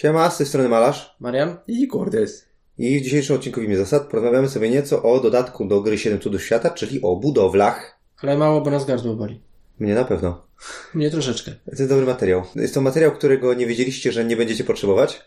Siema, 0.00 0.30
z 0.30 0.38
tej 0.38 0.46
strony 0.46 0.68
Malarz. 0.68 1.16
Marian? 1.20 1.56
I 1.66 1.88
Cordes. 1.88 2.46
I 2.78 3.00
w 3.00 3.02
dzisiejszym 3.02 3.36
odcinku 3.36 3.60
Wimy 3.60 3.76
Zasad 3.76 4.08
porozmawiamy 4.08 4.48
sobie 4.48 4.70
nieco 4.70 5.02
o 5.02 5.20
dodatku 5.20 5.64
do 5.64 5.80
gry 5.80 5.98
7 5.98 6.20
Cudów 6.20 6.42
Świata, 6.42 6.70
czyli 6.70 7.02
o 7.02 7.16
budowlach. 7.16 7.98
Ale 8.22 8.38
mało, 8.38 8.60
bo 8.60 8.70
nas 8.70 8.86
gardło 8.86 9.14
boli. 9.14 9.40
Mnie 9.78 9.94
na 9.94 10.04
pewno. 10.04 10.46
Mnie 10.94 11.10
troszeczkę. 11.10 11.50
To 11.50 11.70
jest 11.70 11.88
dobry 11.88 12.06
materiał. 12.06 12.42
Jest 12.56 12.74
to 12.74 12.80
materiał, 12.80 13.12
którego 13.12 13.54
nie 13.54 13.66
wiedzieliście, 13.66 14.12
że 14.12 14.24
nie 14.24 14.36
będziecie 14.36 14.64
potrzebować, 14.64 15.22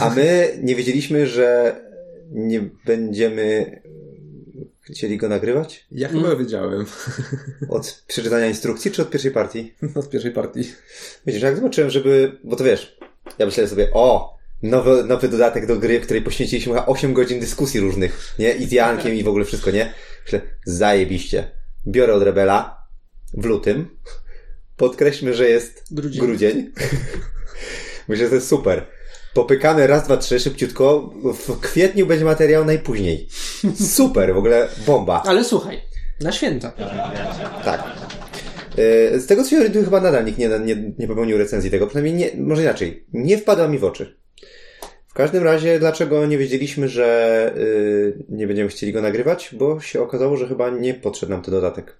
a 0.00 0.10
my 0.10 0.48
nie 0.62 0.74
wiedzieliśmy, 0.74 1.26
że 1.26 1.80
nie 2.30 2.70
będziemy 2.86 3.80
chcieli 4.80 5.16
go 5.16 5.28
nagrywać? 5.28 5.86
Ja 5.92 6.08
chyba 6.08 6.36
wiedziałem. 6.36 6.86
Od 7.68 8.04
przeczytania 8.06 8.46
instrukcji, 8.46 8.90
czy 8.90 9.02
od 9.02 9.10
pierwszej 9.10 9.30
partii? 9.30 9.74
Od 9.94 10.10
pierwszej 10.10 10.32
partii. 10.32 10.72
Widzisz, 11.26 11.42
jak 11.42 11.56
zobaczyłem, 11.56 11.90
żeby... 11.90 12.38
Bo 12.44 12.56
to 12.56 12.64
wiesz, 12.64 12.99
ja 13.38 13.46
myślałem 13.46 13.70
sobie, 13.70 13.88
o, 13.92 14.36
nowy, 14.62 15.04
nowy 15.04 15.28
dodatek 15.28 15.66
do 15.66 15.76
gry, 15.76 16.00
w 16.00 16.04
której 16.04 16.22
poświęciliśmy 16.22 16.72
chyba 16.74 16.86
8 16.86 17.14
godzin 17.14 17.40
dyskusji 17.40 17.80
różnych, 17.80 18.34
nie? 18.38 18.52
I 18.52 18.66
z 18.66 18.72
Jankiem 18.72 19.14
i 19.14 19.22
w 19.22 19.28
ogóle 19.28 19.44
wszystko, 19.44 19.70
nie? 19.70 19.92
Myślę, 20.24 20.40
zajebiście. 20.64 21.50
Biorę 21.86 22.14
od 22.14 22.22
Rebela 22.22 22.86
w 23.34 23.44
lutym. 23.44 23.96
Podkreślmy, 24.76 25.34
że 25.34 25.48
jest 25.48 25.84
Grudzień. 25.90 26.20
grudzień. 26.26 26.72
Myślę, 28.08 28.24
że 28.24 28.28
to 28.28 28.34
jest 28.34 28.48
super. 28.48 28.86
Popykamy 29.34 29.86
raz, 29.86 30.04
dwa, 30.04 30.16
trzy, 30.16 30.40
szybciutko. 30.40 31.10
W 31.46 31.60
kwietniu 31.60 32.06
będzie 32.06 32.24
materiał 32.24 32.64
najpóźniej. 32.64 33.28
Super, 33.96 34.34
w 34.34 34.38
ogóle 34.38 34.68
bomba. 34.86 35.22
Ale 35.26 35.44
słuchaj, 35.44 35.82
na 36.20 36.32
święta. 36.32 36.72
Tak. 37.64 37.82
E, 38.78 39.20
Z 39.20 39.26
tego 39.26 39.44
co 39.44 39.50
się 39.50 39.56
orientuję, 39.56 39.84
chyba 39.84 40.00
nadal 40.00 40.24
nikt 40.24 40.38
nie, 40.38 40.48
nie, 40.48 40.92
nie 40.98 41.08
popełnił 41.08 41.38
recenzji 41.38 41.70
tego. 41.70 41.86
Przynajmniej 41.86 42.14
nie, 42.14 42.42
może 42.42 42.62
inaczej. 42.62 43.04
Nie 43.12 43.38
wpadła 43.38 43.68
mi 43.68 43.78
w 43.78 43.84
oczy. 43.84 44.16
W 45.08 45.14
każdym 45.14 45.44
razie, 45.44 45.78
dlaczego 45.78 46.26
nie 46.26 46.38
wiedzieliśmy, 46.38 46.88
że 46.88 47.52
y, 47.56 48.24
nie 48.28 48.46
będziemy 48.46 48.68
chcieli 48.68 48.92
go 48.92 49.02
nagrywać? 49.02 49.50
Bo 49.58 49.80
się 49.80 50.02
okazało, 50.02 50.36
że 50.36 50.48
chyba 50.48 50.70
nie 50.70 50.94
podszedł 50.94 51.32
nam 51.32 51.42
ten 51.42 51.54
dodatek. 51.54 51.96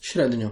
Średnio. 0.00 0.50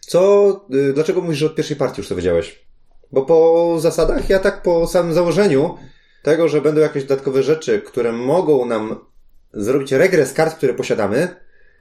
Co, 0.00 0.66
y, 0.74 0.92
dlaczego 0.92 1.20
mówisz, 1.20 1.38
że 1.38 1.46
od 1.46 1.54
pierwszej 1.54 1.76
partii 1.76 2.00
już 2.00 2.08
to 2.08 2.16
wiedziałeś? 2.16 2.64
Bo 3.12 3.22
po 3.22 3.76
zasadach, 3.80 4.30
ja 4.30 4.38
tak 4.38 4.62
po 4.62 4.86
samym 4.86 5.14
założeniu 5.14 5.74
tego, 6.22 6.48
że 6.48 6.60
będą 6.60 6.80
jakieś 6.80 7.04
dodatkowe 7.04 7.42
rzeczy, 7.42 7.80
które 7.80 8.12
mogą 8.12 8.66
nam 8.66 8.96
zrobić 9.52 9.92
regres 9.92 10.32
kart, 10.32 10.56
które 10.56 10.74
posiadamy, 10.74 11.36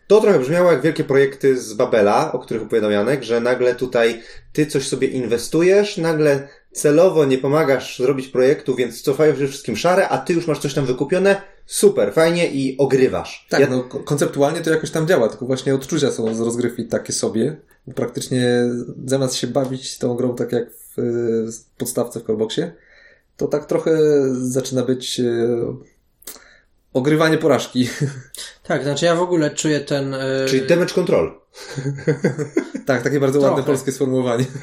to 0.07 0.21
trochę 0.21 0.39
brzmiało 0.39 0.71
jak 0.71 0.81
wielkie 0.81 1.03
projekty 1.03 1.57
z 1.57 1.73
Babela, 1.73 2.31
o 2.31 2.39
których 2.39 2.63
opowiadał 2.63 2.91
Janek, 2.91 3.23
że 3.23 3.39
nagle 3.39 3.75
tutaj 3.75 4.21
ty 4.53 4.65
coś 4.65 4.87
sobie 4.87 5.07
inwestujesz, 5.07 5.97
nagle 5.97 6.47
celowo 6.71 7.25
nie 7.25 7.37
pomagasz 7.37 7.97
zrobić 7.97 8.27
projektu, 8.27 8.75
więc 8.75 9.01
cofają 9.01 9.35
się 9.35 9.47
wszystkim 9.47 9.77
szare, 9.77 10.09
a 10.09 10.17
ty 10.17 10.33
już 10.33 10.47
masz 10.47 10.59
coś 10.59 10.73
tam 10.73 10.85
wykupione, 10.85 11.41
super, 11.65 12.13
fajnie 12.13 12.47
i 12.51 12.77
ogrywasz. 12.77 13.47
Tak, 13.49 13.59
Ja- 13.59 13.67
no 13.67 13.83
ko- 13.83 13.99
konceptualnie 13.99 14.61
to 14.61 14.69
jakoś 14.69 14.91
tam 14.91 15.07
działa, 15.07 15.29
tylko 15.29 15.45
właśnie 15.45 15.75
odczucia 15.75 16.11
są 16.11 16.35
z 16.35 16.39
rozgrywki 16.39 16.85
takie 16.85 17.13
sobie. 17.13 17.55
Praktycznie 17.95 18.69
zamiast 19.05 19.35
się 19.35 19.47
bawić 19.47 19.97
tą 19.97 20.15
grą 20.15 20.35
tak 20.35 20.51
jak 20.51 20.71
w 20.95 20.99
y, 20.99 21.45
podstawce 21.77 22.19
w 22.19 22.23
Coreboxie, 22.23 22.71
to 23.37 23.47
tak 23.47 23.65
trochę 23.65 23.97
zaczyna 24.33 24.83
być 24.83 25.19
y, 25.19 25.47
ogrywanie 26.94 27.38
porażki. 27.38 27.89
Tak, 28.63 28.83
znaczy 28.83 29.05
ja 29.05 29.16
w 29.16 29.22
ogóle 29.22 29.52
czuję 29.52 29.80
ten... 29.80 30.13
e, 30.13 30.19
Czyli 30.49 30.67
damage 30.67 30.94
control. 30.94 31.31
tak, 32.88 33.03
takie 33.03 33.19
bardzo 33.19 33.39
ładne 33.39 33.55
Trochę. 33.55 33.67
polskie 33.67 33.91
sformułowanie. 33.91 34.45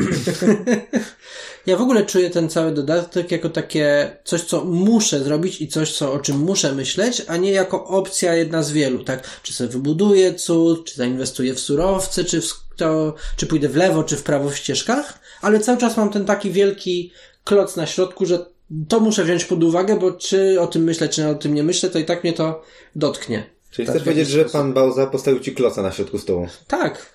Ja 1.67 1.77
w 1.77 1.81
ogóle 1.83 2.06
czuję 2.06 2.31
ten 2.31 2.51
cały 2.51 2.73
dodatek 2.73 3.31
jako 3.31 3.51
takie 3.51 4.17
coś, 4.25 4.45
co 4.45 4.64
muszę 4.64 5.25
zrobić 5.25 5.61
i 5.61 5.69
coś, 5.69 5.92
co, 5.92 6.12
o 6.12 6.19
czym 6.19 6.39
muszę 6.39 6.75
myśleć, 6.75 7.23
a 7.29 7.36
nie 7.36 7.52
jako 7.52 7.85
opcja 7.86 8.35
jedna 8.35 8.62
z 8.62 8.73
wielu, 8.73 9.05
tak? 9.05 9.29
Czy 9.42 9.52
sobie 9.52 9.70
wybuduję 9.70 10.35
cud, 10.35 10.85
czy 10.85 10.97
zainwestuję 10.97 11.55
w 11.55 11.61
surowce, 11.61 12.24
czy, 12.24 12.41
w, 12.41 12.47
to, 12.77 13.14
czy 13.36 13.47
pójdę 13.47 13.68
w 13.68 13.77
lewo, 13.77 14.05
czy 14.05 14.17
w 14.17 14.23
prawo 14.23 14.51
w 14.51 14.57
ścieżkach, 14.57 15.18
ale 15.42 15.61
cały 15.61 15.79
czas 15.79 15.97
mam 15.97 16.11
ten 16.11 16.24
taki 16.24 16.51
wielki 16.51 17.12
kloc 17.45 17.77
na 17.77 17.86
środku, 17.86 18.27
że 18.27 18.47
to 18.89 19.01
muszę 19.01 19.25
wziąć 19.25 19.45
pod 19.45 19.64
uwagę, 19.64 19.97
bo 19.97 20.13
czy 20.13 20.61
o 20.61 20.67
tym 20.67 20.85
myślę, 20.85 21.08
czy 21.08 21.29
o 21.29 21.35
tym 21.35 21.55
nie 21.55 21.63
myślę, 21.63 21.91
to 21.91 21.98
i 21.98 22.05
tak 22.05 22.25
mnie 22.25 22.33
to 22.33 22.63
dotknie. 22.97 23.51
Czyli 23.70 23.86
Tak, 23.86 23.95
chcesz 23.95 24.05
powiedzieć, 24.05 24.29
że 24.29 24.41
sposób. 24.41 24.53
pan 24.53 24.73
Bauza 24.73 25.07
postawił 25.07 25.41
ci 25.41 25.55
kloca 25.55 25.83
na 25.83 25.92
środku 25.92 26.19
stołu? 26.19 26.48
Tak. 26.67 27.13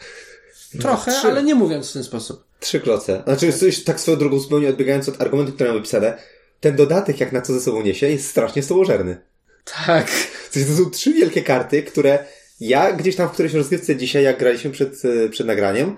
Trochę, 0.82 1.12
Trzy. 1.12 1.28
ale 1.28 1.44
nie 1.44 1.56
mówiąc 1.56 1.90
w 1.90 1.94
ten 1.94 2.04
sposób. 2.04 2.44
Trzy 2.60 2.80
kloce. 2.80 3.24
Znaczy, 3.26 3.54
coś 3.54 3.84
tak 3.84 4.00
swoją 4.00 4.18
drogą 4.18 4.40
zupełnie 4.40 4.70
odbiegając 4.70 5.10
od 5.10 5.22
argumentu, 5.22 5.54
które 5.54 5.70
mam 5.70 5.78
wypisane, 5.78 6.18
ten 6.60 6.76
dodatek, 6.76 7.20
jak 7.20 7.32
na 7.32 7.42
co 7.42 7.54
ze 7.54 7.62
sobą 7.62 7.82
niesie, 7.82 8.10
jest 8.10 8.28
strasznie 8.30 8.64
stołożerny. 8.64 9.18
Tak. 9.86 10.12
To 10.54 10.60
są 10.84 10.90
trzy 10.90 11.14
wielkie 11.14 11.42
karty, 11.44 11.84
które 11.84 12.26
ja 12.60 12.92
gdzieś 12.94 13.16
tam 13.16 13.30
w 13.30 13.32
którejś 13.32 13.54
rozgrywce 13.54 13.96
dzisiaj, 13.96 14.24
jak 14.24 14.40
graliśmy 14.40 14.72
przed, 14.72 15.06
e, 15.06 15.30
przed 15.30 15.48
nagraniem, 15.48 15.96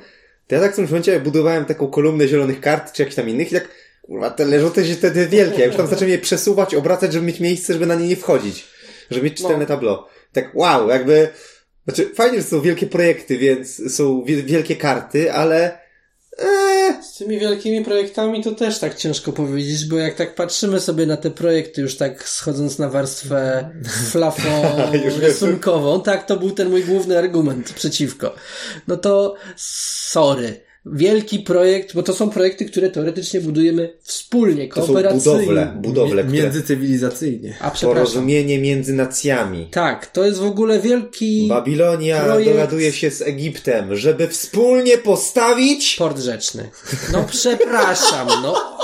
to 0.47 0.55
ja 0.55 0.61
tak 0.61 0.73
w 0.73 0.75
tym 0.75 0.85
momencie 0.85 1.19
budowałem 1.19 1.65
taką 1.65 1.87
kolumnę 1.87 2.27
zielonych 2.27 2.61
kart, 2.61 2.93
czy 2.93 3.01
jakichś 3.01 3.15
tam 3.15 3.29
innych 3.29 3.51
i 3.51 3.55
tak, 3.55 3.67
kurwa, 4.07 4.29
te 4.29 4.45
leżą 4.45 4.71
te, 4.71 4.83
te, 4.95 5.11
te 5.11 5.27
wielkie. 5.27 5.59
Ja 5.59 5.65
już 5.65 5.75
tam 5.75 5.87
zacząłem 5.87 6.09
je 6.11 6.17
przesuwać, 6.19 6.75
obracać, 6.75 7.13
żeby 7.13 7.25
mieć 7.25 7.39
miejsce, 7.39 7.73
żeby 7.73 7.85
na 7.85 7.95
nie 7.95 8.07
nie 8.07 8.15
wchodzić. 8.15 8.65
Żeby 9.11 9.25
mieć 9.25 9.33
czytelne 9.37 9.59
No. 9.59 9.65
tablo. 9.65 10.07
Tak, 10.33 10.51
wow, 10.55 10.89
jakby, 10.89 11.27
znaczy, 11.87 12.09
fajnie, 12.15 12.37
że 12.37 12.43
są 12.43 12.61
wielkie 12.61 12.87
projekty, 12.87 13.37
więc 13.37 13.93
są 13.95 14.23
wie- 14.23 14.43
wielkie 14.43 14.75
karty, 14.75 15.33
ale, 15.33 15.79
eee, 16.39 17.03
Z 17.03 17.17
tymi 17.17 17.39
wielkimi 17.39 17.85
projektami 17.85 18.43
to 18.43 18.51
też 18.51 18.79
tak 18.79 18.95
ciężko 18.95 19.31
powiedzieć, 19.31 19.85
bo 19.85 19.97
jak 19.97 20.15
tak 20.15 20.35
patrzymy 20.35 20.79
sobie 20.79 21.05
na 21.05 21.17
te 21.17 21.31
projekty, 21.31 21.81
już 21.81 21.97
tak 21.97 22.29
schodząc 22.29 22.79
na 22.79 22.89
warstwę 22.89 23.69
flafo-rysunkową, 24.11 26.01
tak, 26.09 26.25
to 26.25 26.37
był 26.37 26.51
ten 26.51 26.69
mój 26.69 26.83
główny 26.83 27.17
argument 27.17 27.73
przeciwko. 27.73 28.35
No 28.87 28.97
to 28.97 29.35
sorry. 29.55 30.66
Wielki 30.93 31.39
projekt, 31.39 31.93
bo 31.93 32.03
to 32.03 32.13
są 32.13 32.29
projekty, 32.29 32.65
które 32.65 32.89
teoretycznie 32.89 33.41
budujemy 33.41 33.93
wspólnie, 34.01 34.67
to 34.67 34.75
są 34.81 34.87
kooperacyjnie. 34.87 35.39
budowle, 35.39 35.73
budowle, 35.81 36.23
które, 36.23 36.41
Międzycywilizacyjnie. 36.43 37.49
A 37.61 37.71
przepraszam. 37.71 37.89
porozumienie 37.93 38.59
między 38.59 38.93
nacjami. 38.93 39.67
Tak, 39.71 40.05
to 40.07 40.25
jest 40.25 40.39
w 40.39 40.43
ogóle 40.45 40.79
wielki 40.79 41.45
Babilonia 41.49 42.23
projekt- 42.25 42.45
dogaduje 42.51 42.91
się 42.93 43.11
z 43.11 43.21
Egiptem, 43.21 43.95
żeby 43.95 44.27
wspólnie 44.27 44.97
postawić 44.97 45.95
port 45.95 46.19
rzeczny. 46.19 46.69
No 47.11 47.25
przepraszam, 47.31 48.27
no. 48.43 48.77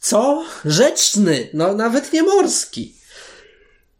Co? 0.00 0.44
Rzeczny, 0.64 1.48
no 1.54 1.74
nawet 1.74 2.12
nie 2.12 2.22
morski. 2.22 2.94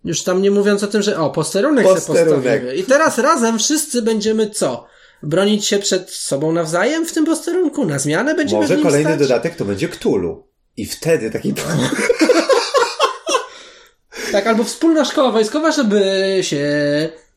Już 0.05 0.23
tam 0.23 0.43
nie 0.43 0.51
mówiąc 0.51 0.83
o 0.83 0.87
tym, 0.87 1.03
że 1.03 1.19
o, 1.19 1.31
posterunek, 1.31 1.87
se 1.87 1.95
Posterunek. 1.95 2.35
postawimy. 2.35 2.75
I 2.77 2.85
teraz 2.85 3.19
razem 3.19 3.59
wszyscy 3.59 4.03
będziemy 4.03 4.51
co? 4.51 4.87
Bronić 5.23 5.67
się 5.67 5.79
przed 5.79 6.11
sobą 6.11 6.53
nawzajem 6.53 7.07
w 7.07 7.13
tym 7.13 7.25
posterunku? 7.25 7.85
Na 7.87 7.99
zmianę 7.99 8.35
będziemy 8.35 8.63
Może 8.63 8.77
kolejny 8.77 9.11
stać? 9.11 9.19
dodatek 9.29 9.57
to 9.57 9.65
będzie 9.65 9.89
Cthulhu. 9.89 10.43
I 10.77 10.87
wtedy 10.87 11.31
taki... 11.31 11.55
Tak, 14.33 14.47
albo 14.47 14.65
wspólna 14.65 15.05
szkoła 15.05 15.33
wojskowa, 15.33 15.73
żeby 15.73 16.39
się 16.43 16.69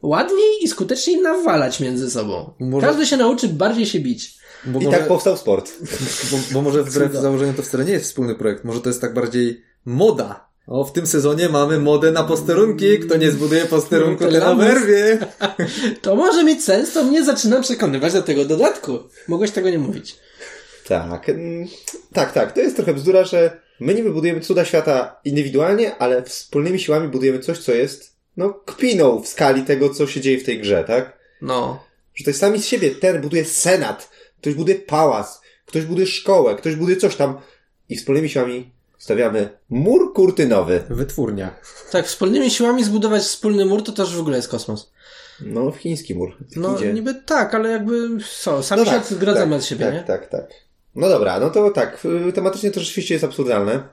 ładniej 0.02 0.64
i 0.64 0.68
skuteczniej 0.68 1.22
nawalać 1.22 1.80
między 1.80 2.12
sobą. 2.12 2.54
Może- 2.60 2.88
Każdy 2.88 3.06
się 3.06 3.18
nauczy 3.18 3.48
bardziej 3.48 3.86
się 3.86 4.00
bić. 4.00 4.38
Bo 4.66 4.80
I 4.80 4.86
może, 4.86 4.98
tak 4.98 5.08
powstał 5.08 5.38
sport. 5.38 5.72
bo, 6.32 6.38
bo 6.52 6.62
może 6.62 6.84
wbrew 6.84 7.14
założeniu 7.14 7.54
to 7.54 7.64
wcale 7.64 7.86
nie 7.86 7.92
jest 7.92 8.06
wspólny 8.06 8.36
projekt. 8.36 8.64
Może 8.64 8.82
to 8.82 8.90
jest 8.90 9.02
tak 9.02 9.14
bardziej 9.14 9.64
moda. 9.86 10.50
O, 10.68 10.84
w 10.84 10.92
tym 10.92 11.08
sezonie 11.08 11.50
mamy 11.50 11.80
modę 11.80 12.12
na 12.12 12.24
posterunki. 12.24 13.00
Kto 13.00 13.18
nie 13.18 13.32
zbuduje 13.32 13.66
posterunku, 13.66 14.24
Ten 14.32 14.44
oberwie. 14.44 15.18
To 16.02 16.16
może 16.16 16.44
mieć 16.44 16.64
sens, 16.64 16.94
to 16.94 17.04
mnie 17.04 17.24
zaczyna 17.24 17.62
przekonywać 17.62 18.14
do 18.14 18.22
tego 18.22 18.46
dodatku. 18.46 19.00
Mogłeś 19.28 19.52
tego 19.52 19.70
nie 19.70 19.80
mówić. 19.80 20.16
Tak. 20.88 21.30
mm, 21.30 21.68
Tak, 22.14 22.34
tak. 22.34 22.52
To 22.52 22.62
jest 22.62 22.76
trochę 22.76 22.94
bzdura, 22.94 23.24
że 23.24 23.60
my 23.80 23.94
niby 23.96 24.14
budujemy 24.14 24.42
cuda 24.42 24.66
świata 24.66 25.20
indywidualnie, 25.26 25.96
ale 25.96 26.24
wspólnymi 26.24 26.80
siłami 26.80 27.08
budujemy 27.08 27.40
coś, 27.40 27.58
co 27.58 27.72
jest, 27.74 28.16
no, 28.38 28.54
kpiną 28.54 29.22
w 29.22 29.28
skali 29.28 29.64
tego, 29.64 29.90
co 29.90 30.08
się 30.08 30.22
dzieje 30.22 30.38
w 30.38 30.44
tej 30.44 30.62
grze, 30.62 30.84
tak? 30.88 31.18
No. 31.42 31.84
Że 32.16 32.24
to 32.24 32.30
jest 32.30 32.40
sami 32.40 32.60
z 32.60 32.66
siebie. 32.66 32.92
Ten 32.92 33.22
buduje 33.22 33.46
senat, 33.46 34.10
ktoś 34.42 34.54
buduje 34.54 34.80
pałac, 34.80 35.42
ktoś 35.66 35.86
buduje 35.86 36.08
szkołę, 36.08 36.56
ktoś 36.56 36.76
buduje 36.76 36.98
coś 36.98 37.16
tam 37.16 37.38
i 37.90 37.96
wspólnymi 37.96 38.30
siłami 38.30 38.73
stawiamy 39.04 39.50
mur 39.70 40.14
kurtynowy. 40.14 40.84
Wytwórnia. 40.90 41.56
Tak, 41.92 42.06
wspólnymi 42.06 42.52
siłami 42.52 42.84
zbudować 42.84 43.22
wspólny 43.24 43.66
mur 43.66 43.84
to 43.84 43.92
też 43.92 44.16
w 44.16 44.20
ogóle 44.20 44.36
jest 44.38 44.50
kosmos. 44.50 44.92
No, 45.42 45.72
w 45.72 45.78
chiński 45.78 46.16
mur. 46.16 46.38
No 46.56 46.76
Idzie. 46.78 46.94
niby 46.94 47.16
tak, 47.26 47.56
ale 47.56 47.70
jakby 47.70 48.10
co, 48.42 48.64
sami 48.64 48.82
No 48.82 48.86
się 48.86 48.92
tak, 48.98 49.06
zgradzamy 49.06 49.52
tak, 49.52 49.60
od 49.60 49.66
siebie, 49.66 49.86
tak, 49.86 49.94
nie? 49.94 50.04
Tak, 50.04 50.28
tak, 50.30 50.48
No 50.96 51.10
dobra, 51.10 51.40
no 51.40 51.50
to 51.50 51.70
tak, 51.72 52.06
y, 52.30 52.34
tematycznie 52.34 52.72
to 52.72 52.80
rzeczywiście 52.80 53.14
jest 53.14 53.24
absurdalne. 53.24 53.84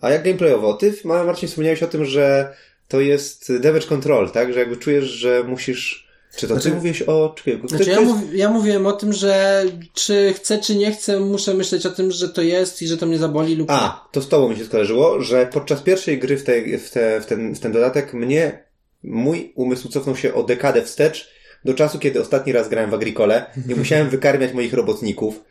A 0.00 0.10
jak 0.10 0.24
gameplayowo? 0.24 0.74
Ty, 0.74 0.94
Ma- 1.04 1.24
Marcin, 1.24 1.48
wspomniałeś 1.48 1.82
o 1.82 1.86
tym, 1.86 2.04
że 2.04 2.54
to 2.88 3.00
jest 3.00 3.56
damage 3.56 3.86
control, 3.86 4.30
tak? 4.30 4.52
Że 4.52 4.58
jakby 4.60 4.76
czujesz, 4.76 5.04
że 5.04 5.44
musisz 5.44 6.09
Czy 6.36 6.48
to 6.48 6.54
Znaczy- 6.54 6.68
ty 6.68 6.74
mówisz 6.74 7.02
o... 7.02 7.34
Czekaj, 7.36 7.60
Znaczy 7.68 7.90
ja, 7.90 8.00
mów, 8.00 8.34
ja 8.34 8.48
mówiłem 8.48 8.86
o 8.86 8.92
tym, 8.92 9.12
że 9.12 9.64
czy 9.94 10.32
chcę, 10.36 10.58
czy 10.58 10.76
nie 10.76 10.92
chcę, 10.92 11.20
muszę 11.20 11.54
myśleć 11.54 11.86
o 11.86 11.90
tym, 11.90 12.10
że 12.10 12.28
to 12.28 12.42
jest 12.42 12.82
i 12.82 12.86
że 12.86 12.96
to 12.96 13.06
mnie 13.06 13.18
zaboli 13.18 13.56
lub 13.56 13.68
nie. 13.68 13.74
A, 13.74 14.08
to 14.12 14.22
z 14.22 14.28
tobą 14.28 14.48
mi 14.48 14.56
się 14.56 14.64
skojarzyło, 14.64 15.20
że 15.20 15.46
podczas 15.52 15.82
pierwszej 15.82 16.18
gry 16.18 16.36
w, 16.36 16.44
tej, 16.44 16.78
w, 16.78 16.90
te, 16.90 17.20
w, 17.20 17.26
ten, 17.26 17.54
w 17.54 17.60
ten 17.60 17.72
dodatek 17.72 18.14
mnie, 18.14 18.64
mój 19.02 19.52
umysł 19.54 19.88
cofnął 19.88 20.16
się 20.16 20.34
o 20.34 20.42
dekadę 20.42 20.82
wstecz 20.82 21.30
do 21.64 21.74
czasu, 21.74 21.98
kiedy 21.98 22.20
ostatni 22.20 22.52
raz 22.52 22.68
grałem 22.68 22.90
w 22.90 22.94
Agricole 22.94 23.46
i 23.68 23.74
musiałem 23.74 24.10
wykarmiać 24.16 24.52
moich 24.52 24.74
robotników. 24.74 25.44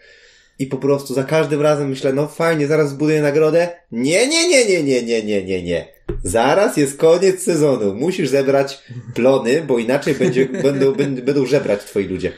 I 0.60 0.68
po 0.68 0.78
prostu 0.78 1.14
za 1.14 1.24
każdym 1.24 1.62
razem 1.62 1.90
myślę, 1.90 2.14
no 2.14 2.28
fajnie, 2.28 2.68
zaraz 2.68 2.90
zbuduję 2.90 3.22
nagrodę. 3.22 3.70
Nie, 3.92 4.28
nie, 4.28 4.50
nie, 4.50 4.66
nie, 4.66 4.84
nie, 4.84 5.04
nie, 5.04 5.24
nie, 5.24 5.44
nie, 5.44 5.64
nie. 5.64 5.88
Zaraz 6.24 6.78
jest 6.78 6.98
koniec 6.98 7.44
sezonu. 7.44 7.94
Musisz 7.94 8.30
zebrać 8.30 8.84
plony, 9.14 9.62
bo 9.68 9.80
inaczej 9.80 10.16
będzie, 10.16 10.46
będą, 10.64 10.92
będą, 10.92 11.22
będą 11.22 11.46
żebrać 11.46 11.84
twoi 11.84 12.08
ludzie. 12.08 12.32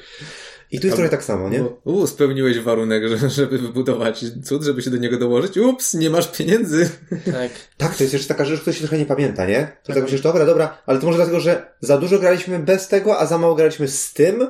I 0.71 0.79
tu 0.79 0.87
jest 0.87 0.97
trochę 0.97 1.11
tak 1.11 1.23
samo, 1.23 1.49
nie? 1.49 1.59
Bo, 1.59 1.81
u, 1.83 2.07
spełniłeś 2.07 2.59
warunek, 2.59 3.07
że, 3.07 3.29
żeby 3.29 3.57
wybudować 3.57 4.25
cud, 4.43 4.63
żeby 4.63 4.81
się 4.81 4.89
do 4.89 4.97
niego 4.97 5.17
dołożyć. 5.17 5.57
Ups, 5.57 5.93
nie 5.93 6.09
masz 6.09 6.31
pieniędzy. 6.31 6.89
Tak. 7.09 7.51
Tak, 7.77 7.95
to 7.95 8.03
jest 8.03 8.13
jeszcze 8.13 8.27
taka 8.27 8.45
rzecz, 8.45 8.61
której 8.61 8.75
się 8.75 8.81
trochę 8.81 8.97
nie 8.97 9.05
pamięta, 9.05 9.45
nie? 9.45 9.77
To 9.83 9.93
tak 9.93 10.03
myślisz, 10.03 10.21
dobra, 10.21 10.45
dobra, 10.45 10.77
ale 10.85 10.99
to 10.99 11.05
może 11.05 11.17
dlatego, 11.17 11.39
że 11.39 11.73
za 11.79 11.97
dużo 11.97 12.19
graliśmy 12.19 12.59
bez 12.59 12.87
tego, 12.87 13.19
a 13.19 13.25
za 13.25 13.37
mało 13.37 13.55
graliśmy 13.55 13.87
z 13.87 14.13
tym, 14.13 14.47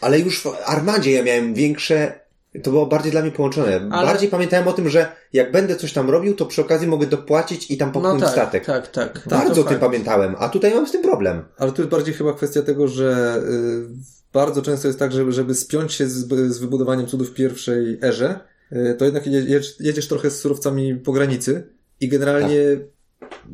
ale 0.00 0.20
już 0.20 0.42
w 0.42 0.46
Armadzie 0.64 1.10
ja 1.12 1.22
miałem 1.22 1.54
większe, 1.54 2.19
to 2.62 2.70
było 2.70 2.86
bardziej 2.86 3.12
dla 3.12 3.22
mnie 3.22 3.30
połączone. 3.30 3.88
Ale- 3.90 4.06
Bardziej 4.06 4.28
pamiętałem 4.28 4.68
o 4.68 4.72
tym, 4.72 4.88
że 4.88 5.12
jak 5.32 5.52
będę 5.52 5.76
coś 5.76 5.92
tam 5.92 6.10
robił, 6.10 6.34
to 6.34 6.46
przy 6.46 6.60
okazji 6.60 6.88
mogę 6.88 7.06
dopłacić 7.06 7.70
i 7.70 7.76
tam 7.76 7.88
No 7.88 7.92
popchnąć 7.92 8.20
tak, 8.22 8.32
statek. 8.32 8.64
tak, 8.64 8.88
tak. 8.88 9.22
Bardzo 9.30 9.54
To 9.54 9.60
o 9.60 9.64
tym 9.64 9.78
pamiętałem, 9.78 10.34
a 10.38 10.48
tutaj 10.48 10.74
mam 10.74 10.86
z 10.86 10.92
tym 10.92 11.02
problem. 11.02 11.42
Ale 11.56 11.72
tu 11.72 11.82
jest 11.82 11.90
bardziej 11.90 12.14
chyba 12.14 12.32
kwestia 12.32 12.62
tego, 12.62 12.88
że 12.88 13.40
y, 13.48 13.86
bardzo 14.32 14.62
często 14.62 14.88
jest 14.88 14.98
tak, 14.98 15.12
żeby, 15.12 15.32
żeby 15.32 15.54
spiąć 15.54 15.92
się 15.92 16.08
z, 16.08 16.28
z 16.54 16.58
wybudowaniem 16.58 17.06
cudów 17.06 17.30
w 17.30 17.34
pierwszej 17.34 17.98
erze, 18.02 18.40
y, 18.72 18.94
to 18.98 19.04
jednak 19.04 19.26
jedziesz, 19.26 19.80
jedziesz 19.80 20.08
trochę 20.08 20.30
z 20.30 20.40
surowcami 20.40 20.94
po 20.94 21.12
granicy 21.12 21.66
i 22.00 22.08
generalnie 22.08 22.60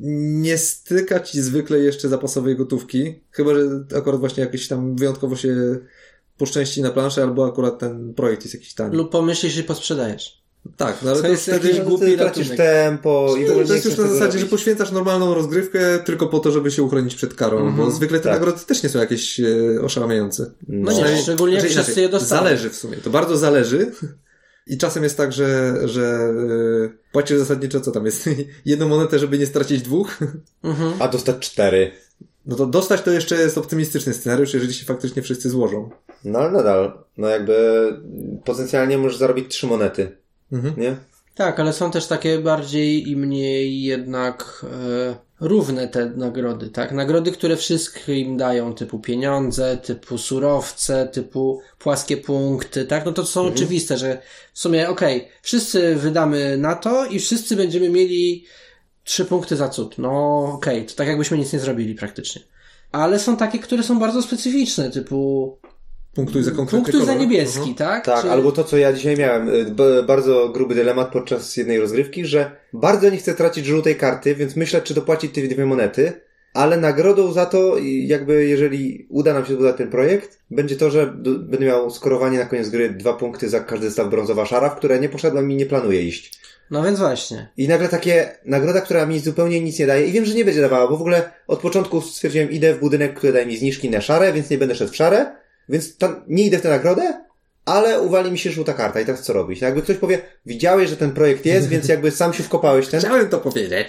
nie 0.01 0.59
styka 0.59 1.21
ci 1.21 1.41
zwykle 1.43 1.79
jeszcze 1.79 2.09
zapasowej 2.09 2.57
gotówki, 2.57 3.21
chyba, 3.31 3.55
że 3.55 3.61
akurat 3.99 4.21
właśnie 4.21 4.45
jakieś 4.45 4.69
tam 4.69 4.97
wyjątkowo 4.97 5.37
się 5.37 5.57
poszczęści 6.39 6.83
na 6.83 6.91
planszę, 6.91 7.23
albo 7.23 7.47
akurat 7.47 7.79
ten 7.79 8.15
projekt 8.15 8.43
jest 8.45 8.55
jakiś 8.55 8.75
tani. 8.75 8.97
Lub 8.97 9.11
pomyślisz 9.11 9.57
i 9.57 9.63
posprzedajesz. 9.65 10.47
Tak, 10.77 10.97
no 11.03 11.11
ale 11.11 11.17
To 11.17 11.23
to, 11.23 11.29
jest 11.29 11.43
wtedy... 11.43 11.67
jakiś 11.69 11.79
No, 11.81 11.85
głupi 11.89 12.17
tracisz 12.17 12.49
ratunek. 12.51 12.57
tempo 12.73 13.35
i 13.39 13.45
ogóle 13.51 13.65
To 13.65 13.69
nie 13.69 13.75
jest 13.75 13.85
już 13.85 13.97
na 13.99 14.07
zasadzie, 14.09 14.33
że 14.33 14.39
robić. 14.39 14.51
poświęcasz 14.51 14.91
normalną 14.91 15.35
rozgrywkę 15.35 15.99
tylko 16.05 16.27
po 16.27 16.39
to, 16.39 16.53
żeby 16.53 16.71
się 16.71 16.83
uchronić 16.83 17.15
przed 17.15 17.35
karą, 17.35 17.57
Mhm. 17.59 17.77
bo 17.77 17.91
zwykle 17.91 18.19
te 18.19 18.25
Tak. 18.25 18.33
nagrody 18.33 18.59
też 18.67 18.83
nie 18.83 18.89
są 18.89 18.99
jakieś 18.99 19.41
e, 19.41 19.47
oszałamiające. 19.85 20.51
No 20.69 20.77
nie, 20.91 20.95
Przynajmniej- 20.95 21.23
szczególnie 21.23 21.55
jak 21.55 21.63
znaczy 21.63 21.75
wszyscy 21.75 21.93
inaczej, 22.01 22.03
je 22.03 22.09
dostaną. 22.21 22.43
Zależy 22.45 22.71
w 22.71 22.77
sumie, 22.77 22.97
to 22.97 23.11
bardzo 23.11 23.37
zależy. 23.37 23.93
I 24.67 24.79
czasem 24.79 25.03
jest 25.03 25.17
tak, 25.17 25.33
że, 25.33 25.75
że 25.89 26.29
yy, 26.81 26.99
płacisz 27.13 27.39
zasadniczo, 27.39 27.81
co 27.81 27.91
tam 27.93 28.07
jest, 28.07 28.29
jedną 28.65 28.89
monetę, 28.89 29.19
żeby 29.19 29.39
nie 29.39 29.47
stracić 29.47 29.83
dwóch. 29.83 30.19
Mhm. 30.65 30.93
A 30.99 31.09
dostać 31.09 31.37
cztery. 31.39 31.91
No 32.47 32.57
to 32.57 32.67
dostać 32.67 33.03
to 33.03 33.11
jeszcze 33.11 33.35
jest 33.37 33.59
optymistyczny 33.59 34.15
scenariusz, 34.15 34.55
jeżeli 34.55 34.75
się 34.75 34.85
faktycznie 34.85 35.23
wszyscy 35.23 35.51
złożą. 35.51 35.91
No 36.25 36.39
ale 36.39 36.51
nadal, 36.51 36.99
no 37.17 37.29
jakby 37.29 37.57
potencjalnie 38.45 38.99
możesz 38.99 39.19
zarobić 39.19 39.49
trzy 39.51 39.67
monety, 39.67 40.17
Mhm. 40.53 40.75
nie? 40.77 40.97
Tak, 41.35 41.61
ale 41.61 41.73
są 41.73 41.91
też 41.91 42.07
takie 42.07 42.39
bardziej 42.39 43.11
i 43.11 43.17
mniej 43.17 43.83
jednak 43.83 44.67
e, 45.11 45.17
równe 45.41 45.89
te 45.89 46.07
nagrody, 46.11 46.69
tak? 46.71 46.93
Nagrody, 46.93 47.33
które 47.33 47.57
wszystkim 47.57 48.37
dają, 48.37 48.75
typu 48.75 48.99
pieniądze, 48.99 49.77
typu 49.77 50.19
surowce, 50.19 51.09
typu 51.13 51.61
płaskie 51.79 52.17
punkty, 52.17 52.85
tak? 52.85 53.07
No 53.07 53.13
to 53.13 53.27
są 53.27 53.41
Mhm. 53.41 53.55
oczywiste, 53.57 53.99
że 53.99 54.23
w 54.53 54.59
sumie, 54.59 54.89
okej, 54.89 55.29
wszyscy 55.43 55.95
wydamy 55.97 56.57
na 56.59 56.75
to 56.75 57.07
i 57.07 57.19
wszyscy 57.19 57.57
będziemy 57.57 57.89
mieli 57.89 58.45
trzy 59.07 59.25
punkty 59.25 59.57
za 59.57 59.69
cud. 59.69 59.99
No 59.99 60.45
okej, 60.55 60.87
to 60.87 60.95
tak 60.95 61.09
jakbyśmy 61.09 61.39
nic 61.39 61.53
nie 61.53 61.59
zrobili 61.59 61.95
praktycznie. 61.95 62.43
Ale 62.93 63.19
są 63.19 63.37
takie, 63.37 63.59
które 63.59 63.83
są 63.83 63.99
bardzo 63.99 64.23
specyficzne, 64.23 64.91
typu 64.91 65.59
Punktuj 66.15 66.43
za 66.43 66.51
konkretny 66.51 66.79
punktuj 66.93 67.07
za 67.07 67.15
niebieski, 67.15 67.59
Mhm. 67.59 67.75
tak? 67.75 68.05
Tak, 68.05 68.23
Czy- 68.23 68.31
albo 68.31 68.53
to, 68.53 68.65
co 68.65 68.77
ja 68.77 68.93
dzisiaj 68.93 69.17
miałem, 69.17 69.49
y, 69.49 69.65
b- 69.65 70.03
bardzo 70.03 70.49
gruby 70.49 70.75
dylemat 70.75 71.13
podczas 71.13 71.57
jednej 71.57 71.81
rozgrywki, 71.81 72.25
że 72.25 72.51
bardzo 72.73 73.11
nie 73.11 73.17
chcę 73.17 73.35
tracić 73.35 73.67
żółtej 73.67 73.97
karty, 73.97 74.35
więc 74.35 74.57
myślę, 74.57 74.83
czy 74.83 74.95
dopłacić 74.95 75.33
te 75.35 75.41
dwie 75.43 75.67
monety, 75.67 76.13
ale 76.55 76.77
nagrodą 76.77 77.33
za 77.33 77.47
to, 77.47 77.77
jakby 78.07 78.47
jeżeli 78.47 79.07
uda 79.11 79.35
nam 79.35 79.47
się 79.47 79.53
zbudować 79.53 79.77
ten 79.77 79.91
projekt, 79.91 80.39
będzie 80.51 80.77
to, 80.77 80.91
że 80.91 81.07
d- 81.07 81.39
będę 81.39 81.67
miał 81.67 81.91
skorowanie 81.91 82.39
na 82.39 82.45
koniec 82.45 82.69
gry 82.69 82.91
dwa 82.91 83.13
punkty 83.13 83.49
za 83.49 83.61
każdy 83.61 83.87
zestaw 83.87 84.09
brązowa 84.11 84.47
szara, 84.47 84.69
w 84.71 84.77
które 84.77 85.01
nie 85.01 85.09
poszedłem 85.09 85.51
i 85.53 85.57
nie 85.57 85.67
planuję 85.67 86.03
iść. 86.03 86.41
No 86.71 86.83
więc 86.83 86.99
właśnie. 86.99 87.49
I 87.57 87.69
nagle 87.69 87.89
takie 87.89 88.39
nagroda, 88.45 88.81
która 88.81 89.07
mi 89.07 89.21
zupełnie 89.21 89.61
nic 89.61 89.79
nie 89.79 89.87
daje 89.87 90.07
i 90.07 90.13
wiem, 90.13 90.25
że 90.25 90.35
nie 90.35 90.45
będzie 90.45 90.61
dawała, 90.61 90.89
bo 90.89 90.97
w 90.97 91.01
ogóle 91.01 91.33
od 91.47 91.61
początku 91.61 92.01
stwierdziłem, 92.01 92.51
idę 92.51 92.75
w 92.75 92.81
budynek, 92.81 93.15
który 93.15 93.33
daje 93.33 93.47
mi 93.47 93.57
zniżki 93.57 93.91
na 93.91 94.01
szare, 94.01 94.33
więc 94.33 94.51
nie 94.51 94.59
będę 94.59 94.75
szedł 94.75 94.93
w 94.93 94.97
szare, 94.97 95.37
więc 95.69 95.97
tam 95.97 96.25
nie 96.29 96.47
idę 96.47 96.59
w 96.59 96.63
tę 96.63 96.69
nagrodę, 96.69 97.21
ale 97.65 98.01
uwali 98.01 98.31
mi 98.31 98.39
się 98.39 98.51
żółta 98.51 98.73
karta 98.75 99.01
i 99.01 99.05
teraz 99.05 99.23
co 99.23 99.33
robić? 99.33 99.61
No 99.61 99.67
Jakby 99.67 99.83
ktoś 99.83 99.97
powie, 99.97 100.19
widziałeś, 100.47 100.91
że 100.91 100.97
ten 100.97 101.13
projekt 101.13 101.47
jest, 101.47 101.69
więc 101.69 101.89
jakby 101.89 102.11
sam 102.11 102.33
się 102.33 102.43
wkopałeś 102.43 102.89
ten, 102.89 103.01
Chciałem 103.01 103.29
to 103.29 103.39
powiedzieć. 103.39 103.89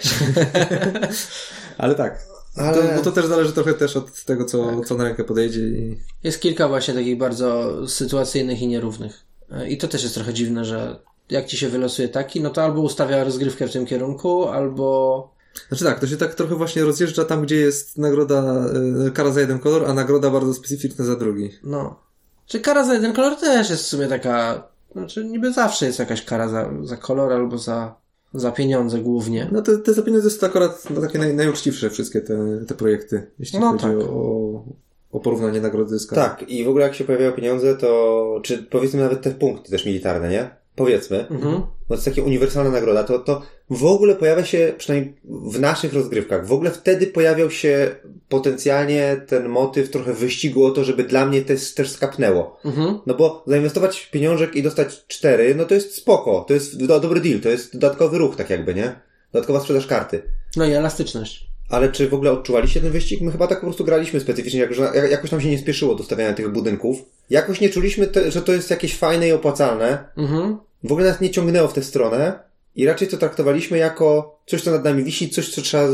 Ale 1.78 1.94
tak. 1.94 2.18
Ale- 2.56 2.74
To, 2.74 2.96
bo 2.96 3.02
to 3.02 3.12
też 3.12 3.26
zależy 3.26 3.52
trochę 3.52 3.74
też 3.74 3.96
od 3.96 4.24
tego, 4.24 4.44
co, 4.44 4.80
co 4.80 4.94
na 4.94 5.04
rękę 5.04 5.24
podejdzie 5.24 5.60
i 5.60 5.96
Jest 6.24 6.40
kilka 6.40 6.68
właśnie 6.68 6.94
takich 6.94 7.18
bardzo 7.18 7.76
sytuacyjnych 7.88 8.62
i 8.62 8.66
nierównych. 8.66 9.24
E, 9.52 9.68
I 9.68 9.78
to 9.78 9.88
też 9.88 10.02
jest 10.02 10.14
trochę 10.14 10.34
dziwne, 10.34 10.64
że 10.64 11.00
jak 11.30 11.46
ci 11.46 11.56
się 11.56 11.68
wylosuje 11.68 12.08
taki, 12.08 12.40
no 12.40 12.50
to 12.50 12.62
albo 12.62 12.80
ustawia 12.80 13.24
rozgrywkę 13.24 13.68
w 13.68 13.72
tym 13.72 13.86
kierunku, 13.86 14.44
albo... 14.48 15.38
Znaczy 15.68 15.84
tak, 15.84 16.00
to 16.00 16.06
się 16.06 16.16
tak 16.16 16.34
trochę 16.34 16.54
właśnie 16.54 16.84
rozjeżdża 16.84 17.24
tam, 17.24 17.42
gdzie 17.42 17.56
jest 17.56 17.98
nagroda, 17.98 18.64
y, 19.06 19.10
kara 19.10 19.30
za 19.30 19.40
jeden 19.40 19.58
kolor, 19.58 19.84
a 19.86 19.94
nagroda 19.94 20.30
bardzo 20.30 20.54
specyficzna 20.54 21.04
za 21.04 21.16
drugi. 21.16 21.50
No. 21.64 22.00
Czy 22.46 22.60
kara 22.60 22.84
za 22.84 22.94
jeden 22.94 23.12
kolor 23.12 23.36
też 23.36 23.70
jest 23.70 23.82
w 23.82 23.86
sumie 23.86 24.06
taka... 24.06 24.62
Znaczy 24.92 25.24
niby 25.24 25.52
zawsze 25.52 25.86
jest 25.86 25.98
jakaś 25.98 26.24
kara 26.24 26.48
za, 26.48 26.70
za 26.82 26.96
kolor 26.96 27.32
albo 27.32 27.58
za, 27.58 27.94
za 28.34 28.52
pieniądze 28.52 28.98
głównie. 28.98 29.48
No 29.52 29.62
te, 29.62 29.78
te 29.78 29.92
za 29.92 30.02
pieniądze 30.02 30.30
są 30.30 30.46
akurat 30.46 30.90
no, 30.90 31.00
takie 31.00 31.18
naj, 31.18 31.34
najuczciwsze 31.34 31.90
wszystkie 31.90 32.20
te, 32.20 32.64
te 32.68 32.74
projekty, 32.74 33.30
jeśli 33.38 33.58
No 33.58 33.70
chodzi 33.70 33.84
tak. 33.84 33.96
o, 34.10 34.64
o 35.12 35.20
porównanie 35.20 35.60
nagrody 35.60 35.98
z 35.98 36.06
karą. 36.06 36.22
tak, 36.22 36.48
i 36.48 36.64
w 36.64 36.68
ogóle 36.68 36.84
jak 36.84 36.94
się 36.94 37.04
pojawiają 37.04 37.32
pieniądze, 37.32 37.76
to, 37.76 38.40
czy 38.42 38.58
powiedzmy 38.62 39.02
nawet 39.02 39.22
te 39.22 39.30
punkty 39.30 39.70
też 39.70 39.86
militarne, 39.86 40.28
nie? 40.28 40.50
Powiedzmy, 40.78 41.26
Mhm. 41.30 41.52
No 41.52 41.68
to 41.88 41.94
jest 41.94 42.04
taka 42.04 42.22
uniwersalna 42.22 42.70
nagroda, 42.70 43.04
to, 43.04 43.18
to 43.18 43.42
w 43.70 43.84
ogóle 43.84 44.14
pojawia 44.14 44.44
się, 44.44 44.72
przynajmniej 44.78 45.14
w 45.24 45.60
naszych 45.60 45.92
rozgrywkach, 45.92 46.46
w 46.46 46.52
ogóle 46.52 46.70
wtedy 46.70 47.06
pojawiał 47.06 47.50
się 47.50 47.90
potencjalnie 48.28 49.20
ten 49.26 49.48
motyw 49.48 49.90
trochę 49.90 50.12
wyścigu 50.12 50.64
o 50.64 50.70
to, 50.70 50.84
żeby 50.84 51.04
dla 51.04 51.26
mnie 51.26 51.42
też, 51.42 51.74
też 51.74 51.90
skapnęło. 51.90 52.60
Mhm. 52.64 52.98
No 53.06 53.14
bo 53.14 53.44
zainwestować 53.46 54.06
pieniążek 54.06 54.56
i 54.56 54.62
dostać 54.62 55.06
cztery, 55.06 55.54
no 55.54 55.64
to 55.64 55.74
jest 55.74 55.94
spoko, 55.94 56.44
to 56.48 56.54
jest 56.54 56.86
do, 56.86 57.00
dobry 57.00 57.20
deal, 57.20 57.40
to 57.40 57.48
jest 57.48 57.72
dodatkowy 57.72 58.18
ruch 58.18 58.36
tak 58.36 58.50
jakby, 58.50 58.74
nie? 58.74 59.00
Dodatkowa 59.32 59.60
sprzedaż 59.60 59.86
karty. 59.86 60.22
No 60.56 60.64
i 60.64 60.72
elastyczność. 60.72 61.48
Ale 61.68 61.92
czy 61.92 62.08
w 62.08 62.14
ogóle 62.14 62.32
odczuwaliście 62.32 62.80
ten 62.80 62.92
wyścig? 62.92 63.20
My 63.20 63.32
chyba 63.32 63.46
tak 63.46 63.60
po 63.60 63.66
prostu 63.66 63.84
graliśmy 63.84 64.20
specyficznie, 64.20 64.60
jak, 64.60 64.74
że 64.74 64.92
jakoś 65.10 65.30
nam 65.30 65.40
się 65.40 65.50
nie 65.50 65.58
spieszyło 65.58 65.94
do 65.94 66.04
stawiania 66.04 66.32
tych 66.32 66.52
budynków. 66.52 66.98
Jakoś 67.30 67.60
nie 67.60 67.68
czuliśmy, 67.70 68.06
te, 68.06 68.30
że 68.30 68.42
to 68.42 68.52
jest 68.52 68.70
jakieś 68.70 68.96
fajne 68.96 69.28
i 69.28 69.32
opłacalne. 69.32 70.04
Mhm. 70.16 70.58
W 70.84 70.92
ogóle 70.92 71.08
nas 71.08 71.20
nie 71.20 71.30
ciągnęło 71.30 71.68
w 71.68 71.72
tę 71.72 71.82
stronę 71.82 72.38
i 72.74 72.86
raczej 72.86 73.08
to 73.08 73.16
traktowaliśmy 73.16 73.78
jako 73.78 74.38
coś, 74.46 74.62
co 74.62 74.70
nad 74.70 74.84
nami 74.84 75.04
wisi, 75.04 75.30
coś, 75.30 75.54
co 75.54 75.62
trzeba, 75.62 75.88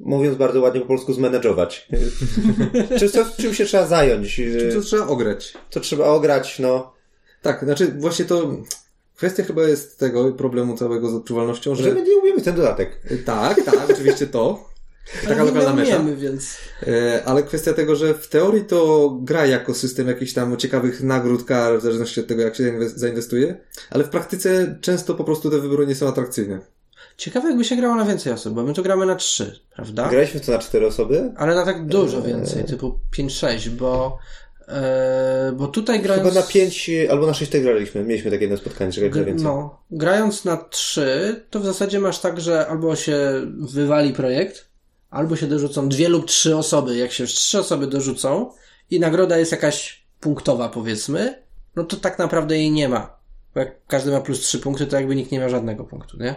mówiąc 0.00 0.36
bardzo 0.36 0.60
ładnie 0.60 0.80
po 0.80 0.86
polsku, 0.86 1.12
zmenedżować. 1.12 1.88
Czy 2.98 3.08
coś, 3.08 3.26
czym 3.36 3.54
się 3.54 3.64
trzeba 3.64 3.86
zająć, 3.86 4.36
Czy 4.36 4.72
to 4.74 4.80
trzeba 4.80 5.06
ograć? 5.06 5.54
co 5.70 5.80
trzeba 5.80 6.04
ograć, 6.04 6.58
no. 6.58 6.92
Tak, 7.42 7.64
znaczy 7.64 7.92
właśnie 7.98 8.24
to 8.24 8.56
kwestia 9.16 9.44
chyba 9.44 9.62
jest 9.62 9.98
tego 9.98 10.32
problemu 10.32 10.76
całego 10.76 11.10
z 11.10 11.14
odczuwalnością, 11.14 11.74
że... 11.74 11.82
Że 11.82 11.94
my 11.94 12.02
nie 12.02 12.16
umiemy 12.16 12.42
ten 12.42 12.54
dodatek. 12.56 13.00
Tak, 13.24 13.64
tak, 13.64 13.90
oczywiście 13.90 14.26
to. 14.26 14.73
Taka 15.22 15.34
Ale 15.34 15.44
lokalna 15.44 15.72
mesza. 15.72 15.96
umiemy, 15.96 16.16
więc... 16.16 16.56
E, 16.86 17.22
Ale 17.24 17.42
kwestia 17.42 17.72
tego, 17.72 17.96
że 17.96 18.14
w 18.14 18.28
teorii 18.28 18.64
to 18.64 19.10
gra 19.22 19.46
jako 19.46 19.74
system 19.74 20.08
jakichś 20.08 20.32
tam 20.32 20.56
ciekawych 20.56 21.02
nagród 21.02 21.44
kar, 21.44 21.78
w 21.78 21.82
zależności 21.82 22.20
od 22.20 22.26
tego, 22.26 22.42
jak 22.42 22.56
się 22.56 22.62
zainwes- 22.64 22.96
zainwestuje, 22.96 23.56
ale 23.90 24.04
w 24.04 24.08
praktyce 24.08 24.78
często 24.80 25.14
po 25.14 25.24
prostu 25.24 25.50
te 25.50 25.58
wybory 25.58 25.86
nie 25.86 25.94
są 25.94 26.08
atrakcyjne. 26.08 26.58
Ciekawe 27.16 27.48
jakby 27.48 27.64
się 27.64 27.76
grało 27.76 27.94
na 27.94 28.04
więcej 28.04 28.32
osób, 28.32 28.54
bo 28.54 28.62
my 28.62 28.74
tu 28.74 28.82
gramy 28.82 29.06
na 29.06 29.14
trzy, 29.14 29.60
prawda? 29.74 30.08
Graliśmy 30.08 30.40
to 30.40 30.52
na 30.52 30.58
cztery 30.58 30.86
osoby. 30.86 31.32
Ale 31.36 31.54
na 31.54 31.64
tak 31.64 31.86
dużo 31.86 32.18
Eee. 32.18 32.26
więcej, 32.26 32.64
typu 32.64 32.98
5-6, 33.18 33.68
bo, 33.70 34.18
e, 34.68 35.52
bo 35.56 35.66
tutaj 35.68 36.00
grając... 36.02 36.28
Chyba 36.28 36.40
na 36.40 36.46
pięć 36.46 36.90
albo 37.10 37.26
na 37.26 37.34
sześć 37.34 37.50
też 37.50 37.62
graliśmy. 37.62 38.04
Mieliśmy 38.04 38.30
takie 38.30 38.42
jedno 38.42 38.56
spotkanie, 38.56 38.92
że 38.92 39.00
graliśmy 39.00 39.22
Gr- 39.22 39.26
więcej. 39.26 39.44
No, 39.46 39.78
grając 39.90 40.44
na 40.44 40.56
trzy, 40.56 41.42
to 41.50 41.60
w 41.60 41.64
zasadzie 41.64 42.00
masz 42.00 42.18
tak, 42.18 42.40
że 42.40 42.66
albo 42.66 42.96
się 42.96 43.18
wywali 43.60 44.12
projekt, 44.12 44.64
albo 45.14 45.36
się 45.36 45.46
dorzucą 45.46 45.88
dwie 45.88 46.08
lub 46.08 46.26
trzy 46.26 46.56
osoby. 46.56 46.96
Jak 46.96 47.12
się 47.12 47.26
trzy 47.26 47.58
osoby 47.58 47.86
dorzucą 47.86 48.50
i 48.90 49.00
nagroda 49.00 49.38
jest 49.38 49.52
jakaś 49.52 50.04
punktowa, 50.20 50.68
powiedzmy, 50.68 51.42
no 51.76 51.84
to 51.84 51.96
tak 51.96 52.18
naprawdę 52.18 52.58
jej 52.58 52.70
nie 52.70 52.88
ma. 52.88 53.16
Bo 53.54 53.60
jak 53.60 53.86
każdy 53.86 54.10
ma 54.10 54.20
plus 54.20 54.40
3 54.40 54.58
punkty, 54.58 54.86
to 54.86 54.96
jakby 54.96 55.16
nikt 55.16 55.32
nie 55.32 55.38
miał 55.38 55.50
żadnego 55.50 55.84
punktu, 55.84 56.16
nie? 56.16 56.34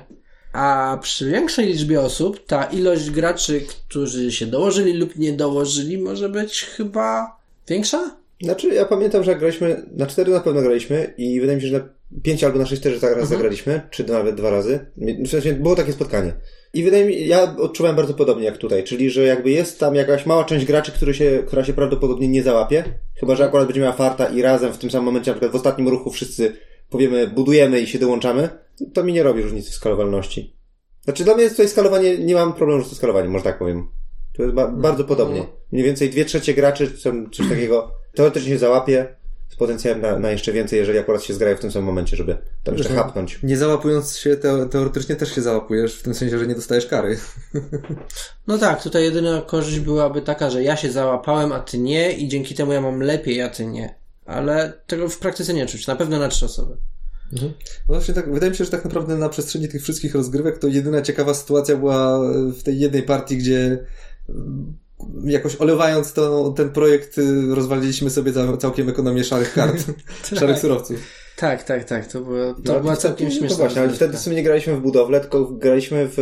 A 0.54 0.98
przy 1.02 1.30
większej 1.30 1.66
liczbie 1.66 2.02
osób 2.02 2.46
ta 2.46 2.64
ilość 2.64 3.12
graczy, 3.12 3.62
którzy 3.62 4.32
się 4.32 4.46
dołożyli 4.46 4.94
lub 4.94 5.16
nie 5.16 5.34
dołożyli, 5.34 5.98
może 5.98 6.30
być 6.30 6.64
chyba 6.64 7.38
większa? 7.68 8.18
Znaczy, 8.42 8.68
ja 8.68 8.86
pamiętam, 8.86 9.24
że 9.24 9.36
graliśmy, 9.36 9.86
na 9.92 10.06
cztery 10.06 10.32
na 10.32 10.40
pewno 10.40 10.62
graliśmy 10.62 11.14
i 11.18 11.42
wydaje 11.42 11.58
mi 11.58 11.62
się, 11.62 11.68
że 11.68 11.80
na 11.80 11.90
pięć 12.24 12.44
albo 12.44 12.60
na 12.60 12.66
sześć 12.66 12.82
też 12.82 12.94
raz 12.94 13.04
Mhm. 13.04 13.26
zagraliśmy, 13.28 13.82
czy 13.92 14.04
nawet 14.04 14.36
dwa 14.36 14.50
razy. 14.50 14.92
W 15.26 15.28
sensie 15.28 15.54
było 15.54 15.76
takie 15.76 15.92
spotkanie. 15.94 16.34
I 16.74 16.84
wydaje 16.84 17.06
mi 17.06 17.28
ja 17.28 17.56
odczuwałem 17.58 17.96
bardzo 17.96 18.14
podobnie 18.14 18.46
jak 18.46 18.58
tutaj, 18.58 18.84
czyli 18.84 19.10
że 19.10 19.24
jakby 19.24 19.50
jest 19.52 19.80
tam 19.80 19.96
jakaś 19.96 20.26
mała 20.26 20.44
część 20.44 20.66
graczy, 20.66 20.92
który 20.92 21.14
się, 21.14 21.44
która 21.48 21.64
się 21.64 21.74
prawdopodobnie 21.74 22.28
nie 22.28 22.44
załapie, 22.44 22.84
chyba 23.20 23.36
że 23.36 23.46
akurat 23.46 23.68
będzie 23.68 23.82
miała 23.82 23.94
farta 23.94 24.26
i 24.26 24.42
razem 24.42 24.74
w 24.74 24.78
tym 24.78 24.92
samym 24.92 25.06
momencie, 25.06 25.32
na 25.32 25.36
przykład 25.36 25.52
w 25.52 25.56
ostatnim 25.56 25.88
ruchu 25.88 26.12
wszyscy 26.12 26.54
powiemy 26.90 27.28
budujemy 27.28 27.80
i 27.82 27.88
się 27.88 28.00
dołączamy, 28.00 28.50
to 28.94 29.04
mi 29.04 29.14
nie 29.14 29.24
robi 29.24 29.42
różnicy 29.42 29.72
w 29.72 29.76
skalowalności. 29.76 30.58
Znaczy 31.04 31.24
dla 31.24 31.34
mnie 31.34 31.44
jest 31.44 31.56
tutaj 31.56 31.68
skalowanie, 31.70 32.18
nie 32.18 32.36
mam 32.36 32.54
problemu 32.54 32.84
z 32.84 32.96
skalowaniem, 32.98 33.32
może 33.32 33.44
tak 33.44 33.60
powiem. 33.60 33.88
To 34.38 34.44
jest 34.44 34.56
ba- 34.56 34.72
bardzo 34.72 35.04
podobnie. 35.04 35.44
Mniej 35.72 35.86
więcej 35.86 36.10
dwie 36.10 36.26
trzecie 36.26 36.54
graczy, 36.54 36.88
czy 36.88 36.98
coś 37.32 37.50
takiego, 37.50 37.92
teoretycznie 38.16 38.50
się 38.50 38.58
załapie 38.58 39.16
potencjałem 39.58 40.02
na, 40.02 40.20
na 40.20 40.32
jeszcze 40.32 40.54
więcej, 40.54 40.80
jeżeli 40.80 41.00
akurat 41.00 41.24
się 41.24 41.34
zgrają 41.34 41.58
w 41.58 41.60
tym 41.60 41.72
samym 41.72 41.86
momencie, 41.86 42.18
żeby 42.18 42.38
tam 42.64 42.76
jeszcze 42.76 42.90
Zresztą 42.90 43.04
hapnąć. 43.04 43.40
Nie 43.44 43.58
załapując 43.58 44.18
się, 44.18 44.38
teo- 44.38 44.70
teoretycznie 44.70 45.16
też 45.16 45.36
się 45.36 45.42
załapujesz, 45.42 45.96
w 45.96 46.04
tym 46.04 46.14
sensie, 46.14 46.40
że 46.40 46.48
nie 46.48 46.56
dostajesz 46.56 46.86
kary. 46.86 47.18
No 48.48 48.58
tak, 48.58 48.84
tutaj 48.84 49.04
jedyna 49.04 49.42
korzyść 49.42 49.80
byłaby 49.80 50.22
taka, 50.22 50.50
że 50.50 50.64
ja 50.64 50.76
się 50.76 50.92
załapałem, 50.92 51.52
a 51.52 51.60
ty 51.60 51.78
nie 51.78 52.12
i 52.12 52.28
dzięki 52.28 52.56
temu 52.56 52.74
ja 52.74 52.82
mam 52.82 53.02
lepiej, 53.02 53.42
a 53.42 53.50
ty 53.50 53.66
nie. 53.66 53.96
Ale 54.26 54.74
tego 54.88 55.10
w 55.10 55.20
praktyce 55.20 55.54
nie 55.54 55.66
czuć, 55.66 55.88
na 55.88 55.96
pewno 55.96 56.20
na 56.20 56.28
trzy 56.28 56.46
osoby. 56.46 56.78
No 57.32 57.50
właśnie 57.88 58.14
tak, 58.14 58.34
wydaje 58.34 58.52
mi 58.52 58.58
się, 58.58 58.66
że 58.66 58.72
tak 58.72 58.84
naprawdę 58.84 59.16
na 59.16 59.30
przestrzeni 59.30 59.68
tych 59.68 59.84
wszystkich 59.84 60.16
rozgrywek 60.16 60.60
to 60.60 60.68
jedyna 60.68 61.02
ciekawa 61.02 61.34
sytuacja 61.34 61.76
była 61.76 62.20
w 62.60 62.64
tej 62.64 62.80
jednej 62.80 63.04
partii, 63.04 63.38
gdzie 63.38 63.86
jakoś 65.26 65.56
olewając 65.56 66.14
to, 66.14 66.54
ten 66.58 66.70
projekt 66.70 67.18
y, 67.18 67.56
rozwaliliśmy 67.56 68.10
sobie 68.10 68.34
całkiem 68.60 68.90
ekonomię 68.90 69.24
szarych 69.24 69.54
kart, 69.54 69.84
szarych 70.40 70.60
surowców. 70.60 70.98
Tak, 71.36 71.64
tak, 71.64 71.84
tak, 71.84 72.08
to, 72.08 72.22
było, 72.22 72.54
to 72.54 72.74
No, 72.74 72.80
była 72.80 72.96
to- 72.96 73.02
całkiem 73.02 73.30
to 73.30 73.36
śmieszna 73.36 73.58
właśnie, 73.58 73.82
ale 73.82 73.90
wtedy 73.94 74.18
w 74.18 74.20
sumie 74.20 74.36
nie 74.36 74.44
graliśmy 74.44 74.76
w 74.76 74.82
budowlę, 74.82 75.20
tylko 75.22 75.46
graliśmy 75.46 76.10
w, 76.12 76.18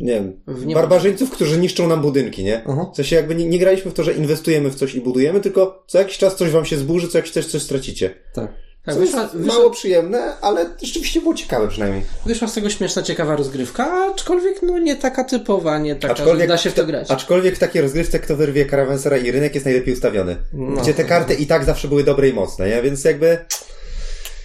nie 0.00 0.14
wiem, 0.14 0.40
W 0.46 0.74
barbarzyńców, 0.74 1.30
którzy 1.30 1.58
niszczą 1.58 1.88
nam 1.88 2.02
budynki, 2.02 2.44
nie? 2.44 2.62
Aha. 2.66 2.90
W 2.92 2.96
sensie 2.96 3.16
jakby 3.16 3.34
nie, 3.34 3.48
nie 3.48 3.58
graliśmy 3.58 3.90
w 3.90 3.94
to, 3.94 4.04
że 4.04 4.12
inwestujemy 4.12 4.70
w 4.70 4.74
coś 4.74 4.94
i 4.94 5.00
budujemy, 5.00 5.40
tylko 5.40 5.84
co 5.86 5.98
jakiś 5.98 6.18
czas 6.18 6.36
coś 6.36 6.50
wam 6.50 6.64
się 6.64 6.76
zburzy, 6.76 7.08
co 7.08 7.18
jakiś 7.18 7.32
czas 7.32 7.46
coś 7.46 7.62
stracicie. 7.62 8.14
Tak. 8.34 8.52
Tak, 8.84 8.94
Co 8.94 9.00
wyszła, 9.00 9.22
jest 9.22 9.34
wyszła, 9.36 9.54
mało 9.54 9.70
przyjemne, 9.70 10.40
ale 10.40 10.70
rzeczywiście 10.82 11.20
było 11.20 11.34
ciekawe 11.34 11.68
przynajmniej. 11.68 12.02
wyszła 12.26 12.48
z 12.48 12.54
tego 12.54 12.70
śmieszna, 12.70 13.02
ciekawa 13.02 13.36
rozgrywka, 13.36 14.06
aczkolwiek 14.14 14.62
no 14.62 14.78
nie 14.78 14.96
taka 14.96 15.24
typowa, 15.24 15.78
nie 15.78 15.96
taka, 15.96 16.14
Aczkolwiek, 16.14 16.40
że 16.40 16.46
da 16.48 16.56
się 16.58 16.70
w 16.70 16.74
to 16.74 16.86
grać. 16.86 17.10
aczkolwiek 17.10 17.56
w 17.56 17.58
takiej 17.58 17.82
rozgrywce, 17.82 18.18
kto 18.18 18.36
wyrwie 18.36 18.64
karawensera 18.64 19.16
i 19.16 19.30
rynek 19.30 19.54
jest 19.54 19.64
najlepiej 19.66 19.94
ustawiony. 19.94 20.36
No. 20.52 20.82
Gdzie 20.82 20.94
te 20.94 21.04
karty 21.04 21.34
i 21.34 21.46
tak 21.46 21.64
zawsze 21.64 21.88
były 21.88 22.04
dobre 22.04 22.28
i 22.28 22.32
mocne, 22.32 22.68
nie? 22.68 22.82
Więc 22.82 23.04
jakby... 23.04 23.38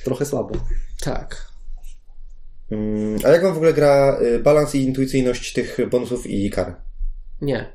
Trochę 0.03 0.25
słabo. 0.25 0.55
Tak. 1.03 1.45
Mm, 2.71 3.19
a 3.25 3.29
jak 3.29 3.43
wam 3.43 3.53
w 3.53 3.57
ogóle 3.57 3.73
gra 3.73 4.17
y, 4.21 4.39
balans 4.39 4.75
i 4.75 4.81
intuicyjność 4.83 5.53
tych 5.53 5.77
bonusów 5.89 6.27
i 6.27 6.49
kar? 6.49 6.75
Nie. 7.41 7.73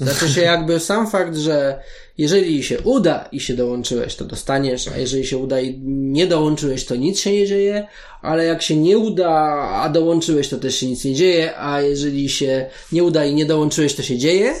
Znaczy 0.00 0.28
się 0.28 0.40
jakby 0.40 0.80
sam 0.80 1.10
fakt, 1.10 1.36
że 1.36 1.80
jeżeli 2.18 2.62
się 2.62 2.80
uda 2.80 3.28
i 3.32 3.40
się 3.40 3.54
dołączyłeś, 3.54 4.16
to 4.16 4.24
dostaniesz, 4.24 4.88
a 4.88 4.98
jeżeli 4.98 5.26
się 5.26 5.38
uda 5.38 5.60
i 5.60 5.78
nie 5.86 6.26
dołączyłeś, 6.26 6.84
to 6.84 6.96
nic 6.96 7.20
się 7.20 7.32
nie 7.32 7.46
dzieje, 7.46 7.86
ale 8.22 8.44
jak 8.44 8.62
się 8.62 8.76
nie 8.76 8.98
uda, 8.98 9.30
a 9.82 9.88
dołączyłeś, 9.88 10.48
to 10.48 10.56
też 10.56 10.76
się 10.76 10.86
nic 10.86 11.04
nie 11.04 11.14
dzieje, 11.14 11.58
a 11.60 11.80
jeżeli 11.82 12.28
się 12.28 12.66
nie 12.92 13.04
uda 13.04 13.24
i 13.24 13.34
nie 13.34 13.46
dołączyłeś, 13.46 13.94
to 13.94 14.02
się 14.02 14.18
dzieje. 14.18 14.54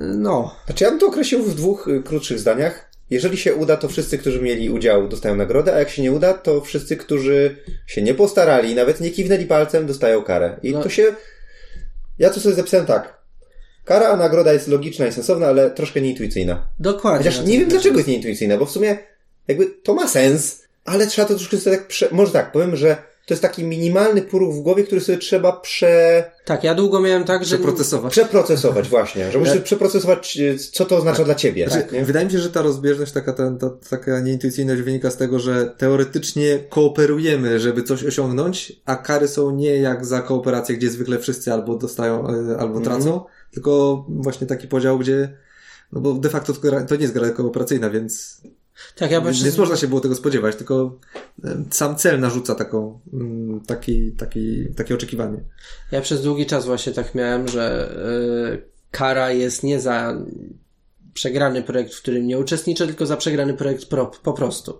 No, 0.00 0.54
Znaczy 0.66 0.84
ja 0.84 0.90
bym 0.90 1.00
to 1.00 1.06
określił 1.06 1.42
w 1.42 1.54
dwóch 1.54 1.88
y, 1.88 2.02
krótszych 2.02 2.38
zdaniach. 2.38 2.90
Jeżeli 3.10 3.36
się 3.36 3.54
uda, 3.54 3.76
to 3.76 3.88
wszyscy, 3.88 4.18
którzy 4.18 4.42
mieli 4.42 4.70
udział, 4.70 5.08
dostają 5.08 5.36
nagrodę, 5.36 5.74
a 5.74 5.78
jak 5.78 5.90
się 5.90 6.02
nie 6.02 6.12
uda, 6.12 6.34
to 6.34 6.60
wszyscy, 6.60 6.96
którzy 6.96 7.56
się 7.86 8.02
nie 8.02 8.14
postarali, 8.14 8.74
nawet 8.74 9.00
nie 9.00 9.10
kiwnęli 9.10 9.46
palcem, 9.46 9.86
dostają 9.86 10.22
karę. 10.22 10.60
I 10.62 10.72
No. 10.72 10.82
to 10.82 10.88
się... 10.88 11.14
Ja 12.18 12.30
to 12.30 12.40
sobie 12.40 12.54
zapisałem 12.54 12.86
tak. 12.86 13.16
Kara, 13.86 14.08
a 14.08 14.16
nagroda 14.16 14.52
jest 14.52 14.68
logiczna 14.68 15.06
i 15.06 15.12
sensowna, 15.12 15.46
ale 15.46 15.70
troszkę 15.70 16.00
nieintuicyjna. 16.00 16.68
dokładnie. 16.80 17.30
Chociaż 17.30 17.46
nie 17.46 17.58
wiem, 17.58 17.68
dlaczego 17.68 17.96
jest 17.96 18.08
nieintuicyjna, 18.08 18.56
bo 18.56 18.66
w 18.66 18.70
sumie 18.70 18.98
jakby 19.48 19.66
to 19.66 19.94
ma 19.94 20.08
sens, 20.08 20.62
ale 20.84 21.06
trzeba 21.06 21.28
to 21.28 21.34
troszkę 21.34 21.56
sobie 21.56 21.76
tak 21.76 21.86
prze... 21.86 22.08
Może 22.12 22.32
tak, 22.32 22.52
powiem, 22.52 22.76
że 22.76 22.96
to 23.26 23.34
jest 23.34 23.42
taki 23.42 23.64
minimalny 23.64 24.22
poruch 24.22 24.54
w 24.54 24.60
głowie, 24.60 24.84
który 24.84 25.00
sobie 25.00 25.18
trzeba 25.18 25.52
prze... 25.52 26.24
Tak, 26.44 26.64
ja 26.64 26.74
długo 26.74 27.00
miałem 27.00 27.24
tak, 27.24 27.44
że... 27.44 27.56
Przeprocesować. 27.56 28.12
przeprocesować 28.12 28.88
właśnie, 28.88 29.32
że 29.32 29.38
musisz 29.38 29.58
przeprocesować, 29.60 30.38
y, 30.40 30.58
co 30.58 30.84
to 30.84 30.96
oznacza 30.96 31.24
dla 31.24 31.34
ciebie. 31.34 31.68
Znaczy, 31.68 31.88
Tak, 31.90 32.04
wydaje 32.04 32.26
mi 32.26 32.32
się, 32.32 32.38
że 32.38 32.50
ta 32.50 32.62
rozbieżność, 32.62 33.12
taka, 33.12 33.32
ta, 33.32 33.50
ta, 33.50 33.70
taka 33.90 34.20
nieintuicyjność 34.20 34.82
wynika 34.82 35.10
z 35.10 35.16
tego, 35.16 35.38
że 35.38 35.74
teoretycznie 35.78 36.58
kooperujemy, 36.70 37.60
żeby 37.60 37.82
coś 37.82 38.04
osiągnąć, 38.04 38.72
a 38.84 38.96
kary 38.96 39.28
są 39.28 39.50
nie 39.50 39.76
jak 39.76 40.06
za 40.06 40.22
kooperację, 40.22 40.76
gdzie 40.76 40.90
zwykle 40.90 41.18
wszyscy 41.18 41.52
albo 41.52 41.76
dostają, 41.76 42.28
e, 42.28 42.58
albo 42.58 42.80
tracą, 42.80 43.24
tylko 43.56 44.04
właśnie 44.08 44.46
taki 44.46 44.68
podział, 44.68 44.98
gdzie 44.98 45.36
no 45.92 46.00
bo 46.00 46.14
de 46.14 46.28
facto 46.30 46.52
to, 46.52 46.96
nie 46.96 47.02
jest 47.02 47.14
gra 47.14 47.30
kooperacyjna, 47.30 47.90
więc 47.90 48.40
Tak, 48.96 49.10
ja 49.10 49.20
więc 49.20 49.36
przez... 49.36 49.58
można 49.58 49.76
się 49.76 49.88
było 49.88 50.00
tego 50.00 50.14
spodziewać, 50.14 50.56
tylko 50.56 50.98
e, 51.44 51.64
sam 51.70 51.96
cel 51.96 52.20
narzuca 52.20 52.54
taką, 52.54 53.00
mm, 53.12 53.60
taki, 53.60 54.12
taki, 54.12 54.66
takie 54.76 54.94
oczekiwanie. 54.94 55.40
Ja 55.92 56.00
przez 56.00 56.22
długi 56.22 56.46
czas 56.46 56.66
właśnie 56.66 56.92
tak 56.92 57.14
miałem, 57.14 57.48
że 57.48 57.94
y, 58.54 58.62
kara 58.90 59.30
jest 59.30 59.62
nie 59.62 59.80
za 59.80 60.24
przegrany 61.14 61.62
projekt, 61.62 61.94
w 61.94 62.02
którym 62.02 62.26
nie 62.26 62.38
uczestniczę, 62.38 62.86
tylko 62.86 63.06
za 63.06 63.16
przegrany 63.16 63.54
projekt 63.54 63.86
pro, 63.86 64.06
po 64.06 64.32
prostu. 64.32 64.78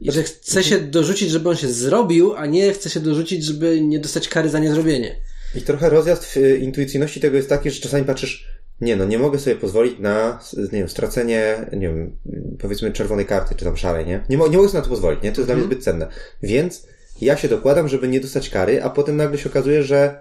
I 0.00 0.12
że 0.12 0.22
chce 0.22 0.64
się 0.64 0.80
dorzucić, 0.80 1.30
żeby 1.30 1.48
on 1.48 1.56
się 1.56 1.68
zrobił, 1.68 2.34
a 2.36 2.46
nie 2.46 2.72
chce 2.72 2.90
się 2.90 3.00
dorzucić, 3.00 3.44
żeby 3.44 3.80
nie 3.80 3.98
dostać 3.98 4.28
kary 4.28 4.48
za 4.48 4.58
niezrobienie. 4.58 5.16
I 5.54 5.62
trochę 5.62 5.90
rozjazd 5.90 6.24
w 6.24 6.36
y, 6.36 6.58
intuicyjności 6.58 7.20
tego 7.20 7.36
jest 7.36 7.48
taki, 7.48 7.70
że 7.70 7.80
czasami 7.80 8.04
patrzysz, 8.04 8.48
nie 8.80 8.96
no, 8.96 9.04
nie 9.04 9.18
mogę 9.18 9.38
sobie 9.38 9.56
pozwolić 9.56 9.98
na, 9.98 10.40
nie 10.56 10.78
wiem, 10.78 10.88
stracenie, 10.88 11.66
nie 11.72 11.88
wiem, 11.88 12.16
powiedzmy 12.58 12.92
czerwonej 12.92 13.26
karty, 13.26 13.54
czy 13.54 13.64
tam 13.64 13.76
szarej, 13.76 14.06
nie? 14.06 14.24
Nie, 14.28 14.38
mo- 14.38 14.48
nie 14.48 14.56
mogę 14.56 14.68
sobie 14.68 14.78
na 14.78 14.84
to 14.84 14.90
pozwolić, 14.90 15.22
nie? 15.22 15.32
To 15.32 15.40
jest 15.40 15.48
dla 15.48 15.56
mnie 15.56 15.64
zbyt 15.64 15.84
cenne. 15.84 16.08
Więc 16.42 16.86
ja 17.20 17.36
się 17.36 17.48
dokładam, 17.48 17.88
żeby 17.88 18.08
nie 18.08 18.20
dostać 18.20 18.50
kary, 18.50 18.82
a 18.82 18.90
potem 18.90 19.16
nagle 19.16 19.38
się 19.38 19.50
okazuje, 19.50 19.82
że 19.82 20.20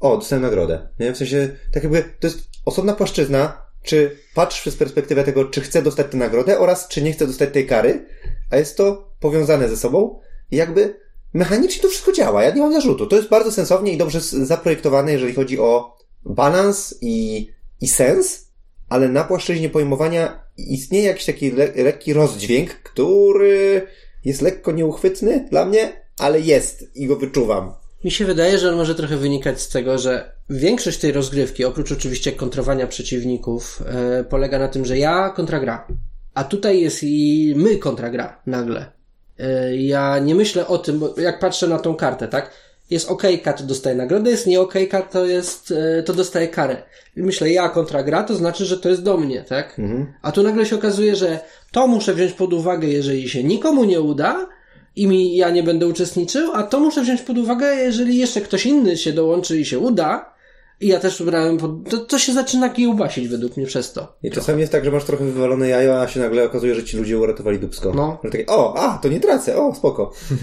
o, 0.00 0.16
dostałem 0.16 0.42
nagrodę, 0.42 0.88
nie? 1.00 1.12
W 1.12 1.16
sensie, 1.16 1.48
tak 1.72 1.82
jakby, 1.82 2.04
to 2.20 2.26
jest 2.26 2.38
osobna 2.64 2.94
płaszczyzna, 2.94 3.68
czy 3.82 4.16
patrz 4.34 4.70
z 4.70 4.76
perspektywy 4.76 5.24
tego, 5.24 5.44
czy 5.44 5.60
chcę 5.60 5.82
dostać 5.82 6.06
tę 6.10 6.16
nagrodę 6.16 6.58
oraz 6.58 6.88
czy 6.88 7.02
nie 7.02 7.12
chcę 7.12 7.26
dostać 7.26 7.50
tej 7.52 7.66
kary, 7.66 8.06
a 8.50 8.56
jest 8.56 8.76
to 8.76 9.12
powiązane 9.20 9.68
ze 9.68 9.76
sobą 9.76 10.20
i 10.50 10.56
jakby 10.56 11.07
mechanicznie 11.34 11.82
to 11.82 11.88
wszystko 11.88 12.12
działa. 12.12 12.42
Ja 12.42 12.50
nie 12.50 12.60
mam 12.60 12.72
zarzutu. 12.72 13.06
To 13.06 13.16
jest 13.16 13.28
bardzo 13.28 13.52
sensownie 13.52 13.92
i 13.92 13.96
dobrze 13.96 14.20
zaprojektowane, 14.20 15.12
jeżeli 15.12 15.34
chodzi 15.34 15.58
o 15.58 15.96
balans 16.24 16.98
i, 17.00 17.48
i 17.80 17.88
sens, 17.88 18.48
ale 18.88 19.08
na 19.08 19.24
płaszczyźnie 19.24 19.68
pojmowania 19.68 20.44
istnieje 20.56 21.04
jakiś 21.04 21.24
taki 21.24 21.50
le 21.50 21.72
lekki 21.76 22.12
rozdźwięk, 22.12 22.70
który 22.70 23.86
jest 24.24 24.42
lekko 24.42 24.72
nieuchwytny 24.72 25.46
dla 25.50 25.64
mnie, 25.64 25.92
ale 26.18 26.40
jest 26.40 26.96
i 26.96 27.06
go 27.06 27.16
wyczuwam. 27.16 27.74
Mi 28.04 28.10
się 28.10 28.24
wydaje, 28.24 28.58
że 28.58 28.68
on 28.68 28.76
może 28.76 28.94
trochę 28.94 29.16
wynikać 29.16 29.60
z 29.60 29.68
tego, 29.68 29.98
że 29.98 30.32
większość 30.50 30.98
tej 30.98 31.12
rozgrywki, 31.12 31.64
oprócz 31.64 31.92
oczywiście 31.92 32.32
kontrowania 32.32 32.86
przeciwników, 32.86 33.82
e, 33.86 34.24
polega 34.24 34.58
na 34.58 34.68
tym, 34.68 34.84
że 34.84 34.98
ja 34.98 35.30
kontra 35.30 35.60
gra. 35.60 35.86
A 36.34 36.44
tutaj 36.44 36.80
jest 36.80 37.02
i 37.02 37.54
my 37.56 37.76
kontra 37.76 38.10
gra 38.10 38.42
nagle. 38.46 38.97
E, 39.38 39.76
ja 39.76 40.18
nie 40.18 40.34
myślę 40.34 40.66
o 40.66 40.78
tym, 40.78 40.98
bo 40.98 41.14
jak 41.20 41.38
patrzę 41.38 41.68
na 41.68 41.78
tą 41.78 41.94
kartę, 41.94 42.28
tak? 42.28 42.50
Jest 42.90 43.10
okejka, 43.10 43.52
to 43.52 43.64
dostaje 43.64 43.96
nagrodę, 43.96 44.30
jest 44.30 44.46
nie 44.46 44.60
okejka, 44.60 45.02
to 45.02 45.26
jest, 45.26 45.74
e, 45.98 46.02
to 46.02 46.12
dostaje 46.12 46.48
karę. 46.48 46.82
I 47.16 47.22
myślę, 47.22 47.50
ja 47.50 47.68
kontra 47.68 48.02
gra, 48.02 48.22
to 48.22 48.34
znaczy, 48.34 48.64
że 48.64 48.78
to 48.78 48.88
jest 48.88 49.02
do 49.02 49.16
mnie, 49.16 49.44
tak? 49.48 49.76
A 50.22 50.32
tu 50.32 50.42
nagle 50.42 50.66
się 50.66 50.76
okazuje, 50.76 51.16
że 51.16 51.38
to 51.72 51.86
muszę 51.86 52.14
wziąć 52.14 52.32
pod 52.32 52.52
uwagę, 52.52 52.88
jeżeli 52.88 53.28
się 53.28 53.44
nikomu 53.44 53.84
nie 53.84 54.00
uda 54.00 54.48
i 54.96 55.06
mi 55.06 55.36
ja 55.36 55.50
nie 55.50 55.62
będę 55.62 55.86
uczestniczył, 55.86 56.52
a 56.54 56.62
to 56.62 56.80
muszę 56.80 57.02
wziąć 57.02 57.22
pod 57.22 57.38
uwagę, 57.38 57.74
jeżeli 57.74 58.18
jeszcze 58.18 58.40
ktoś 58.40 58.66
inny 58.66 58.96
się 58.96 59.12
dołączy 59.12 59.60
i 59.60 59.64
się 59.64 59.78
uda, 59.78 60.37
i 60.80 60.88
ja 60.88 61.00
też 61.00 61.22
brałem 61.22 61.58
pod... 61.58 61.90
to, 61.90 61.98
to 61.98 62.18
się 62.18 62.32
zaczyna 62.32 62.70
kiełbasić 62.70 63.28
według 63.28 63.56
mnie 63.56 63.66
przez 63.66 63.92
to. 63.92 64.16
I 64.22 64.30
czasami 64.30 64.60
jest 64.60 64.72
tak, 64.72 64.84
że 64.84 64.90
masz 64.90 65.04
trochę 65.04 65.24
wywalone 65.24 65.68
jajo, 65.68 66.00
a 66.00 66.08
się 66.08 66.20
nagle 66.20 66.44
okazuje, 66.44 66.74
że 66.74 66.84
ci 66.84 66.96
ludzie 66.96 67.18
uratowali 67.18 67.58
dupsko. 67.58 67.92
No. 67.94 68.18
Że 68.24 68.30
takie, 68.30 68.46
o, 68.46 68.74
a, 68.76 68.98
to 68.98 69.08
nie 69.08 69.20
tracę, 69.20 69.56
o, 69.56 69.74
spoko. 69.74 70.12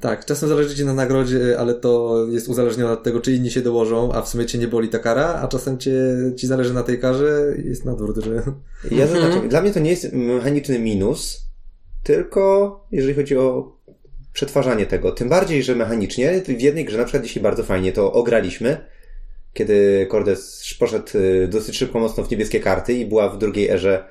Tak, 0.00 0.24
czasem 0.24 0.48
zależy 0.48 0.76
ci 0.76 0.84
na 0.84 0.94
nagrodzie, 0.94 1.56
ale 1.58 1.74
to 1.74 2.24
jest 2.30 2.48
uzależnione 2.48 2.92
od 2.92 3.02
tego, 3.02 3.20
czy 3.20 3.32
inni 3.32 3.50
się 3.50 3.60
dołożą, 3.60 4.12
a 4.12 4.22
w 4.22 4.28
sumie 4.28 4.46
cię 4.46 4.58
nie 4.58 4.68
boli 4.68 4.88
ta 4.88 4.98
kara, 4.98 5.40
a 5.42 5.48
czasem 5.48 5.78
cię, 5.78 5.92
ci 6.36 6.46
zależy 6.46 6.74
na 6.74 6.82
tej 6.82 7.00
karze 7.00 7.54
i 7.64 7.68
jest 7.68 7.84
na 7.84 7.92
odwrót, 7.92 8.16
że... 8.16 8.42
Ja 8.90 9.06
zaznaczam, 9.06 9.48
dla 9.48 9.62
mnie 9.62 9.72
to 9.72 9.80
nie 9.80 9.90
jest 9.90 10.12
mechaniczny 10.12 10.78
minus, 10.78 11.40
tylko 12.02 12.86
jeżeli 12.92 13.14
chodzi 13.14 13.36
o 13.36 13.76
przetwarzanie 14.32 14.86
tego. 14.86 15.12
Tym 15.12 15.28
bardziej, 15.28 15.62
że 15.62 15.74
mechanicznie 15.74 16.42
w 16.48 16.60
jednej 16.60 16.84
grze 16.84 16.98
na 16.98 17.04
przykład 17.04 17.24
dzisiaj 17.24 17.42
bardzo 17.42 17.62
fajnie 17.62 17.92
to 17.92 18.12
ograliśmy, 18.12 18.86
kiedy 19.58 20.06
Cordes 20.10 20.74
poszedł 20.78 21.18
y, 21.18 21.48
dosyć 21.48 21.76
szybko 21.76 22.00
mocno 22.00 22.24
w 22.24 22.30
niebieskie 22.30 22.60
karty 22.60 22.94
i 22.94 23.06
była 23.06 23.28
w 23.28 23.38
drugiej 23.38 23.68
erze 23.70 24.04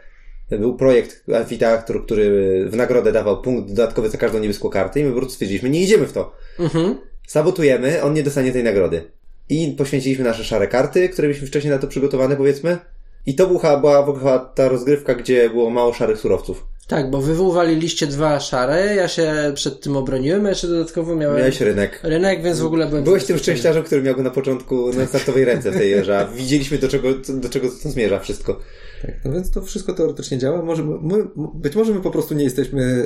był 0.52 0.76
projekt 0.76 1.24
Amfiteatru, 1.36 2.04
który 2.04 2.66
w 2.70 2.76
nagrodę 2.76 3.12
dawał 3.12 3.42
punkt 3.42 3.70
dodatkowy 3.70 4.10
za 4.10 4.18
każdą 4.18 4.40
niebieską 4.40 4.70
kartę 4.70 5.00
i 5.00 5.04
my 5.04 5.10
po 5.10 5.18
prostu 5.18 5.34
stwierdziliśmy, 5.34 5.70
nie 5.70 5.82
idziemy 5.82 6.08
w 6.08 6.14
to. 6.14 6.34
Mhm. 6.60 6.98
Sabotujemy, 7.28 8.04
on 8.04 8.14
nie 8.14 8.24
dostanie 8.24 8.52
tej 8.52 8.64
nagrody. 8.64 9.12
I 9.50 9.76
poświęciliśmy 9.78 10.24
nasze 10.24 10.44
szare 10.44 10.68
karty, 10.68 11.10
które 11.10 11.28
byliśmy 11.28 11.48
wcześniej 11.48 11.74
na 11.74 11.80
to 11.80 11.88
przygotowane, 11.88 12.36
powiedzmy. 12.36 12.78
I 13.26 13.36
to 13.36 13.48
była, 13.48 13.78
była 13.78 14.04
w 14.04 14.10
ogóle 14.10 14.24
chyba 14.24 14.40
ta 14.40 14.70
rozgrywka, 14.70 15.16
gdzie 15.16 15.50
było 15.50 15.70
mało 15.70 15.94
szarych 15.94 16.20
surowców. 16.20 16.64
Tak, 16.88 17.10
bo 17.10 17.22
wy 17.22 17.42
uwaliliście 17.42 18.08
dwa 18.08 18.40
szare, 18.40 18.96
ja 18.96 19.08
się 19.08 19.52
przed 19.56 19.82
tym 19.82 19.98
obroniłem, 19.98 20.46
a 20.46 20.50
jeszcze 20.50 20.68
dodatkowo 20.68 21.16
miałem 21.16 21.38
Miałeś 21.38 21.62
rynek. 21.62 22.00
rynek, 22.04 22.44
więc 22.44 22.60
w 22.60 22.66
ogóle 22.66 22.88
byłem... 22.88 23.04
Byłeś 23.04 23.26
tym 23.26 23.38
szczęściarzem, 23.38 23.84
który 23.84 24.02
miał 24.02 24.16
go 24.16 24.24
na 24.24 24.30
początku 24.30 24.94
na 24.94 25.06
startowej 25.06 25.46
ręce 25.46 25.72
w 25.72 25.78
tej 25.78 25.94
erze, 25.94 26.18
a 26.20 26.26
widzieliśmy 26.26 26.78
do 26.78 26.88
czego, 26.88 27.08
do 27.30 27.50
czego 27.50 27.68
to 27.84 27.90
zmierza 27.90 28.20
wszystko. 28.20 28.60
Tak, 29.02 29.12
no 29.26 29.32
więc 29.32 29.52
to 29.52 29.62
wszystko 29.62 29.94
teoretycznie 29.94 30.38
działa. 30.38 30.62
Może 30.62 30.84
my, 30.84 31.28
być 31.54 31.76
może 31.76 31.94
my 31.94 32.02
po 32.02 32.12
prostu 32.12 32.34
nie 32.34 32.44
jesteśmy 32.44 33.06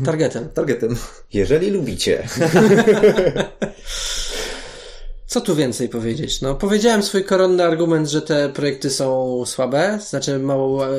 e, 0.00 0.04
Targetem. 0.04 0.48
targetem. 0.48 0.96
Jeżeli 1.32 1.70
lubicie. 1.70 2.22
Co 5.26 5.40
tu 5.40 5.54
więcej 5.56 5.88
powiedzieć? 5.88 6.40
No, 6.40 6.54
powiedziałem 6.54 7.02
swój 7.02 7.24
koronny 7.24 7.64
argument, 7.64 8.08
że 8.08 8.22
te 8.22 8.48
projekty 8.48 8.90
są 8.90 9.42
słabe, 9.46 9.98
znaczy 10.08 10.38
mało 10.38 10.86
e, 10.86 10.90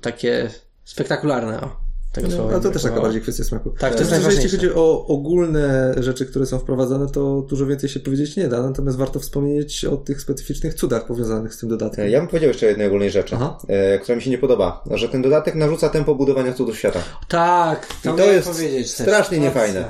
takie 0.00 0.50
spektakularne. 0.90 1.60
O, 1.60 1.76
tego 2.12 2.28
No, 2.28 2.36
słowa 2.36 2.52
no 2.52 2.60
to 2.60 2.70
też 2.70 2.82
taka 2.82 3.00
bardziej 3.00 3.20
kwestia 3.22 3.44
smaku. 3.44 3.70
Tak, 3.70 3.94
to 3.94 4.00
jest 4.00 4.10
że 4.10 4.32
jeśli 4.32 4.50
chodzi 4.50 4.74
o 4.74 5.06
ogólne 5.06 5.94
rzeczy, 5.98 6.26
które 6.26 6.46
są 6.46 6.58
wprowadzane, 6.58 7.08
to 7.08 7.46
dużo 7.48 7.66
więcej 7.66 7.88
się 7.88 8.00
powiedzieć 8.00 8.36
nie 8.36 8.48
da. 8.48 8.62
Natomiast 8.62 8.98
warto 8.98 9.20
wspomnieć 9.20 9.84
o 9.84 9.96
tych 9.96 10.20
specyficznych 10.20 10.74
cudach 10.74 11.06
powiązanych 11.06 11.54
z 11.54 11.58
tym 11.58 11.68
dodatkiem. 11.68 12.08
Ja 12.08 12.18
bym 12.18 12.28
powiedział 12.28 12.48
jeszcze 12.48 12.66
o 12.66 12.68
jednej 12.68 12.86
ogólnej 12.86 13.10
rzeczy, 13.10 13.34
Aha. 13.36 13.58
e, 13.68 13.98
która 13.98 14.16
mi 14.16 14.22
się 14.22 14.30
nie 14.30 14.38
podoba. 14.38 14.84
Że 14.90 15.08
ten 15.08 15.22
dodatek 15.22 15.54
narzuca 15.54 15.88
tempo 15.88 16.14
budowania 16.14 16.52
cudów 16.52 16.78
świata. 16.78 17.00
Tak, 17.28 17.86
I 18.04 18.08
to 18.08 18.24
jest 18.24 18.50
strasznie 18.86 19.38
niefajne. 19.38 19.84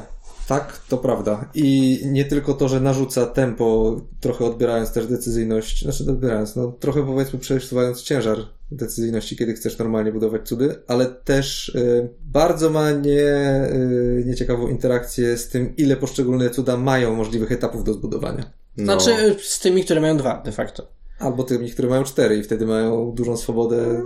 Tak, 0.51 0.81
to 0.89 0.99
prawda. 0.99 1.51
I 1.55 2.01
nie 2.05 2.25
tylko 2.25 2.55
to, 2.55 2.69
że 2.69 2.81
narzuca 2.81 3.27
tempo, 3.27 3.97
trochę 4.21 4.45
odbierając 4.45 4.93
też 4.93 5.07
decyzyjność, 5.07 5.83
znaczy 5.83 6.05
odbierając, 6.11 6.57
no 6.57 6.73
trochę 6.81 7.07
powiedzmy 7.07 7.39
przesuwając 7.39 8.03
ciężar 8.03 8.39
decyzyjności, 8.71 9.37
kiedy 9.37 9.53
chcesz 9.55 9.79
normalnie 9.79 10.13
budować 10.13 10.49
cudy, 10.49 10.75
ale 10.87 11.07
też 11.07 11.69
y, 11.69 12.09
bardzo 12.25 12.71
ma 12.71 12.91
nie, 12.91 13.71
y, 13.73 14.25
nieciekawą 14.27 14.69
interakcję 14.69 15.37
z 15.37 15.49
tym, 15.49 15.77
ile 15.77 15.97
poszczególne 15.97 16.51
cuda 16.51 16.77
mają 16.77 17.15
możliwych 17.15 17.53
etapów 17.53 17.85
do 17.85 17.93
zbudowania. 17.95 18.51
No. 18.77 18.85
Znaczy 18.85 19.37
z 19.43 19.61
tymi, 19.61 19.85
które 19.85 20.01
mają 20.01 20.17
dwa, 20.17 20.43
de 20.45 20.53
facto. 20.53 20.87
Albo 21.19 21.43
tymi, 21.43 21.71
które 21.71 21.89
mają 21.89 22.05
cztery 22.05 22.37
i 22.37 22.43
wtedy 22.43 22.67
mają 22.67 23.13
dużą 23.13 23.37
swobodę. 23.37 24.03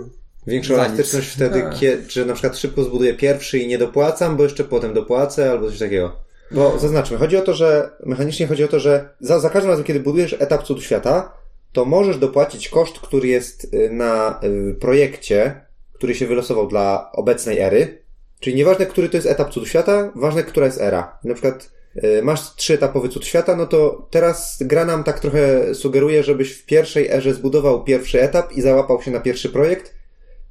Większą 0.47 0.73
elastyczność 0.73 1.27
wtedy, 1.29 1.61
Tak. 1.61 1.75
kie- 1.79 1.97
że 2.09 2.25
na 2.25 2.33
przykład 2.33 2.57
szybko 2.57 2.83
zbuduję 2.83 3.13
pierwszy 3.13 3.59
i 3.59 3.67
nie 3.67 3.77
dopłacam, 3.77 4.37
bo 4.37 4.43
jeszcze 4.43 4.63
potem 4.63 4.93
dopłacę, 4.93 5.51
albo 5.51 5.69
coś 5.69 5.79
takiego. 5.79 6.24
Bo 6.51 6.79
zaznaczmy, 6.79 7.17
chodzi 7.17 7.37
o 7.37 7.41
to, 7.41 7.53
że 7.53 7.89
mechanicznie 8.05 8.47
chodzi 8.47 8.63
o 8.63 8.67
to, 8.67 8.79
że 8.79 9.09
za, 9.19 9.39
za 9.39 9.49
każdym 9.49 9.69
razem, 9.69 9.85
kiedy 9.85 9.99
budujesz 9.99 10.35
etap 10.39 10.63
cud 10.63 10.83
świata, 10.83 11.37
to 11.71 11.85
możesz 11.85 12.17
dopłacić 12.17 12.69
koszt, 12.69 12.99
który 12.99 13.27
jest 13.27 13.73
y, 13.73 13.89
na 13.89 14.39
y, 14.43 14.75
projekcie, 14.79 15.65
który 15.93 16.15
się 16.15 16.27
wylosował 16.27 16.67
dla 16.67 17.11
obecnej 17.13 17.59
ery. 17.59 18.05
Czyli 18.39 18.55
nieważne, 18.55 18.85
który 18.85 19.09
to 19.09 19.17
jest 19.17 19.27
etap 19.27 19.49
cud 19.49 19.67
świata, 19.67 20.11
ważne, 20.15 20.43
która 20.43 20.65
jest 20.65 20.81
era. 20.81 21.19
Na 21.23 21.33
przykład 21.33 21.71
y, 22.03 22.21
masz 22.23 22.55
trzyetapowy 22.55 23.09
cud 23.09 23.25
świata, 23.25 23.55
no 23.55 23.65
to 23.65 24.07
teraz 24.11 24.57
gra 24.61 24.85
nam 24.85 25.03
tak 25.03 25.19
trochę 25.19 25.75
sugeruje, 25.75 26.23
żebyś 26.23 26.51
w 26.51 26.65
pierwszej 26.65 27.09
erze 27.09 27.33
zbudował 27.33 27.83
pierwszy 27.83 28.21
etap 28.21 28.51
i 28.51 28.61
załapał 28.61 29.01
się 29.01 29.11
na 29.11 29.19
pierwszy 29.19 29.49
projekt, 29.49 29.95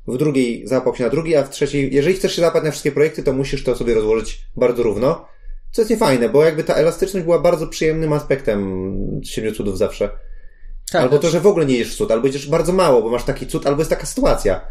w 0.06 0.16
drugiej 0.16 0.66
załapał 0.66 0.94
się 0.94 1.04
na 1.04 1.10
drugi, 1.10 1.36
a 1.36 1.42
w 1.42 1.50
trzeciej, 1.50 1.94
jeżeli 1.94 2.16
chcesz 2.16 2.34
się 2.34 2.40
załapać 2.40 2.64
na 2.64 2.70
wszystkie 2.70 2.92
projekty, 2.92 3.22
to 3.22 3.32
musisz 3.32 3.64
to 3.64 3.76
sobie 3.76 3.94
rozłożyć 3.94 4.40
bardzo 4.56 4.82
równo. 4.82 5.26
Co 5.74 5.80
jest 5.80 5.90
niefajne, 5.90 6.28
bo 6.28 6.44
jakby 6.44 6.64
ta 6.64 6.74
elastyczność 6.74 7.24
była 7.24 7.38
bardzo 7.38 7.66
przyjemnym 7.66 8.12
aspektem 8.12 8.90
siedmiu 9.24 9.52
cudów 9.52 9.78
zawsze. 9.78 10.10
Tak, 10.92 11.02
albo 11.02 11.18
to, 11.18 11.28
że 11.30 11.40
w 11.40 11.46
ogóle 11.46 11.66
nie 11.66 11.78
jesz 11.78 11.96
cud, 11.96 12.10
albo 12.10 12.26
jesz 12.26 12.48
bardzo 12.48 12.72
mało, 12.72 13.02
bo 13.02 13.10
masz 13.10 13.24
taki 13.24 13.46
cud, 13.46 13.66
albo 13.66 13.80
jest 13.80 13.90
taka 13.90 14.06
sytuacja. 14.06 14.68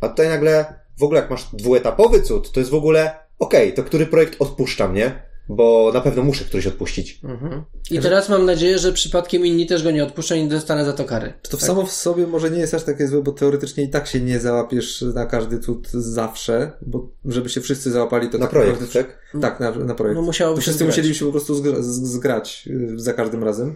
A 0.00 0.08
tutaj 0.08 0.28
nagle, 0.28 0.74
w 0.98 1.02
ogóle 1.02 1.20
jak 1.20 1.30
masz 1.30 1.46
dwuetapowy 1.52 2.22
cud, 2.22 2.52
to 2.52 2.60
jest 2.60 2.70
w 2.70 2.74
ogóle, 2.74 3.14
okej, 3.38 3.74
to 3.74 3.82
który 3.82 4.06
projekt 4.06 4.36
odpuszczam, 4.42 4.94
nie? 4.94 5.22
Bo 5.48 5.90
na 5.94 6.00
pewno 6.00 6.22
muszę 6.22 6.44
któryś 6.44 6.66
odpuścić. 6.66 7.20
Mhm. 7.24 7.62
I 7.90 7.98
teraz 7.98 8.28
mam 8.28 8.46
nadzieję, 8.46 8.78
że 8.78 8.92
przypadkiem 8.92 9.46
inni 9.46 9.66
też 9.66 9.82
go 9.82 9.90
nie 9.90 10.04
odpuszczą 10.04 10.34
i 10.34 10.42
nie 10.42 10.48
dostanę 10.48 10.84
za 10.84 10.92
to 10.92 11.04
kary. 11.04 11.32
To 11.50 11.56
w 11.56 11.62
samo 11.62 11.86
w 11.86 11.92
sobie 11.92 12.26
może 12.26 12.50
nie 12.50 12.58
jest 12.58 12.74
aż 12.74 12.82
takie 12.82 13.08
złe, 13.08 13.22
bo 13.22 13.32
teoretycznie 13.32 13.84
i 13.84 13.88
tak 13.88 14.06
się 14.06 14.20
nie 14.20 14.40
załapiesz 14.40 15.04
na 15.14 15.26
każdy 15.26 15.58
cud 15.58 15.90
zawsze, 15.90 16.72
bo 16.82 17.08
żeby 17.24 17.48
się 17.48 17.60
wszyscy 17.60 17.90
załapali, 17.90 18.28
to 18.28 18.38
Na 18.38 18.44
tak 18.44 18.50
projekt, 18.50 18.80
naprawdę- 18.80 19.04
tak? 19.04 19.40
Tak, 19.40 19.60
na, 19.60 19.84
na 19.84 19.94
projekt. 19.94 20.16
No 20.16 20.22
musiałoby 20.22 20.56
to 20.56 20.60
się 20.60 20.64
wszyscy 20.64 20.78
zgrać. 20.78 20.96
musieli 20.96 21.14
się 21.14 21.24
po 21.24 21.30
prostu 21.30 21.54
zgra, 21.54 21.72
zgrać 21.80 22.68
y, 22.70 22.92
za 22.96 23.12
każdym 23.12 23.44
razem. 23.44 23.74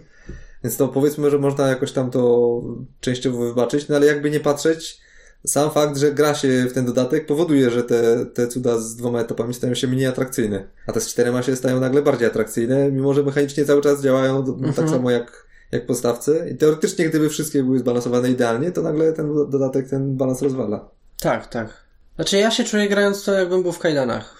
Więc 0.65 0.77
to 0.77 0.89
powiedzmy, 0.89 1.31
że 1.31 1.39
można 1.39 1.69
jakoś 1.69 1.93
tam 1.93 2.11
to 2.11 2.61
częściowo 3.01 3.39
wybaczyć, 3.39 3.89
no 3.89 3.97
ale 3.97 4.07
jakby 4.07 4.31
nie 4.31 4.41
patrzeć, 4.41 5.01
sam 5.44 5.70
fakt, 5.70 5.96
że 5.99 6.12
gra 6.12 6.35
się 6.35 6.66
w 6.70 6.72
ten 6.72 6.87
dodatek 6.87 7.27
powoduje, 7.27 7.70
że 7.70 7.83
te, 7.83 8.27
te 8.27 8.49
cuda 8.49 8.79
z 8.79 8.96
dwoma 8.96 9.20
etapami 9.20 9.55
stają 9.55 9.75
się 9.75 9.87
mniej 9.87 10.07
atrakcyjne. 10.07 10.68
A 10.87 10.92
te 10.92 11.01
z 11.01 11.09
czterema 11.09 11.42
się 11.42 11.57
stają 11.57 11.81
nagle 11.81 12.03
bardziej 12.03 12.29
atrakcyjne, 12.29 12.90
mimo 12.92 13.14
że 13.14 13.22
mechanicznie 13.22 13.64
cały 13.64 13.83
czas 13.83 14.03
działają 14.03 14.44
do- 14.44 14.53
Mhm. 14.53 14.72
tak 14.75 14.88
samo 14.88 15.11
jak, 15.11 15.46
jak 15.72 15.87
podstawce. 15.87 16.51
I 16.51 16.57
teoretycznie, 16.57 17.09
gdyby 17.09 17.29
wszystkie 17.29 17.62
były 17.62 17.79
zbalansowane 17.79 18.31
idealnie, 18.31 18.72
to 18.72 18.83
nagle 18.83 19.12
ten 19.12 19.35
dodatek 19.51 19.88
ten 19.90 20.16
balans 20.16 20.42
rozwala. 20.42 20.88
Tak, 21.20 21.46
tak. 21.46 21.85
Znaczy 22.16 22.37
ja 22.37 22.51
się 22.51 22.64
czuję 22.64 22.88
grając 22.88 23.25
to 23.25 23.33
jakbym 23.33 23.62
był 23.62 23.72
w 23.72 23.79
kajdanach, 23.79 24.37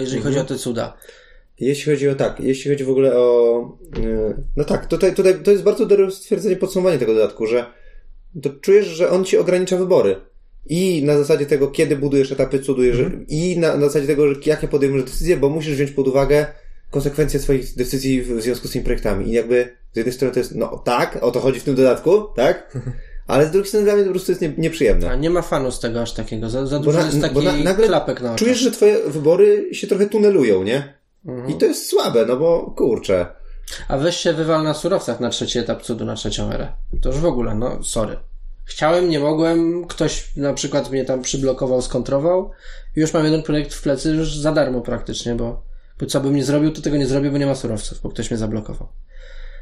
jeżeli 0.00 0.16
Mhm. 0.16 0.22
chodzi 0.22 0.38
o 0.38 0.44
te 0.44 0.56
cuda. 0.58 0.96
Jeśli 1.60 1.92
chodzi 1.92 2.08
o 2.08 2.14
tak, 2.14 2.40
jeśli 2.40 2.70
chodzi 2.70 2.84
w 2.84 2.90
ogóle 2.90 3.16
o. 3.16 3.78
yy, 4.02 4.36
No 4.56 4.64
tak, 4.64 4.86
tutaj, 4.86 5.14
tutaj 5.14 5.42
to 5.42 5.50
jest 5.50 5.62
bardzo 5.62 5.86
dobre 5.86 6.10
stwierdzenie, 6.10 6.56
podsumowanie 6.56 6.98
tego 6.98 7.14
dodatku, 7.14 7.46
że 7.46 7.66
to 8.42 8.50
czujesz, 8.60 8.86
że 8.86 9.10
on 9.10 9.24
ci 9.24 9.38
ogranicza 9.38 9.76
wybory. 9.76 10.16
I 10.68 11.02
na 11.04 11.18
zasadzie 11.18 11.46
tego, 11.46 11.68
kiedy 11.68 11.96
budujesz 11.96 12.32
etapy 12.32 12.58
cudu, 12.58 12.82
jeżeli- 12.84 13.24
i 13.28 13.58
na, 13.58 13.76
na 13.76 13.86
zasadzie 13.86 14.06
tego, 14.06 14.28
że 14.34 14.40
jakie 14.46 14.68
podejmujesz 14.68 15.04
decyzje, 15.04 15.36
bo 15.36 15.48
musisz 15.48 15.74
wziąć 15.74 15.90
pod 15.90 16.08
uwagę 16.08 16.46
konsekwencje 16.90 17.40
swoich 17.40 17.74
decyzji 17.76 18.22
w 18.22 18.40
związku 18.42 18.68
z 18.68 18.70
tymi 18.72 18.84
projektami. 18.84 19.28
I 19.28 19.32
jakby 19.32 19.68
z 19.92 19.96
jednej 19.96 20.12
strony 20.14 20.34
to 20.34 20.40
jest, 20.40 20.54
no 20.54 20.78
tak, 20.84 21.18
o 21.22 21.30
to 21.30 21.40
chodzi 21.40 21.60
w 21.60 21.64
tym 21.64 21.74
dodatku, 21.74 22.22
tak? 22.36 22.78
Ale 23.26 23.46
z 23.46 23.50
drugiej 23.50 23.68
strony 23.68 23.84
dla 23.86 23.94
mnie 23.94 24.02
to 24.02 24.08
po 24.08 24.12
prostu 24.14 24.32
jest 24.32 24.42
nie, 24.42 24.52
nieprzyjemne. 24.58 25.10
A 25.10 25.16
nie 25.16 25.30
ma 25.30 25.42
fanu 25.42 25.70
z 25.70 25.80
tego 25.80 26.02
aż 26.02 26.14
takiego. 26.14 26.50
Za, 26.50 26.66
za 26.66 26.78
dużo 26.78 26.98
na- 26.98 27.06
jest 27.06 27.20
taki 27.20 27.44
na- 27.44 27.56
nagle 27.56 27.86
klapek 27.86 28.20
na 28.20 28.28
oczach. 28.28 28.38
Czujesz, 28.38 28.58
że 28.58 28.70
twoje 28.70 28.98
wybory 29.06 29.68
się 29.72 29.86
trochę 29.86 30.06
tunelują, 30.06 30.62
nie? 30.62 30.94
Mhm. 31.26 31.50
I 31.50 31.54
to 31.54 31.66
jest 31.66 31.86
słabe, 31.86 32.24
no 32.28 32.36
bo 32.36 32.74
kurczę. 32.76 33.26
A 33.88 33.96
weź 33.96 34.16
się 34.16 34.32
wywal 34.32 34.64
na 34.64 34.74
surowcach 34.74 35.20
na 35.20 35.30
trzeci 35.30 35.58
etap 35.58 35.82
cudu, 35.82 36.04
na 36.04 36.14
trzecią 36.14 36.50
erę. 36.52 36.72
To 37.02 37.08
już 37.08 37.18
w 37.18 37.24
ogóle, 37.24 37.54
no 37.54 37.82
sorry. 37.82 38.16
Chciałem, 38.64 39.10
nie 39.10 39.20
mogłem, 39.20 39.86
ktoś 39.86 40.36
na 40.36 40.54
przykład 40.54 40.90
mnie 40.90 41.04
tam 41.04 41.22
przyblokował, 41.22 41.82
skontrował 41.82 42.50
i 42.96 43.00
już 43.00 43.14
mam 43.14 43.24
jeden 43.24 43.42
projekt 43.42 43.74
w 43.74 43.82
plecy 43.82 44.10
już 44.10 44.36
za 44.36 44.52
darmo 44.52 44.80
praktycznie, 44.80 45.34
bo, 45.34 45.62
bo 46.00 46.06
co 46.06 46.20
bym 46.20 46.36
nie 46.36 46.44
zrobił, 46.44 46.72
to 46.72 46.82
tego 46.82 46.96
nie 46.96 47.06
zrobię, 47.06 47.30
bo 47.30 47.38
nie 47.38 47.46
ma 47.46 47.54
surowców, 47.54 48.00
bo 48.02 48.08
ktoś 48.08 48.30
mnie 48.30 48.38
zablokował. 48.38 48.88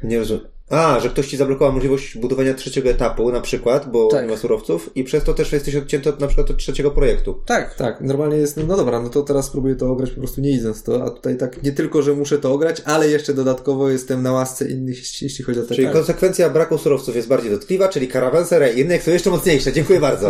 Nie 0.07 0.19
rozumiem. 0.19 0.55
A, 0.69 0.99
że 0.99 1.09
ktoś 1.09 1.27
ci 1.27 1.37
zablokował 1.37 1.73
możliwość 1.73 2.17
budowania 2.17 2.53
trzeciego 2.53 2.89
etapu 2.89 3.31
na 3.31 3.41
przykład, 3.41 3.91
bo 3.91 4.07
Tak. 4.07 4.25
nie 4.25 4.31
ma 4.31 4.37
surowców 4.37 4.89
i 4.95 5.03
przez 5.03 5.23
to 5.23 5.33
też 5.33 5.51
jesteś 5.51 5.75
odcięty 5.75 6.09
od 6.09 6.19
na 6.19 6.27
przykład 6.27 6.51
od 6.51 6.57
trzeciego 6.57 6.91
projektu. 6.91 7.41
Tak, 7.45 7.75
Tak, 7.75 8.01
normalnie 8.01 8.37
jest, 8.37 8.57
no 8.67 8.77
dobra, 8.77 9.01
no 9.01 9.09
to 9.09 9.21
teraz 9.21 9.45
spróbuję 9.45 9.75
to 9.75 9.91
ograć 9.91 10.09
po 10.11 10.19
prostu 10.19 10.41
nie 10.41 10.51
idąc 10.51 10.77
w 10.77 10.83
to, 10.83 11.03
a 11.03 11.09
tutaj 11.09 11.37
tak 11.37 11.63
nie 11.63 11.71
tylko, 11.71 12.01
że 12.01 12.13
muszę 12.13 12.37
to 12.37 12.53
ograć, 12.53 12.81
ale 12.85 13.09
jeszcze 13.09 13.33
dodatkowo 13.33 13.89
jestem 13.89 14.23
na 14.23 14.31
łasce 14.31 14.69
innych, 14.69 15.21
jeśli 15.21 15.45
chodzi 15.45 15.59
o 15.59 15.63
te 15.63 15.75
Czyli 15.75 15.87
tak. 15.87 15.95
konsekwencja 15.95 16.49
braku 16.49 16.77
surowców 16.77 17.15
jest 17.15 17.27
bardziej 17.27 17.51
dotkliwa, 17.51 17.87
czyli 17.87 18.07
karawanser 18.07 18.75
i 18.75 18.79
inne 18.79 18.99
są 18.99 19.11
jeszcze 19.11 19.29
mocniejsze. 19.29 19.73
Dziękuję 19.73 19.99
bardzo. 19.99 20.29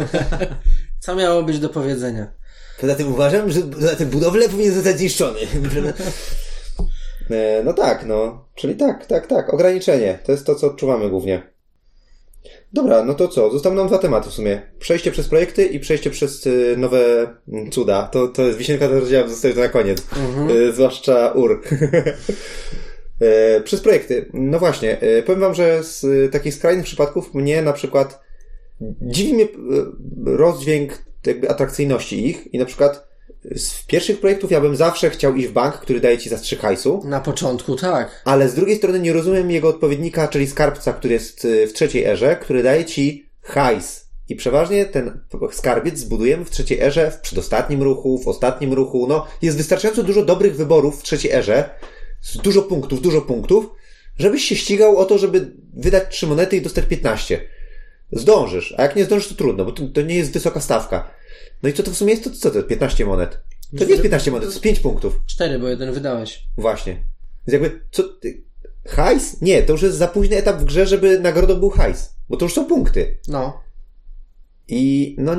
co 1.00 1.16
miało 1.16 1.44
być 1.44 1.60
do 1.60 1.70
powiedzenia? 1.70 2.32
Poza 2.82 2.96
tym 2.96 3.14
uważam, 3.14 3.52
że 3.52 3.62
za 3.80 3.96
ten 3.96 4.10
budowlę 4.10 4.50
powinien 4.50 4.74
zostać 4.74 4.98
zniszczony. 4.98 5.40
E, 7.32 7.64
No 7.64 7.74
tak, 7.74 8.06
no. 8.06 8.46
Czyli 8.56 8.76
tak, 8.76 9.06
tak, 9.06 9.28
tak. 9.28 9.54
Ograniczenie. 9.54 10.20
To 10.26 10.32
jest 10.32 10.46
to, 10.46 10.56
co 10.56 10.68
odczuwamy 10.68 11.10
głównie. 11.10 11.56
Dobra, 12.74 13.04
no 13.04 13.14
to 13.14 13.28
co? 13.28 13.52
Zostały 13.52 13.76
nam 13.76 13.88
dwa 13.88 13.98
tematy 13.98 14.30
w 14.30 14.34
sumie. 14.34 14.62
Przejście 14.80 15.12
przez 15.12 15.28
projekty 15.28 15.66
i 15.66 15.80
przejście 15.80 16.10
przez 16.10 16.48
y, 16.48 16.76
nowe 16.78 17.28
mm, 17.48 17.72
cuda. 17.72 18.04
To, 18.04 18.28
to 18.28 18.42
jest 18.42 18.58
wisienka 18.58 18.90
do 18.90 19.00
rozdziału, 19.00 19.28
zostawię 19.28 19.54
to 19.54 19.60
na 19.60 19.70
koniec. 19.70 20.04
Y, 20.50 20.74
zwłaszcza 20.74 21.32
UR. 21.32 21.62
E, 23.22 23.62
przez 23.62 23.82
projekty. 23.82 24.30
No 24.34 24.60
właśnie, 24.60 25.02
e, 25.02 25.24
powiem 25.24 25.42
wam, 25.42 25.54
że 25.54 25.84
z 25.84 26.04
y, 26.04 26.30
takich 26.32 26.54
skrajnych 26.54 26.86
przypadków 26.86 27.34
mnie 27.34 27.62
na 27.62 27.74
przykład 27.74 28.22
dziwi 29.02 29.34
mnie 29.34 29.44
y, 29.44 29.48
rozdźwięk 30.26 31.04
jakby 31.26 31.50
atrakcyjności 31.50 32.28
ich 32.28 32.54
i 32.54 32.60
na 32.60 32.66
przykład 32.66 33.08
z 33.56 33.84
pierwszych 33.84 34.20
projektów 34.20 34.52
ja 34.52 34.62
bym 34.62 34.76
zawsze 34.76 35.10
chciał 35.10 35.36
iść 35.36 35.48
w 35.48 35.52
bank, 35.52 35.76
który 35.76 36.00
daje 36.00 36.18
ci 36.18 36.30
za 36.30 36.38
trzy 36.38 36.56
hajsu. 36.56 37.02
Na 37.06 37.20
początku 37.20 37.76
tak. 37.76 38.22
Ale 38.26 38.50
z 38.50 38.54
drugiej 38.54 38.78
strony 38.78 39.00
nie 39.00 39.14
rozumiem 39.14 39.52
jego 39.52 39.70
odpowiednika, 39.70 40.28
czyli 40.28 40.48
skarbca, 40.48 40.94
który 40.94 41.14
jest 41.14 41.46
y, 41.46 41.68
w 41.68 41.74
trzeciej 41.74 42.06
erze, 42.06 42.36
który 42.36 42.64
daje 42.64 42.86
ci 42.86 43.30
hajs. 43.42 44.06
I 44.30 44.36
przeważnie 44.36 44.86
ten 44.86 45.20
skarbiec 45.52 46.00
zbudujemy 46.00 46.46
w 46.46 46.50
trzeciej 46.50 46.80
erze, 46.82 47.12
w 47.12 47.20
przedostatnim 47.20 47.84
ruchu, 47.84 48.18
w 48.18 48.28
ostatnim 48.28 48.74
ruchu. 48.74 49.08
No, 49.08 49.28
jest 49.42 49.58
wystarczająco 49.58 50.04
dużo 50.04 50.26
dobrych 50.26 50.56
wyborów 50.56 51.00
w 51.00 51.04
trzeciej 51.04 51.32
erze, 51.32 51.70
z 52.22 52.38
dużo 52.38 52.62
punktów, 52.62 53.02
dużo 53.02 53.22
punktów, 53.22 53.66
żebyś 54.18 54.44
się 54.44 54.56
ścigał 54.56 54.98
o 54.98 55.06
to, 55.06 55.18
żeby 55.18 55.52
wydać 55.74 56.04
trzy 56.10 56.28
monety 56.28 56.58
i 56.58 56.62
dostać 56.62 56.86
15. 56.86 57.42
Zdążysz, 58.12 58.74
a 58.78 58.82
jak 58.82 58.96
nie 58.96 59.06
zdążysz, 59.06 59.30
to 59.30 59.36
trudno, 59.36 59.66
bo 59.66 59.72
to, 59.72 59.88
to 59.88 60.02
nie 60.02 60.16
jest 60.16 60.32
wysoka 60.32 60.62
stawka. 60.62 61.12
No 61.64 61.70
i 61.70 61.74
co 61.74 61.84
to 61.84 61.92
w 61.92 61.98
sumie 61.98 62.12
jest? 62.12 62.24
To 62.24 62.30
co 62.32 62.52
to? 62.52 62.64
15 62.64 63.06
monet. 63.06 63.44
To 63.78 63.84
nie 63.84 63.90
jest 63.90 64.02
15 64.02 64.32
monet, 64.32 64.44
to 64.44 64.52
jest 64.52 64.64
5 64.64 64.80
punktów. 64.80 65.20
Cztery, 65.26 65.60
bo 65.60 65.68
jeden 65.68 65.94
wydałeś. 65.94 66.44
Właśnie. 66.58 66.94
Więc 67.48 67.64
jakby, 67.64 67.82
co 67.92 68.04
ty... 68.04 68.44
Hajs? 68.88 69.42
Nie, 69.42 69.64
to 69.64 69.72
już 69.72 69.82
jest 69.82 69.98
za 69.98 70.08
późny 70.08 70.38
etap 70.38 70.58
w 70.58 70.64
grze, 70.64 70.86
żeby 70.86 71.20
nagrodą 71.20 71.56
był 71.56 71.70
hajs. 71.70 72.16
Bo 72.30 72.38
to 72.38 72.46
już 72.46 72.54
są 72.54 72.66
punkty. 72.66 73.18
No. 73.28 73.65
I 74.68 75.16
no... 75.20 75.36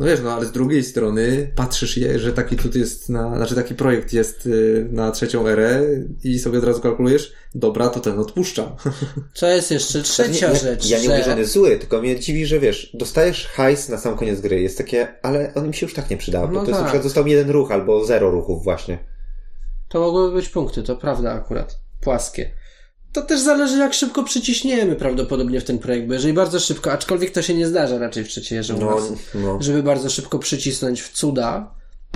No 0.00 0.06
wiesz, 0.06 0.20
no 0.24 0.32
ale 0.32 0.46
z 0.46 0.52
drugiej 0.52 0.84
strony 0.84 1.52
patrzysz, 1.56 1.96
je, 1.96 2.18
że 2.18 2.32
taki 2.32 2.56
cud 2.56 2.74
jest 2.74 3.08
na, 3.08 3.36
znaczy 3.36 3.54
taki 3.54 3.74
projekt 3.74 4.12
jest 4.12 4.46
y, 4.46 4.88
na 4.90 5.10
trzecią 5.10 5.46
erę 5.48 5.82
i 6.24 6.38
sobie 6.38 6.58
od 6.58 6.64
razu 6.64 6.80
kalkulujesz, 6.80 7.32
dobra, 7.54 7.88
to 7.88 8.00
ten 8.00 8.18
odpuszczam. 8.18 8.66
Co 9.34 9.46
jest 9.46 9.70
jeszcze 9.70 10.02
trzecia 10.02 10.48
ja, 10.48 10.54
rzecz, 10.54 10.90
Ja 10.90 10.98
nie 10.98 11.04
że... 11.04 11.10
mówię, 11.10 11.24
że 11.24 11.32
on 11.32 11.38
jest 11.38 11.52
zły, 11.52 11.78
tylko 11.78 12.00
mnie 12.00 12.20
dziwi, 12.20 12.46
że 12.46 12.60
wiesz, 12.60 12.90
dostajesz 12.94 13.46
hajs 13.46 13.88
na 13.88 13.98
sam 13.98 14.16
koniec 14.16 14.40
gry. 14.40 14.60
Jest 14.60 14.78
takie, 14.78 15.08
ale 15.22 15.54
on 15.54 15.68
mi 15.68 15.74
się 15.74 15.86
już 15.86 15.94
tak 15.94 16.10
nie 16.10 16.16
przydał, 16.16 16.48
bo 16.48 16.54
No 16.54 16.60
to 16.60 16.66
jest 16.66 16.70
na 16.70 16.76
tak. 16.76 16.86
przykład 16.86 17.02
został 17.02 17.24
mi 17.24 17.30
jeden 17.30 17.50
ruch 17.50 17.72
albo 17.72 18.04
zero 18.04 18.30
ruchów 18.30 18.64
właśnie. 18.64 18.98
To 19.88 20.00
mogłyby 20.00 20.34
być 20.36 20.48
punkty, 20.48 20.82
to 20.82 20.96
prawda 20.96 21.32
akurat. 21.32 21.78
Płaskie. 22.00 22.50
To 23.12 23.22
też 23.22 23.40
zależy, 23.40 23.78
jak 23.78 23.94
szybko 23.94 24.22
przyciśniemy 24.24 24.96
prawdopodobnie 24.96 25.60
w 25.60 25.64
ten 25.64 25.78
projekt, 25.78 26.06
bo 26.08 26.14
jeżeli 26.14 26.34
bardzo 26.34 26.60
szybko, 26.60 26.92
aczkolwiek 26.92 27.30
to 27.30 27.42
się 27.42 27.54
nie 27.54 27.66
zdarza 27.66 27.98
raczej 27.98 28.24
w 28.24 28.28
trzeciej 28.28 28.58
erze 28.58 28.74
u 28.74 28.80
No, 28.80 28.90
nas, 28.94 29.12
no. 29.34 29.58
żeby 29.62 29.82
bardzo 29.82 30.10
szybko 30.10 30.38
przycisnąć 30.38 31.00
w 31.02 31.12
cuda, 31.12 31.74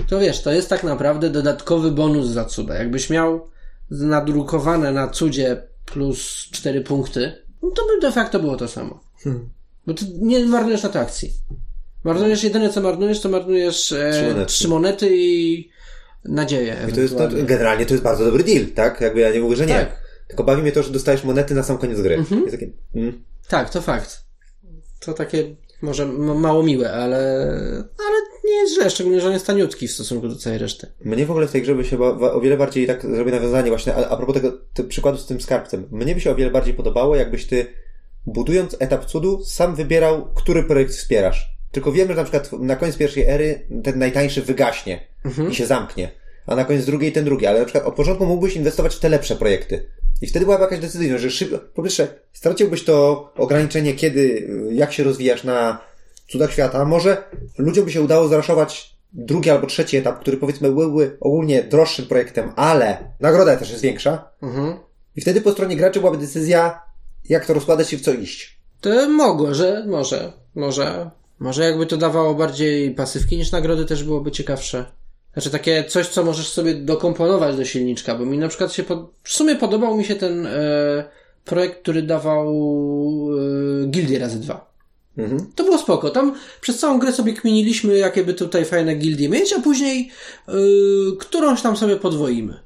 to 0.08 0.18
wiesz, 0.18 0.42
to 0.42 0.52
jest 0.52 0.68
tak 0.68 0.84
naprawdę 0.84 1.30
dodatkowy 1.30 1.90
bonus 1.90 2.26
za 2.26 2.44
cuda. 2.44 2.74
Jakbyś 2.74 3.10
miał 3.10 3.50
nadrukowane 3.90 4.92
na 4.92 5.08
cudzie 5.08 5.62
plus 5.84 6.48
4 6.52 6.80
punkty, 6.80 7.32
no 7.62 7.70
to 7.70 7.82
by 7.86 8.00
de 8.00 8.12
facto 8.12 8.38
było 8.40 8.56
to 8.56 8.68
samo. 8.68 9.00
Hmm. 9.24 9.48
Bo 9.86 9.94
ty 9.94 10.04
nie 10.20 10.46
marnujesz 10.46 10.84
atrakcji. 10.84 11.32
Marnujesz 12.04 12.44
jedyne 12.44 12.70
co 12.70 12.80
marnujesz, 12.80 13.20
to 13.20 13.28
marnujesz 13.28 13.92
e, 13.92 14.10
Trzy 14.12 14.22
monety. 14.28 14.46
trzy 14.46 14.68
monety 14.68 15.08
i 15.16 15.68
nadzieję. 16.24 16.76
I 16.88 16.92
to 16.92 17.00
jest, 17.00 17.14
no, 17.18 17.28
generalnie 17.42 17.86
to 17.86 17.94
jest 17.94 18.04
bardzo 18.04 18.24
dobry 18.24 18.44
deal, 18.44 18.66
tak? 18.66 19.00
Jakby 19.00 19.20
ja 19.20 19.32
nie 19.32 19.40
mówię, 19.40 19.56
że 19.56 19.66
nie. 19.66 19.74
Tak. 19.74 20.05
Tylko 20.28 20.44
bawi 20.44 20.62
mnie 20.62 20.72
to, 20.72 20.82
że 20.82 20.90
dostajesz 20.90 21.24
monety 21.24 21.54
na 21.54 21.62
sam 21.62 21.78
koniec 21.78 22.00
gry. 22.00 22.16
Jest 22.30 22.50
takie, 22.50 22.70
mm. 22.94 23.24
Tak, 23.48 23.70
to 23.70 23.82
fakt. 23.82 24.24
To 25.00 25.14
takie 25.14 25.56
może 25.82 26.06
mało 26.06 26.62
miłe, 26.62 26.92
ale, 26.92 27.18
ale 27.98 28.16
nie 28.44 28.54
jest 28.54 28.74
źle, 28.74 28.90
szczególnie, 28.90 29.20
że 29.20 29.26
on 29.26 29.32
jest 29.32 29.46
taniutki 29.46 29.88
w 29.88 29.92
stosunku 29.92 30.28
do 30.28 30.36
całej 30.36 30.58
reszty. 30.58 30.86
Mnie 31.04 31.26
w 31.26 31.30
ogóle 31.30 31.48
w 31.48 31.52
tej 31.52 31.62
grze 31.62 31.74
by 31.74 31.84
się 31.84 32.00
o 32.02 32.40
wiele 32.40 32.56
bardziej 32.56 32.86
tak 32.86 33.02
zrobię 33.02 33.30
nawiązanie 33.30 33.70
właśnie, 33.70 33.94
a, 33.94 34.08
a 34.08 34.16
propos 34.16 34.34
tego 34.34 34.52
przykładu 34.88 35.18
z 35.18 35.26
tym 35.26 35.40
skarbcem. 35.40 35.88
Mnie 35.90 36.14
by 36.14 36.20
się 36.20 36.30
o 36.30 36.34
wiele 36.34 36.50
bardziej 36.50 36.74
podobało, 36.74 37.16
jakbyś 37.16 37.46
ty 37.46 37.66
budując 38.26 38.76
etap 38.78 39.04
cudu 39.04 39.44
sam 39.44 39.76
wybierał, 39.76 40.32
który 40.34 40.62
projekt 40.62 40.92
wspierasz. 40.92 41.56
Tylko 41.72 41.92
wiemy, 41.92 42.10
że 42.10 42.16
na 42.16 42.24
przykład 42.24 42.52
na 42.52 42.76
koniec 42.76 42.96
pierwszej 42.96 43.24
ery 43.24 43.66
ten 43.84 43.98
najtańszy 43.98 44.42
wygaśnie 44.42 45.06
i 45.50 45.54
się 45.54 45.66
zamknie, 45.66 46.10
a 46.46 46.56
na 46.56 46.64
koniec 46.64 46.84
drugiej 46.84 47.12
ten 47.12 47.24
drugi, 47.24 47.46
ale 47.46 47.58
na 47.58 47.64
przykład 47.64 47.84
od 47.84 47.94
początku 47.94 48.26
mógłbyś 48.26 48.56
inwestować 48.56 48.94
w 48.94 49.00
te 49.00 49.08
lepsze 49.08 49.36
projekty. 49.36 49.88
I 50.22 50.26
wtedy 50.26 50.44
byłaby 50.44 50.62
jakaś 50.62 50.78
decyzja, 50.78 51.18
że 51.18 51.30
szybko, 51.30 51.58
po 51.74 51.82
pierwsze, 51.82 52.08
straciłbyś 52.32 52.84
to 52.84 53.28
ograniczenie, 53.36 53.94
kiedy, 53.94 54.48
jak 54.72 54.92
się 54.92 55.04
rozwijasz 55.04 55.44
na 55.44 55.78
cudach 56.28 56.52
świata. 56.52 56.84
Może 56.84 57.24
ludziom 57.58 57.84
by 57.84 57.92
się 57.92 58.02
udało 58.02 58.28
zaraszować 58.28 58.96
drugi 59.12 59.50
albo 59.50 59.66
trzeci 59.66 59.96
etap, 59.96 60.20
który 60.20 60.36
powiedzmy 60.36 60.72
byłby 60.72 61.16
ogólnie 61.20 61.62
droższym 61.62 62.06
projektem, 62.06 62.52
ale 62.56 62.98
nagroda 63.20 63.56
też 63.56 63.70
jest 63.70 63.82
większa. 63.82 64.30
Mhm. 64.42 64.78
I 65.16 65.20
wtedy 65.20 65.40
po 65.40 65.52
stronie 65.52 65.76
graczy 65.76 66.00
byłaby 66.00 66.18
decyzja, 66.18 66.82
jak 67.28 67.46
to 67.46 67.54
rozkładać 67.54 67.92
i 67.92 67.96
w 67.96 68.00
co 68.00 68.12
iść. 68.12 68.60
To 68.80 69.08
mogło, 69.08 69.54
że 69.54 69.84
może, 69.86 70.32
może, 70.54 71.10
może 71.38 71.64
jakby 71.64 71.86
to 71.86 71.96
dawało 71.96 72.34
bardziej 72.34 72.94
pasywki 72.94 73.36
niż 73.36 73.52
nagrody, 73.52 73.84
też 73.84 74.04
byłoby 74.04 74.30
ciekawsze. 74.30 74.84
Znaczy 75.36 75.50
takie 75.50 75.84
coś, 75.84 76.08
co 76.08 76.24
możesz 76.24 76.48
sobie 76.48 76.74
dokomponować 76.74 77.56
do 77.56 77.64
silniczka, 77.64 78.14
bo 78.14 78.26
mi 78.26 78.38
na 78.38 78.48
przykład 78.48 78.72
się, 78.72 78.82
pod... 78.82 79.10
w 79.22 79.32
sumie 79.32 79.56
podobał 79.56 79.96
mi 79.96 80.04
się 80.04 80.14
ten 80.14 80.46
e, 80.46 81.04
projekt, 81.44 81.82
który 81.82 82.02
dawał 82.02 82.48
e, 83.82 83.86
gildie 83.86 84.18
razy 84.18 84.40
dwa. 84.40 84.72
Mhm. 85.18 85.52
To 85.54 85.64
było 85.64 85.78
spoko. 85.78 86.10
Tam 86.10 86.34
przez 86.60 86.78
całą 86.78 86.98
grę 86.98 87.12
sobie 87.12 87.32
kminiliśmy, 87.32 87.98
jakie 87.98 88.24
by 88.24 88.34
tutaj 88.34 88.64
fajne 88.64 88.94
gildie 88.94 89.28
mieć, 89.28 89.52
a 89.52 89.60
później 89.60 90.10
yy, 90.48 91.16
którąś 91.20 91.62
tam 91.62 91.76
sobie 91.76 91.96
podwoimy. 91.96 92.65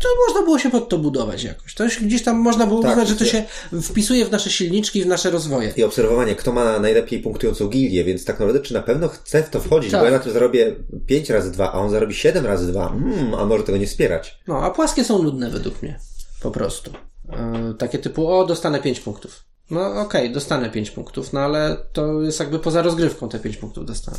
To 0.00 0.08
można 0.28 0.42
było 0.42 0.58
się 0.58 0.70
pod 0.70 0.88
to 0.88 0.98
budować 0.98 1.42
jakoś. 1.44 1.74
To 1.74 1.84
gdzieś 2.02 2.22
tam 2.24 2.36
można 2.36 2.66
było 2.66 2.82
Tak, 2.82 2.90
uznać, 2.90 3.08
że 3.08 3.16
to 3.16 3.24
się 3.24 3.44
wpisuje 3.82 4.24
w 4.24 4.30
nasze 4.30 4.50
silniczki, 4.50 5.02
w 5.02 5.06
nasze 5.06 5.30
rozwoje. 5.30 5.72
I 5.76 5.84
obserwowanie, 5.84 6.34
kto 6.34 6.52
ma 6.52 6.78
najlepiej 6.78 7.20
punktującą 7.22 7.68
gildię, 7.68 8.04
więc 8.04 8.24
tak 8.24 8.38
naprawdę, 8.40 8.60
czy 8.60 8.74
na 8.74 8.82
pewno 8.82 9.08
chce 9.08 9.42
w 9.42 9.50
to 9.50 9.60
wchodzić, 9.60 9.90
Tak. 9.90 10.00
bo 10.00 10.04
ja 10.04 10.10
na 10.12 10.18
tym 10.18 10.32
zarobię 10.32 10.76
5 11.06 11.30
razy 11.30 11.50
2, 11.50 11.72
a 11.72 11.78
on 11.78 11.90
zarobi 11.90 12.14
7 12.14 12.46
razy 12.46 12.66
2. 12.72 12.88
Mm, 12.92 13.34
a 13.34 13.44
może 13.44 13.62
tego 13.64 13.78
nie 13.78 13.86
wspierać. 13.86 14.38
No, 14.48 14.58
a 14.62 14.70
płaskie 14.70 15.04
są 15.04 15.22
nudne 15.22 15.50
według 15.50 15.82
mnie. 15.82 15.98
Po 16.40 16.50
prostu. 16.50 16.90
Yy, 17.28 17.74
takie 17.78 17.98
typu, 17.98 18.28
o, 18.28 18.46
dostanę 18.46 18.80
5 18.82 19.00
punktów. 19.00 19.44
No 19.70 20.00
okej, 20.00 20.32
dostanę 20.32 20.70
5 20.70 20.90
punktów, 20.90 21.32
no 21.32 21.40
ale 21.40 21.76
to 21.92 22.22
jest 22.22 22.40
jakby 22.40 22.58
poza 22.58 22.82
rozgrywką 22.82 23.28
te 23.28 23.38
5 23.38 23.56
punktów 23.56 23.86
dostanę. 23.86 24.18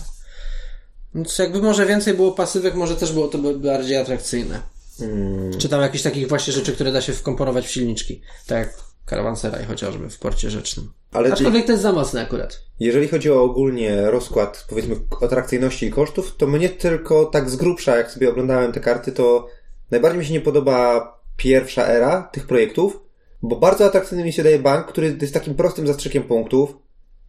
Więc 1.15 1.37
jakby 1.39 1.61
może 1.61 1.85
więcej 1.85 2.13
było 2.13 2.31
pasywek, 2.31 2.75
może 2.75 2.95
też 2.95 3.11
było 3.11 3.27
to 3.27 3.37
by- 3.37 3.59
bardziej 3.59 3.97
atrakcyjne. 3.97 4.59
Mm, 5.01 5.57
Czy 5.59 5.69
tam 5.69 5.81
jakieś 5.81 6.01
takich 6.03 6.27
właśnie 6.27 6.53
rzeczy, 6.53 6.73
które 6.73 6.91
da 6.91 7.01
się 7.01 7.13
wkomponować 7.13 7.67
w 7.67 7.71
silniczki. 7.71 8.21
Tak 8.47 8.57
jak 8.57 8.73
karawanseraj 9.05 9.65
chociażby 9.65 10.09
w 10.09 10.19
porcie 10.19 10.49
rzecznym. 10.49 10.91
ale 11.11 11.33
Aczkolwiek 11.33 11.65
to 11.65 11.71
jest 11.71 11.83
za 11.83 11.91
mocne 11.93 12.21
akurat. 12.21 12.61
jeżeli 12.79 13.07
chodzi 13.07 13.31
o 13.31 13.43
ogólnie 13.43 14.01
rozkład, 14.11 14.65
powiedzmy, 14.69 14.95
atrakcyjności 15.21 15.85
i 15.85 15.91
kosztów, 15.91 16.35
to 16.37 16.47
mnie 16.47 16.69
tylko 16.69 17.25
tak 17.25 17.49
z 17.49 17.55
grubsza, 17.55 17.97
jak 17.97 18.11
sobie 18.11 18.29
oglądałem 18.29 18.71
te 18.71 18.79
karty, 18.79 19.11
to 19.11 19.47
najbardziej 19.91 20.19
mi 20.19 20.25
się 20.25 20.33
nie 20.33 20.41
podoba 20.41 21.13
pierwsza 21.37 21.87
era 21.87 22.29
tych 22.31 22.47
projektów, 22.47 22.99
bo 23.41 23.55
bardzo 23.55 23.85
atrakcyjny 23.85 24.23
mi 24.23 24.33
się 24.33 24.43
daje 24.43 24.59
bank, 24.59 24.87
który 24.87 25.17
jest 25.21 25.33
takim 25.33 25.55
prostym 25.55 25.87
zastrzykiem 25.87 26.23
punktów, 26.23 26.77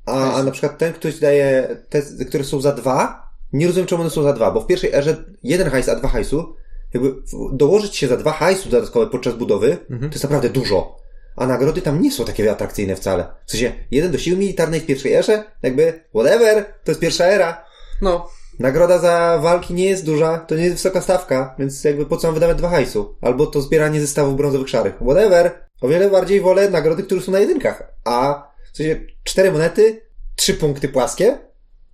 a, 0.07 0.35
a 0.35 0.43
na 0.43 0.51
przykład 0.51 0.79
ten, 0.79 0.93
ktoś 0.93 1.19
daje 1.19 1.77
te, 1.89 2.03
które 2.29 2.45
są 2.45 2.61
za 2.61 2.73
dwa, 2.73 3.29
nie 3.53 3.67
rozumiem 3.67 3.87
czemu 3.87 4.01
one 4.03 4.11
są 4.11 4.23
za 4.23 4.33
dwa, 4.33 4.51
bo 4.51 4.61
w 4.61 4.67
pierwszej 4.67 4.93
erze 4.95 5.25
jeden 5.43 5.71
hajs, 5.71 5.89
a 5.89 5.95
dwa 5.97 6.09
hajsu, 6.09 6.55
jakby 6.95 7.15
dołożyć 7.53 7.97
się 7.97 8.09
za 8.09 8.17
dwa 8.17 8.33
hajsu 8.33 8.69
dodatkowe 8.69 9.07
podczas 9.07 9.35
budowy, 9.35 9.77
to 10.01 10.07
jest 10.07 10.23
naprawdę 10.23 10.49
dużo. 10.51 10.97
A 11.37 11.47
nagrody 11.47 11.83
tam 11.83 12.03
nie 12.03 12.13
są 12.13 12.25
takie 12.25 12.51
atrakcyjne 12.51 12.97
wcale. 12.97 13.27
W 13.47 13.51
sensie, 13.51 13.73
jeden 13.91 14.13
do 14.13 14.19
siły 14.19 14.37
militarnej 14.37 14.81
w 14.81 14.87
pierwszej 14.87 15.13
erze, 15.13 15.45
jakby, 15.63 16.05
whatever, 16.15 16.65
to 16.85 16.91
jest 16.91 17.01
pierwsza 17.01 17.25
era. 17.25 17.65
No, 18.03 18.29
Nagroda 18.59 18.99
za 18.99 19.39
walki 19.43 19.75
nie 19.75 19.85
jest 19.85 20.05
duża, 20.05 20.39
to 20.39 20.55
nie 20.55 20.63
jest 20.63 20.77
wysoka 20.77 21.01
stawka, 21.01 21.55
więc 21.59 21.85
jakby 21.85 22.07
po 22.07 22.17
co 22.17 22.29
mam 22.29 22.35
wydawać 22.35 22.57
dwa 22.59 22.69
hajsu? 22.69 23.17
Albo 23.21 23.47
to 23.47 23.61
zbieranie 23.61 24.01
zestawów 24.01 24.37
brązowych 24.37 24.69
szarych. 24.69 24.95
Whatever. 24.95 25.69
O 25.81 25.89
wiele 25.89 26.11
bardziej 26.11 26.41
wolę 26.41 26.71
nagrody, 26.71 27.03
które 27.03 27.21
są 27.21 27.33
na 27.33 27.39
jedynkach. 27.41 27.93
A 28.05 28.49
w 28.73 28.77
sensie 28.77 29.01
cztery 29.25 29.53
monety, 29.53 30.03
trzy 30.37 30.55
punkty 30.55 30.89
płaskie, 30.89 31.39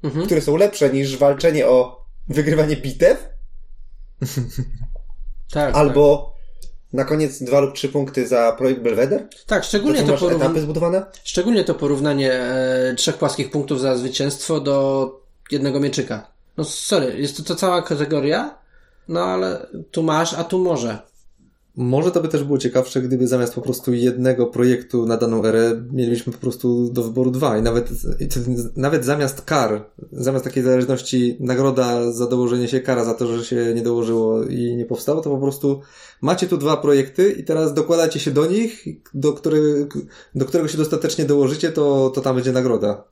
Mhm. 0.04 0.26
które 0.26 0.40
są 0.40 0.56
lepsze 0.56 0.90
niż 0.90 1.16
walczenie 1.16 1.68
o 1.68 2.04
wygrywanie 2.28 2.76
bitew, 2.76 3.23
tak. 5.54 5.76
albo 5.76 6.34
na 6.92 7.04
koniec 7.04 7.42
dwa 7.42 7.60
lub 7.60 7.74
trzy 7.74 7.88
punkty 7.88 8.26
za 8.26 8.52
projekt 8.52 8.82
Belvedere. 8.82 9.20
Tak, 9.20 9.44
tak 9.46 9.62
To, 9.62 9.68
szczególnie, 9.68 10.02
to 10.02 10.12
masz 10.12 10.22
etapy 10.22 10.38
porówn... 10.38 10.60
zbudowane? 10.60 11.06
szczególnie 11.24 11.64
to 11.64 11.74
porównanie 11.74 12.32
e, 12.32 12.94
trzech 12.96 13.16
płaskich 13.16 13.50
punktów 13.50 13.80
za 13.80 13.96
zwycięstwo 13.96 14.60
do 14.60 15.10
jednego 15.50 15.80
mieczyka. 15.80 16.26
No 16.56 16.64
sorry, 16.64 17.20
jest 17.20 17.36
to, 17.36 17.42
to 17.42 17.54
cała 17.54 17.82
kategoria, 17.82 18.58
no 19.08 19.24
ale 19.24 19.66
tu 19.90 20.02
masz, 20.02 20.34
a 20.34 20.44
tu 20.44 20.58
może. 20.58 20.98
Może 21.76 22.10
to 22.10 22.20
by 22.20 22.28
też 22.28 22.44
było 22.44 22.58
ciekawsze, 22.58 23.02
gdyby 23.02 23.26
zamiast 23.26 23.54
po 23.54 23.60
prostu 23.60 23.94
jednego 23.94 24.46
projektu 24.46 25.06
na 25.06 25.16
daną 25.16 25.44
erę 25.44 25.84
mielibyśmy 25.92 26.32
po 26.32 26.38
prostu 26.38 26.90
do 26.92 27.02
wyboru 27.02 27.30
dwa 27.30 27.58
i 27.58 27.62
nawet, 27.62 27.88
nawet 28.76 29.04
zamiast 29.04 29.42
kar, 29.42 29.86
zamiast 30.12 30.44
takiej 30.44 30.62
zależności 30.62 31.36
nagroda 31.40 32.12
za 32.12 32.26
dołożenie 32.26 32.68
się 32.68 32.80
kara 32.80 33.04
za 33.04 33.14
to, 33.14 33.26
że 33.26 33.44
się 33.44 33.72
nie 33.74 33.82
dołożyło 33.82 34.44
i 34.44 34.76
nie 34.76 34.84
powstało, 34.84 35.20
to 35.20 35.30
po 35.30 35.38
prostu 35.38 35.80
macie 36.20 36.46
tu 36.46 36.56
dwa 36.56 36.76
projekty 36.76 37.32
i 37.32 37.44
teraz 37.44 37.74
dokładacie 37.74 38.20
się 38.20 38.30
do 38.30 38.46
nich, 38.46 38.84
do, 39.14 39.32
który, 39.32 39.88
do 40.34 40.44
którego 40.44 40.68
się 40.68 40.78
dostatecznie 40.78 41.24
dołożycie, 41.24 41.72
to, 41.72 42.10
to 42.10 42.20
tam 42.20 42.34
będzie 42.34 42.52
nagroda. 42.52 43.04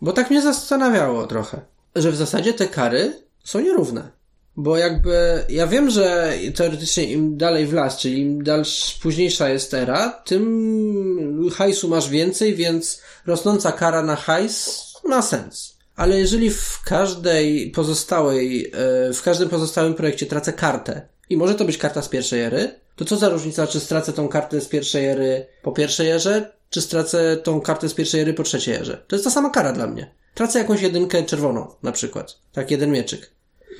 Bo 0.00 0.12
tak 0.12 0.30
mnie 0.30 0.42
zastanawiało 0.42 1.26
trochę, 1.26 1.60
że 1.94 2.12
w 2.12 2.16
zasadzie 2.16 2.52
te 2.52 2.68
kary 2.68 3.12
są 3.44 3.60
nierówne. 3.60 4.15
Bo 4.56 4.76
jakby, 4.76 5.44
ja 5.48 5.66
wiem, 5.66 5.90
że 5.90 6.32
teoretycznie 6.54 7.04
im 7.04 7.36
dalej 7.36 7.66
w 7.66 7.72
las, 7.72 7.96
czyli 7.96 8.20
im 8.20 8.44
dalsza, 8.44 8.92
późniejsza 9.02 9.48
jest 9.48 9.74
era, 9.74 10.10
tym 10.10 11.50
hajsu 11.54 11.88
masz 11.88 12.08
więcej, 12.08 12.54
więc 12.54 13.02
rosnąca 13.26 13.72
kara 13.72 14.02
na 14.02 14.16
hajs 14.16 14.86
ma 15.04 15.22
sens. 15.22 15.76
Ale 15.96 16.18
jeżeli 16.18 16.50
w 16.50 16.80
każdej 16.84 17.70
pozostałej, 17.70 18.72
e, 19.08 19.12
w 19.12 19.22
każdym 19.22 19.48
pozostałym 19.48 19.94
projekcie 19.94 20.26
tracę 20.26 20.52
kartę, 20.52 21.08
i 21.30 21.36
może 21.36 21.54
to 21.54 21.64
być 21.64 21.78
karta 21.78 22.02
z 22.02 22.08
pierwszej 22.08 22.40
ery, 22.40 22.74
to 22.96 23.04
co 23.04 23.16
za 23.16 23.28
różnica, 23.28 23.66
czy 23.66 23.80
stracę 23.80 24.12
tą 24.12 24.28
kartę 24.28 24.60
z 24.60 24.68
pierwszej 24.68 25.06
ery 25.06 25.46
po 25.62 25.72
pierwszej 25.72 26.10
erze, 26.10 26.52
czy 26.70 26.80
stracę 26.82 27.36
tą 27.36 27.60
kartę 27.60 27.88
z 27.88 27.94
pierwszej 27.94 28.20
ery 28.20 28.34
po 28.34 28.42
trzeciej 28.42 28.74
erze? 28.74 29.04
To 29.08 29.16
jest 29.16 29.24
ta 29.24 29.30
sama 29.30 29.50
kara 29.50 29.72
dla 29.72 29.86
mnie. 29.86 30.10
Tracę 30.34 30.58
jakąś 30.58 30.82
jedynkę 30.82 31.22
czerwoną, 31.22 31.66
na 31.82 31.92
przykład. 31.92 32.38
Tak, 32.52 32.70
jeden 32.70 32.90
mieczyk. 32.90 33.35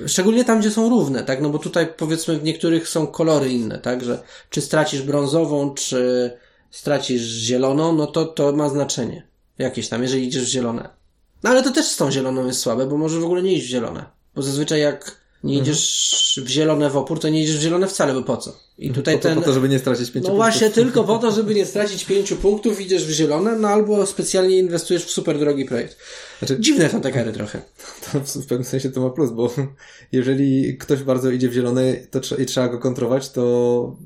Szczególnie 0.06 0.44
tam, 0.44 0.60
gdzie 0.60 0.70
są 0.70 0.88
równe, 0.88 1.24
tak? 1.24 1.40
No 1.40 1.50
bo 1.50 1.58
tutaj 1.58 1.86
powiedzmy 1.96 2.38
w 2.38 2.44
niektórych 2.44 2.88
są 2.88 3.06
kolory 3.06 3.52
inne, 3.52 3.78
tak? 3.78 4.04
Że 4.04 4.22
czy 4.50 4.60
stracisz 4.60 5.02
brązową, 5.02 5.74
czy 5.74 6.30
stracisz 6.70 7.22
zieloną, 7.22 7.92
no 7.92 8.06
to 8.06 8.24
to 8.24 8.52
ma 8.52 8.68
znaczenie. 8.68 9.26
Jakieś 9.58 9.88
tam, 9.88 10.02
jeżeli 10.02 10.26
idziesz 10.26 10.44
w 10.44 10.48
zielone. 10.48 10.88
No 11.42 11.50
ale 11.50 11.62
to 11.62 11.70
też 11.70 11.86
z 11.86 11.96
tą 11.96 12.10
zieloną 12.10 12.46
jest 12.46 12.60
słabe, 12.60 12.86
bo 12.86 12.96
może 12.96 13.20
w 13.20 13.24
ogóle 13.24 13.42
nie 13.42 13.52
iść 13.52 13.66
w 13.66 13.70
zielone. 13.70 14.04
Bo 14.34 14.42
zazwyczaj 14.42 14.80
jak 14.80 15.25
nie 15.46 15.58
mhm. 15.58 15.62
idziesz 15.62 16.40
w 16.44 16.48
zielone 16.48 16.90
w 16.90 16.96
opór, 16.96 17.20
to 17.20 17.28
nie 17.28 17.42
idziesz 17.42 17.58
w 17.58 17.60
zielone 17.60 17.86
wcale, 17.86 18.14
bo 18.14 18.22
po 18.22 18.36
co? 18.36 18.56
I 18.78 18.90
tutaj 18.90 19.14
po 19.14 19.22
to, 19.22 19.28
ten... 19.28 19.38
po 19.38 19.44
to, 19.44 19.52
żeby 19.52 19.68
nie 19.68 19.78
stracić 19.78 20.10
pięciu 20.10 20.28
no 20.28 20.34
punktów. 20.34 20.46
No 20.46 20.52
właśnie, 20.60 20.70
tylko 20.70 21.04
po 21.04 21.18
to, 21.18 21.32
żeby 21.32 21.54
nie 21.54 21.66
stracić 21.72 22.04
pięciu 22.04 22.36
punktów, 22.36 22.80
idziesz 22.80 23.06
w 23.06 23.10
zielone, 23.10 23.58
no 23.58 23.68
albo 23.68 24.06
specjalnie 24.06 24.58
inwestujesz 24.58 25.04
w 25.04 25.10
super 25.10 25.38
drogi 25.38 25.64
projekt. 25.64 25.96
Znaczy, 26.38 26.60
Dziwne 26.60 26.90
są 26.90 27.00
te 27.00 27.12
kary 27.12 27.32
trochę. 27.32 27.62
To 28.12 28.20
w 28.20 28.46
pewnym 28.46 28.64
sensie 28.64 28.90
to 28.90 29.00
ma 29.00 29.10
plus, 29.10 29.30
bo 29.30 29.54
jeżeli 30.12 30.78
ktoś 30.78 31.02
bardzo 31.02 31.30
idzie 31.30 31.48
w 31.48 31.52
zielone 31.52 31.94
to 31.94 32.36
i 32.36 32.46
trzeba 32.46 32.68
go 32.68 32.78
kontrować, 32.78 33.30
to 33.30 33.96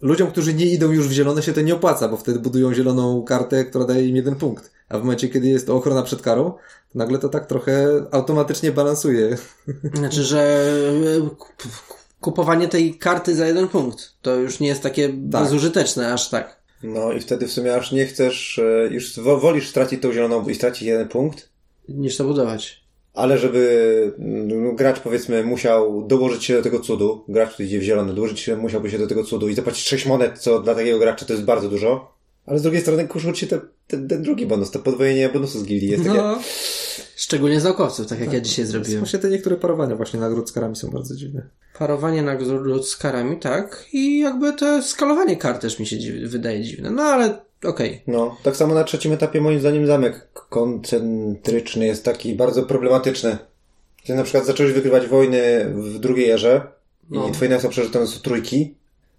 ludziom, 0.00 0.30
którzy 0.30 0.54
nie 0.54 0.66
idą 0.66 0.90
już 0.90 1.08
w 1.08 1.12
zielone 1.12 1.42
się 1.42 1.52
to 1.52 1.60
nie 1.60 1.74
opłaca, 1.74 2.08
bo 2.08 2.16
wtedy 2.16 2.38
budują 2.38 2.74
zieloną 2.74 3.22
kartę, 3.22 3.64
która 3.64 3.84
daje 3.84 4.08
im 4.08 4.16
jeden 4.16 4.34
punkt. 4.34 4.70
A 4.88 4.98
w 4.98 5.00
momencie, 5.00 5.28
kiedy 5.28 5.48
jest 5.48 5.66
to 5.66 5.76
ochrona 5.76 6.02
przed 6.02 6.22
karą, 6.22 6.50
to 6.92 6.98
nagle 6.98 7.18
to 7.18 7.28
tak 7.28 7.46
trochę 7.46 8.04
automatycznie 8.10 8.72
balansuje. 8.72 9.36
Znaczy, 9.94 10.24
że 10.24 10.72
kupowanie 12.20 12.68
tej 12.68 12.98
karty 12.98 13.34
za 13.34 13.46
jeden 13.46 13.68
punkt 13.68 14.14
to 14.22 14.36
już 14.36 14.60
nie 14.60 14.68
jest 14.68 14.82
takie 14.82 15.08
tak. 15.08 15.16
bezużyteczne 15.16 16.12
aż 16.12 16.30
tak. 16.30 16.58
No 16.82 17.12
i 17.12 17.20
wtedy 17.20 17.46
w 17.46 17.52
sumie 17.52 17.74
aż 17.74 17.92
nie 17.92 18.06
chcesz, 18.06 18.58
e, 18.58 18.88
już 18.90 19.18
wolisz 19.20 19.68
stracić 19.68 20.02
tą 20.02 20.12
zieloną 20.12 20.48
i 20.48 20.54
stracić 20.54 20.82
jeden 20.82 21.08
punkt. 21.08 21.48
Niż 21.88 22.16
to 22.16 22.24
budować. 22.24 22.87
Ale 23.14 23.38
żeby 23.38 24.12
no, 24.18 24.72
gracz 24.72 25.00
powiedzmy 25.00 25.44
musiał 25.44 26.06
dołożyć 26.06 26.44
się 26.44 26.54
do 26.54 26.62
tego 26.62 26.80
cudu, 26.80 27.24
gracz, 27.28 27.52
który 27.52 27.66
idzie 27.66 27.78
w 27.78 27.82
zielone, 27.82 28.14
dołożyć 28.14 28.40
się, 28.40 28.56
musiałby 28.56 28.90
się 28.90 28.98
do 28.98 29.06
tego 29.06 29.24
cudu 29.24 29.48
i 29.48 29.54
zapłacić 29.54 29.84
6 29.84 30.06
monet, 30.06 30.38
co 30.38 30.60
dla 30.60 30.74
takiego 30.74 30.98
gracza 30.98 31.26
to 31.26 31.32
jest 31.32 31.44
bardzo 31.44 31.68
dużo. 31.68 32.18
Ale 32.46 32.58
z 32.58 32.62
drugiej 32.62 32.80
strony 32.80 33.08
kuszą 33.08 33.32
ci 33.32 33.46
ten, 33.46 33.60
ten, 33.86 34.08
ten 34.08 34.22
drugi 34.22 34.46
bonus, 34.46 34.70
to 34.70 34.78
podwojenie 34.78 35.28
bonusu 35.28 35.58
z 35.58 35.64
gildii 35.64 35.88
jest 35.88 36.04
takie... 36.04 36.16
No. 36.16 36.38
Szczególnie 37.16 37.60
z 37.60 37.64
naukowców, 37.64 38.06
tak 38.06 38.18
jak 38.18 38.28
tak. 38.28 38.34
ja 38.34 38.40
dzisiaj 38.40 38.64
zrobiłem. 38.64 38.98
Właśnie 38.98 39.18
te 39.18 39.30
niektóre 39.30 39.56
parowania 39.56 39.96
właśnie 39.96 40.20
nagród 40.20 40.48
z 40.48 40.52
karami 40.52 40.76
są 40.76 40.90
bardzo 40.90 41.16
dziwne. 41.16 41.48
Parowanie 41.78 42.22
nagród 42.22 42.88
z 42.88 42.96
karami, 42.96 43.38
tak. 43.38 43.86
I 43.92 44.18
jakby 44.18 44.52
to 44.52 44.82
skalowanie 44.82 45.36
kart 45.36 45.62
też 45.62 45.78
mi 45.78 45.86
się 45.86 45.98
dziw 45.98 46.30
wydaje 46.30 46.62
dziwne. 46.62 46.90
No 46.90 47.02
ale 47.02 47.47
okej. 47.64 47.90
Okay. 47.90 48.00
No, 48.06 48.36
tak 48.42 48.56
samo 48.56 48.74
na 48.74 48.84
trzecim 48.84 49.12
etapie 49.12 49.40
moim 49.40 49.60
zdaniem 49.60 49.86
zamek 49.86 50.28
koncentryczny 50.32 51.86
jest 51.86 52.04
taki 52.04 52.34
bardzo 52.34 52.62
problematyczny. 52.62 53.38
Ty 54.06 54.14
na 54.14 54.22
przykład 54.22 54.46
zacząłeś 54.46 54.72
wygrywać 54.72 55.06
wojny 55.06 55.64
w 55.74 55.98
drugiej 55.98 56.30
erze 56.30 56.66
no. 57.10 57.28
i 57.28 57.32
twoje 57.32 57.50
najsłabsze 57.50 57.82
to 57.90 58.06
są 58.06 58.20
trójki, 58.20 58.74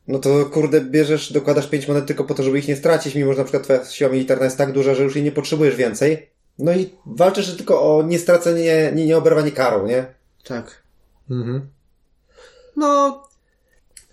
no 0.10 0.19
to 0.19 0.45
kurde, 0.45 0.82
bierzesz, 0.82 1.34
dokładasz 1.34 1.67
pięć 1.67 1.88
monet 1.88 2.06
tylko 2.06 2.23
po 2.23 2.34
to, 2.34 2.43
żeby 2.43 2.60
ich 2.60 2.67
nie 2.67 2.75
stracić, 2.75 3.15
mimo 3.15 3.34
że 3.34 3.39
na 3.39 3.43
przykład 3.43 3.63
twoja 3.63 3.86
siła 3.86 4.10
militarna 4.10 4.45
jest 4.45 4.58
tak 4.58 4.71
duża, 4.71 4.95
że 4.95 5.04
już 5.04 5.15
jej 5.15 5.25
nie 5.25 5.32
potrzebujesz 5.32 5.75
więcej. 5.75 6.30
No 6.60 6.73
i 6.73 6.89
walczysz 7.06 7.58
tylko 7.58 7.97
o 7.97 8.04
niestracenie, 8.04 8.91
nie, 8.95 9.06
nieoberwanie 9.06 9.52
karą, 9.52 9.88
nie? 9.88 10.06
Tak. 10.43 10.84
Mhm. 11.30 11.67
No, 12.75 13.23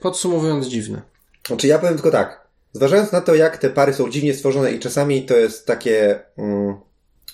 podsumowując, 0.01 0.67
dziwne. 0.67 1.03
Znaczy 1.47 1.67
ja 1.67 1.79
powiem 1.79 1.95
tylko 1.95 2.11
tak. 2.11 2.46
Zważając 2.77 3.13
na 3.13 3.21
to, 3.21 3.35
jak 3.35 3.57
te 3.57 3.71
pary 3.71 3.93
są 3.93 4.11
dziwnie 4.11 4.35
stworzone 4.35 4.73
i 4.73 4.79
czasami 4.79 5.23
to 5.23 5.37
jest 5.37 5.67
takie... 5.67 6.21
Mm, 6.39 6.75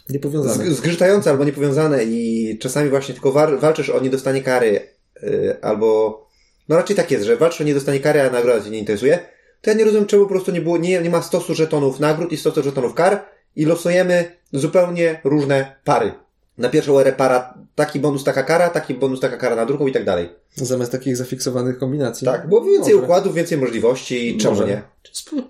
niepowiązane. 0.08 0.70
Zgrzytające 0.70 1.30
albo 1.30 1.44
niepowiązane 1.44 2.04
i 2.04 2.58
czasami 2.58 2.90
właśnie 2.90 3.14
tylko 3.14 3.32
walczysz 3.60 3.90
o 3.90 4.00
niedostanie 4.00 4.42
kary 4.42 4.80
yy, 5.22 5.56
albo... 5.62 6.20
No 6.68 6.76
raczej 6.76 6.96
tak 6.96 7.10
jest, 7.10 7.24
że 7.24 7.36
walczysz 7.36 7.60
o 7.60 7.64
niedostanie 7.64 8.00
kary, 8.00 8.20
a 8.20 8.30
nagroda 8.30 8.64
cię 8.64 8.70
nie 8.70 8.78
interesuje. 8.78 9.18
To 9.60 9.70
ja 9.70 9.76
nie 9.76 9.84
rozumiem, 9.84 10.06
czemu 10.06 10.22
po 10.22 10.28
prostu 10.28 10.52
nie 10.52 10.60
było, 10.60 10.78
nie, 10.78 11.02
nie 11.02 11.10
ma 11.10 11.22
stosu 11.22 11.54
żetonów 11.54 12.00
nagród 12.00 12.32
i 12.32 12.36
stosu 12.36 12.62
żetonów 12.62 12.94
kar 12.94 13.24
i 13.56 13.64
losujemy 13.64 14.36
zupełnie 14.52 15.20
różne 15.24 15.76
pary. 15.84 16.12
Na 16.58 16.68
pierwszą 16.68 16.98
erę 16.98 17.12
para 17.12 17.54
taki 17.74 18.00
bonus, 18.00 18.24
taka 18.24 18.42
kara, 18.42 18.70
taki 18.70 18.94
bonus, 18.94 19.20
taka 19.20 19.36
kara 19.36 19.56
na 19.56 19.66
drugą 19.66 19.86
i 19.86 19.92
tak 19.92 20.04
dalej. 20.04 20.28
Zamiast 20.54 20.92
takich 20.92 21.16
zafiksowanych 21.16 21.78
kombinacji. 21.78 22.24
Tak, 22.24 22.48
było 22.48 22.64
więcej 22.64 22.94
Może. 22.94 23.04
układów, 23.04 23.34
więcej 23.34 23.58
możliwości, 23.58 24.36
czemu 24.36 24.54
Może. 24.54 24.66
nie? 24.66 24.82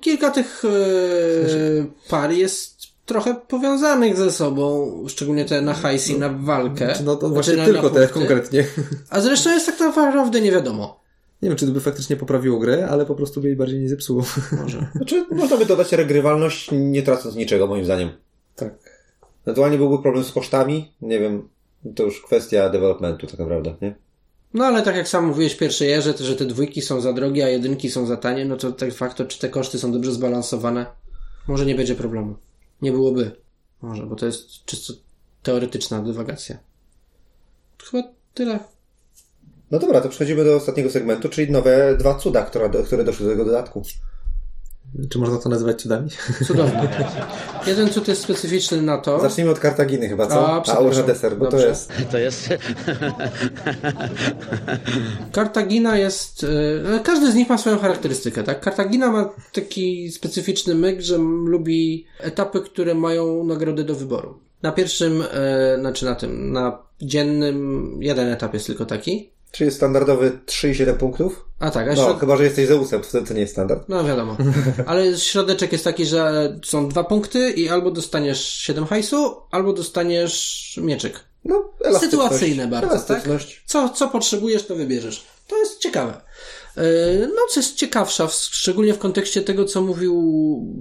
Kilka 0.00 0.30
tych 0.30 0.62
e, 0.64 0.68
par 2.10 2.30
jest 2.32 2.76
trochę 3.06 3.34
powiązanych 3.34 4.16
ze 4.16 4.32
sobą, 4.32 4.92
szczególnie 5.08 5.44
te 5.44 5.60
na 5.60 5.74
hajs 5.74 6.08
i 6.08 6.18
na 6.18 6.28
walkę. 6.28 6.94
No 7.04 7.16
to 7.16 7.28
właśnie 7.28 7.54
znaczy, 7.54 7.72
tylko 7.72 7.90
te 7.90 8.08
konkretnie. 8.08 8.64
A 9.10 9.20
zresztą 9.20 9.50
jest 9.50 9.66
tak 9.66 9.80
naprawdę 9.80 10.40
nie 10.40 10.52
wiadomo. 10.52 11.02
Nie 11.42 11.48
wiem, 11.48 11.58
czy 11.58 11.66
to 11.66 11.72
by 11.72 11.80
faktycznie 11.80 12.16
poprawiło 12.16 12.58
grę, 12.58 12.88
ale 12.90 13.06
po 13.06 13.14
prostu 13.14 13.40
by 13.40 13.48
jej 13.48 13.56
bardziej 13.56 13.80
nie 13.80 13.88
zepsuło. 13.88 14.24
Może. 14.62 14.86
Znaczy, 14.94 15.26
można 15.30 15.56
by 15.56 15.66
dodać 15.66 15.92
regrywalność, 15.92 16.68
nie 16.72 17.02
tracąc 17.02 17.34
niczego, 17.34 17.66
moim 17.66 17.84
zdaniem. 17.84 18.10
Ewentualnie 19.42 19.78
byłby 19.78 20.02
problem 20.02 20.24
z 20.24 20.32
kosztami, 20.32 20.92
nie 21.00 21.20
wiem, 21.20 21.48
to 21.94 22.02
już 22.02 22.22
kwestia 22.22 22.70
developmentu 22.70 23.26
tak 23.26 23.38
naprawdę, 23.38 23.74
nie? 23.82 23.94
No 24.54 24.64
ale 24.64 24.82
tak 24.82 24.96
jak 24.96 25.08
sam 25.08 25.26
mówiłeś 25.26 25.54
pierwsze 25.54 25.84
jerze, 25.84 26.14
że 26.18 26.36
te 26.36 26.44
dwójki 26.44 26.82
są 26.82 27.00
za 27.00 27.12
drogie, 27.12 27.44
a 27.44 27.48
jedynki 27.48 27.90
są 27.90 28.06
za 28.06 28.16
tanie, 28.16 28.44
no 28.44 28.56
to 28.56 28.72
tak 28.72 28.94
fakto, 28.94 29.24
czy 29.24 29.38
te 29.38 29.48
koszty 29.48 29.78
są 29.78 29.92
dobrze 29.92 30.12
zbalansowane, 30.12 30.86
może 31.48 31.66
nie 31.66 31.74
będzie 31.74 31.94
problemu. 31.94 32.36
Nie 32.82 32.92
byłoby. 32.92 33.30
Może, 33.82 34.06
bo 34.06 34.16
to 34.16 34.26
jest 34.26 34.64
czysto 34.64 34.92
teoretyczna 35.42 36.02
dywagacja. 36.02 36.58
Chyba 37.84 38.02
tyle. 38.34 38.58
No 39.70 39.78
dobra, 39.78 40.00
to 40.00 40.08
przechodzimy 40.08 40.44
do 40.44 40.56
ostatniego 40.56 40.90
segmentu, 40.90 41.28
czyli 41.28 41.52
nowe 41.52 41.96
dwa 41.98 42.14
cuda, 42.14 42.42
które, 42.42 42.70
które 42.86 43.04
doszły 43.04 43.26
do 43.26 43.32
tego 43.32 43.44
dodatku. 43.44 43.82
Czy 45.10 45.18
można 45.18 45.38
to 45.38 45.48
nazywać 45.48 45.82
cudami? 45.82 46.10
Cudownie. 46.46 46.88
Jeden 47.66 47.90
cud 47.90 48.08
jest 48.08 48.22
specyficzny 48.22 48.82
na 48.82 48.98
to. 48.98 49.20
Zacznijmy 49.20 49.50
od 49.50 49.58
Kartaginy 49.58 50.08
chyba, 50.08 50.26
co? 50.26 50.48
A, 50.48 50.76
A 50.76 50.78
Urza 50.78 51.02
Deser, 51.02 51.36
bo 51.36 51.44
Dobrze. 51.44 51.58
to 51.58 51.68
jest... 51.68 51.92
To 52.10 52.18
jest... 52.18 52.48
Kartagina 55.32 55.96
jest... 55.96 56.46
E, 56.94 57.00
każdy 57.00 57.32
z 57.32 57.34
nich 57.34 57.48
ma 57.48 57.58
swoją 57.58 57.78
charakterystykę, 57.78 58.42
tak? 58.42 58.60
Kartagina 58.60 59.12
ma 59.12 59.30
taki 59.52 60.12
specyficzny 60.12 60.74
myk, 60.74 61.00
że 61.00 61.18
lubi 61.44 62.06
etapy, 62.20 62.60
które 62.60 62.94
mają 62.94 63.44
nagrody 63.44 63.84
do 63.84 63.94
wyboru. 63.94 64.38
Na 64.62 64.72
pierwszym, 64.72 65.22
e, 65.32 65.76
znaczy 65.80 66.04
na 66.04 66.14
tym, 66.14 66.52
na 66.52 66.78
dziennym 67.02 67.88
jeden 68.00 68.28
etap 68.28 68.54
jest 68.54 68.66
tylko 68.66 68.86
taki. 68.86 69.30
Czyli 69.52 69.70
standardowy 69.70 70.38
3,7 70.46 70.94
punktów? 70.94 71.44
A 71.58 71.70
tak, 71.70 71.88
a 71.88 71.94
No, 71.94 72.04
środ... 72.04 72.20
chyba, 72.20 72.36
że 72.36 72.44
jesteś 72.44 72.68
Zeusem, 72.68 73.00
to 73.00 73.08
wtedy 73.08 73.26
to 73.26 73.34
nie 73.34 73.40
jest 73.40 73.52
standard. 73.52 73.88
No 73.88 74.04
wiadomo. 74.04 74.36
Ale 74.86 75.18
środeczek 75.18 75.72
jest 75.72 75.84
taki, 75.84 76.06
że 76.06 76.52
są 76.64 76.88
dwa 76.88 77.04
punkty 77.04 77.50
i 77.50 77.68
albo 77.68 77.90
dostaniesz 77.90 78.48
7 78.48 78.84
hajsu, 78.86 79.36
albo 79.50 79.72
dostaniesz 79.72 80.80
mieczyk. 80.82 81.20
No, 81.44 81.70
Sytuacyjne 82.00 82.68
bardzo, 82.68 82.98
tak? 83.00 83.22
Co, 83.66 83.88
co 83.88 84.08
potrzebujesz, 84.08 84.66
to 84.66 84.74
wybierzesz. 84.76 85.24
To 85.48 85.58
jest 85.58 85.78
ciekawe. 85.78 86.20
E, 86.76 86.82
no, 87.26 87.40
co 87.50 87.60
jest 87.60 87.74
ciekawsza, 87.74 88.28
szczególnie 88.28 88.94
w 88.94 88.98
kontekście 88.98 89.42
tego, 89.42 89.64
co 89.64 89.82
mówił 89.82 90.14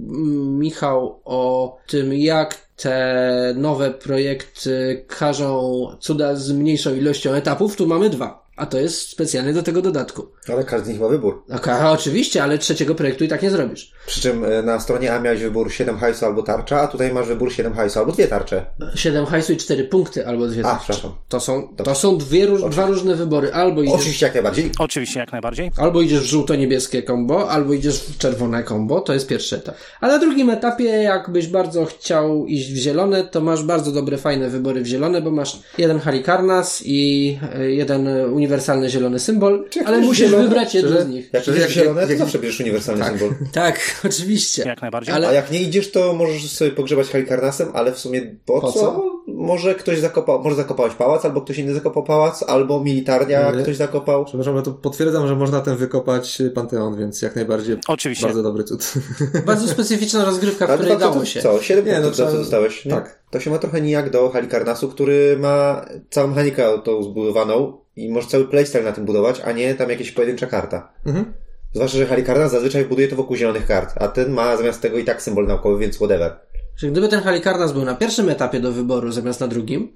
mm, 0.08 0.58
Michał 0.58 1.20
o 1.24 1.76
tym, 1.86 2.14
jak 2.14 2.66
te 2.76 3.54
nowe 3.56 3.90
projekty 3.90 5.04
każą 5.08 5.86
cuda 6.00 6.36
z 6.36 6.52
mniejszą 6.52 6.94
ilością 6.94 7.32
etapów. 7.32 7.76
Tu 7.76 7.86
mamy 7.86 8.10
dwa. 8.10 8.42
A 8.56 8.66
to 8.66 8.78
jest 8.78 9.08
specjalnie 9.08 9.52
do 9.52 9.62
tego 9.62 9.82
dodatku. 9.82 10.26
Ale 10.52 10.64
każdy 10.64 10.86
z 10.86 10.88
nich 10.88 11.00
ma 11.00 11.08
wybór. 11.08 11.42
A, 11.70 11.90
oczywiście, 11.92 12.42
ale 12.42 12.58
trzeciego 12.58 12.94
projektu 12.94 13.24
i 13.24 13.28
tak 13.28 13.42
nie 13.42 13.50
zrobisz. 13.50 13.92
Przy 14.06 14.20
czym 14.20 14.44
e, 14.44 14.62
na 14.62 14.80
stronie 14.80 15.14
A 15.14 15.20
miałeś 15.20 15.40
wybór 15.40 15.72
7 15.72 15.98
hajsu 15.98 16.26
albo 16.26 16.42
tarcza, 16.42 16.80
a 16.80 16.86
tutaj 16.88 17.12
masz 17.12 17.28
wybór 17.28 17.52
7 17.52 17.72
hajsu 17.74 17.98
albo 17.98 18.12
dwie 18.12 18.28
tarcze. 18.28 18.66
7 18.94 19.26
hajsu 19.26 19.52
i 19.52 19.56
4 19.56 19.84
punkty 19.84 20.26
albo 20.26 20.46
dwie 20.46 20.60
A, 20.60 20.64
tarcze. 20.64 20.92
przepraszam. 20.92 21.14
To 21.28 21.40
są, 21.40 21.68
to 21.76 21.94
są 21.94 22.18
dwie 22.18 22.46
róż, 22.46 22.62
dwa 22.70 22.86
różne 22.86 23.14
wybory. 23.14 23.52
Albo 23.52 23.82
idziesz, 23.82 23.94
Oczywiście 23.94 24.26
jak 24.26 24.34
najbardziej. 24.34 24.70
Oczywiście, 24.78 25.20
jak 25.20 25.32
najbardziej. 25.32 25.70
albo 25.76 26.00
idziesz 26.02 26.20
w 26.20 26.24
żółto-niebieskie 26.24 27.02
kombo, 27.02 27.50
albo 27.50 27.72
idziesz 27.72 28.00
w 28.02 28.18
czerwone 28.18 28.62
kombo. 28.62 29.00
To 29.00 29.12
jest 29.14 29.26
pierwszy 29.28 29.56
etap. 29.56 29.74
A 30.00 30.08
na 30.08 30.18
drugim 30.18 30.50
etapie, 30.50 30.84
jakbyś 30.84 31.46
bardzo 31.46 31.84
chciał 31.84 32.46
iść 32.46 32.72
w 32.72 32.76
zielone, 32.76 33.24
to 33.24 33.40
masz 33.40 33.62
bardzo 33.62 33.92
dobre, 33.92 34.18
fajne 34.18 34.48
wybory 34.48 34.80
w 34.82 34.86
zielone, 34.86 35.20
bo 35.22 35.30
masz 35.30 35.58
jeden 35.78 35.98
Halikarnas 36.00 36.82
i 36.86 37.38
e, 37.54 37.70
jeden 37.70 38.08
uniwersalny 38.52 38.88
zielony 38.90 39.18
symbol, 39.18 39.64
ale 39.84 39.98
musisz 39.98 40.26
zielone, 40.26 40.44
wybrać 40.44 40.74
jedno 40.74 40.96
czy- 40.96 41.02
z 41.02 41.08
nich. 41.08 41.30
Jak 41.32 41.48
idziesz 41.48 41.72
zielone, 41.72 42.00
jak- 42.00 42.10
to 42.10 42.16
zawsze 42.16 42.38
bierzesz 42.38 42.60
uniwersalny 42.60 43.04
symbol. 43.04 43.30
Tak, 43.52 43.80
oczywiście. 44.08 44.62
Jak 44.66 44.82
najbardziej. 44.82 45.14
Ale- 45.14 45.28
A 45.28 45.32
jak 45.32 45.50
nie 45.50 45.62
idziesz, 45.62 45.90
to 45.90 46.12
możesz 46.12 46.50
sobie 46.50 46.70
pogrzebać 46.70 47.08
Halikarnasem, 47.10 47.68
ale 47.74 47.92
w 47.92 47.98
sumie 47.98 48.36
po, 48.46 48.60
Po 48.60 48.72
co? 48.72 48.80
co? 48.80 49.12
Może 49.26 49.74
ktoś 49.74 49.98
zakopał, 49.98 50.42
może 50.42 50.56
zakopałeś 50.56 50.94
pałac, 50.94 51.24
albo 51.24 51.40
ktoś 51.40 51.58
inny 51.58 51.74
zakopał 51.74 52.02
pałac, 52.04 52.42
albo 52.42 52.80
militarnia 52.84 53.50
Nie. 53.50 53.62
ktoś 53.62 53.76
zakopał. 53.76 54.24
Przepraszam, 54.24 54.56
ja 54.56 54.62
to 54.62 54.72
potwierdzam, 54.72 55.28
że 55.28 55.36
można 55.36 55.60
ten 55.60 55.76
wykopać 55.76 56.40
y, 56.40 56.50
Panteon, 56.50 56.96
więc 56.98 57.22
jak 57.22 57.36
najbardziej 57.36 57.76
Oczywiście. 57.88 58.26
bardzo 58.26 58.42
dobry 58.42 58.64
cud. 58.64 58.92
Bardzo 59.46 59.68
specyficzna 59.68 60.24
rozgrywka, 60.24 60.66
w 60.66 60.70
Ale 60.70 60.78
której 60.78 60.98
dało 60.98 61.24
się. 61.24 61.40
Co? 61.42 61.62
7 61.62 61.84
Nie, 61.84 61.90
no 61.92 61.96
punktów 61.96 62.16
za 62.16 62.22
trzeba- 62.24 62.30
co 62.32 62.38
dostałeś, 62.42 62.84
nie? 62.84 62.90
tak. 62.92 63.22
To 63.30 63.40
się 63.40 63.50
ma 63.50 63.58
trochę 63.58 63.80
nijak 63.80 64.10
do 64.10 64.30
Halikarnasu, 64.30 64.88
który 64.88 65.36
ma 65.40 65.86
całą 66.10 66.28
mechanikę 66.28 66.68
tą 66.84 67.02
zbudowaną 67.02 67.81
i 67.96 68.10
możesz 68.10 68.30
cały 68.30 68.44
playstyle 68.44 68.84
na 68.84 68.92
tym 68.92 69.04
budować, 69.04 69.40
a 69.40 69.52
nie 69.52 69.74
tam 69.74 69.90
jakieś 69.90 70.12
pojedyncza 70.12 70.46
karta. 70.46 70.92
Mhm. 71.06 71.32
Zwłaszcza, 71.74 71.98
że 71.98 72.06
Halikarnas 72.06 72.52
zazwyczaj 72.52 72.84
buduje 72.84 73.08
to 73.08 73.16
wokół 73.16 73.36
zielonych 73.36 73.66
kart, 73.66 73.94
a 73.96 74.08
ten 74.08 74.32
ma 74.32 74.56
zamiast 74.56 74.80
tego 74.80 74.98
i 74.98 75.04
tak 75.04 75.22
symbol 75.22 75.46
naukowy, 75.46 75.78
więc 75.78 75.96
whatever. 75.96 76.36
Że 76.76 76.90
gdyby 76.90 77.08
ten 77.08 77.20
Halikarnas 77.20 77.72
był 77.72 77.84
na 77.84 77.94
pierwszym 77.94 78.28
etapie 78.28 78.60
do 78.60 78.72
wyboru 78.72 79.12
zamiast 79.12 79.40
na 79.40 79.48
drugim, 79.48 79.92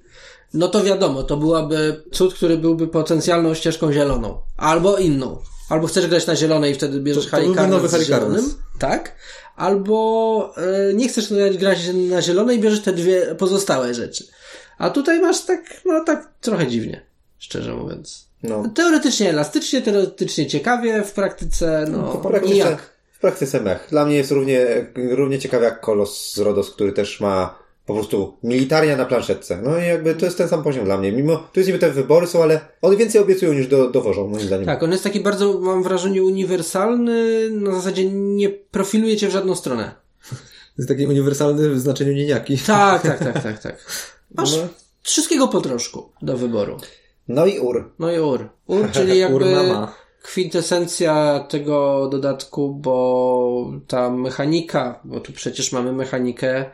no 0.53 0.67
to 0.67 0.83
wiadomo, 0.83 1.23
to 1.23 1.37
byłaby 1.37 2.03
cud, 2.11 2.33
który 2.33 2.57
byłby 2.57 2.87
potencjalną 2.87 3.53
ścieżką 3.53 3.93
zieloną. 3.93 4.41
Albo 4.57 4.97
inną. 4.97 5.37
Albo 5.69 5.87
chcesz 5.87 6.07
grać 6.07 6.27
na 6.27 6.35
zielonej 6.35 6.71
i 6.71 6.75
wtedy 6.75 6.99
bierzesz 6.99 7.31
nowy 7.69 7.87
z 7.87 8.07
zielonym. 8.07 8.45
Tak. 8.79 9.15
Albo 9.55 10.53
e, 10.57 10.93
nie 10.93 11.07
chcesz 11.09 11.33
grać, 11.33 11.57
grać 11.57 11.79
na 12.09 12.21
zielonej 12.21 12.57
i 12.57 12.59
bierzesz 12.59 12.81
te 12.81 12.93
dwie 12.93 13.35
pozostałe 13.35 13.93
rzeczy. 13.93 14.27
A 14.77 14.89
tutaj 14.89 15.19
masz 15.19 15.41
tak, 15.41 15.81
no 15.85 16.03
tak 16.03 16.33
trochę 16.41 16.67
dziwnie. 16.67 17.06
Szczerze 17.39 17.73
mówiąc. 17.75 18.27
No. 18.43 18.63
Teoretycznie 18.75 19.29
elastycznie, 19.29 19.81
teoretycznie 19.81 20.47
ciekawie, 20.47 21.03
w 21.03 21.11
praktyce, 21.11 21.85
no, 21.91 22.13
w 22.13 22.21
praktyce, 22.21 22.53
nijak. 22.53 22.93
w 23.11 23.19
praktyce 23.19 23.61
mech. 23.61 23.87
Dla 23.89 24.05
mnie 24.05 24.15
jest 24.15 24.31
równie, 24.31 24.65
równie 24.95 25.39
ciekawy 25.39 25.65
jak 25.65 25.81
Kolos 25.81 26.33
z 26.33 26.37
Rodos, 26.39 26.71
który 26.71 26.91
też 26.91 27.19
ma 27.19 27.59
po 27.85 27.93
prostu 27.93 28.37
militaria 28.43 28.97
na 28.97 29.05
planszetce. 29.05 29.61
No 29.63 29.79
i 29.79 29.87
jakby 29.87 30.15
to 30.15 30.25
jest 30.25 30.37
ten 30.37 30.47
sam 30.49 30.63
poziom 30.63 30.85
dla 30.85 30.97
mnie. 30.97 31.11
Mimo, 31.11 31.35
tu 31.35 31.59
jest 31.59 31.67
niby 31.67 31.79
te 31.79 31.91
wybory 31.91 32.27
są, 32.27 32.43
ale 32.43 32.59
one 32.81 32.95
więcej 32.95 33.21
obiecują 33.21 33.53
niż 33.53 33.67
do, 33.67 33.89
dowożą, 33.89 34.27
moim 34.27 34.47
zdaniem. 34.47 34.65
Tak, 34.65 34.83
on 34.83 34.91
jest 34.91 35.03
taki 35.03 35.19
bardzo, 35.19 35.59
mam 35.59 35.83
wrażenie, 35.83 36.23
uniwersalny, 36.23 37.49
na 37.51 37.75
zasadzie 37.75 38.05
nie 38.11 38.49
profiluje 38.49 39.17
cię 39.17 39.27
w 39.27 39.31
żadną 39.31 39.55
stronę. 39.55 39.91
Jest 40.77 40.89
taki 40.89 41.07
uniwersalny 41.07 41.69
w 41.69 41.79
znaczeniu 41.79 42.13
nijaki. 42.13 42.57
Tak, 42.57 43.01
tak, 43.01 43.19
tak, 43.19 43.43
tak, 43.43 43.59
tak. 43.61 43.85
Masz 44.37 44.57
No. 44.57 44.67
wszystkiego 45.03 45.47
po 45.47 45.61
troszku 45.61 46.09
do 46.21 46.37
wyboru. 46.37 46.77
No 47.27 47.45
i 47.45 47.59
Ur. 47.59 47.91
No 47.99 48.11
i 48.11 48.19
UR. 48.19 48.49
UR, 48.67 48.91
czyli 48.91 49.19
jakby 49.19 49.35
Urnama. 49.35 49.95
kwintesencja 50.21 51.45
tego 51.49 52.07
dodatku, 52.11 52.75
bo 52.75 53.71
ta 53.87 54.09
mechanika, 54.09 54.99
bo 55.03 55.19
tu 55.19 55.33
przecież 55.33 55.71
mamy 55.71 55.93
mechanikę 55.93 56.57
e, 56.59 56.71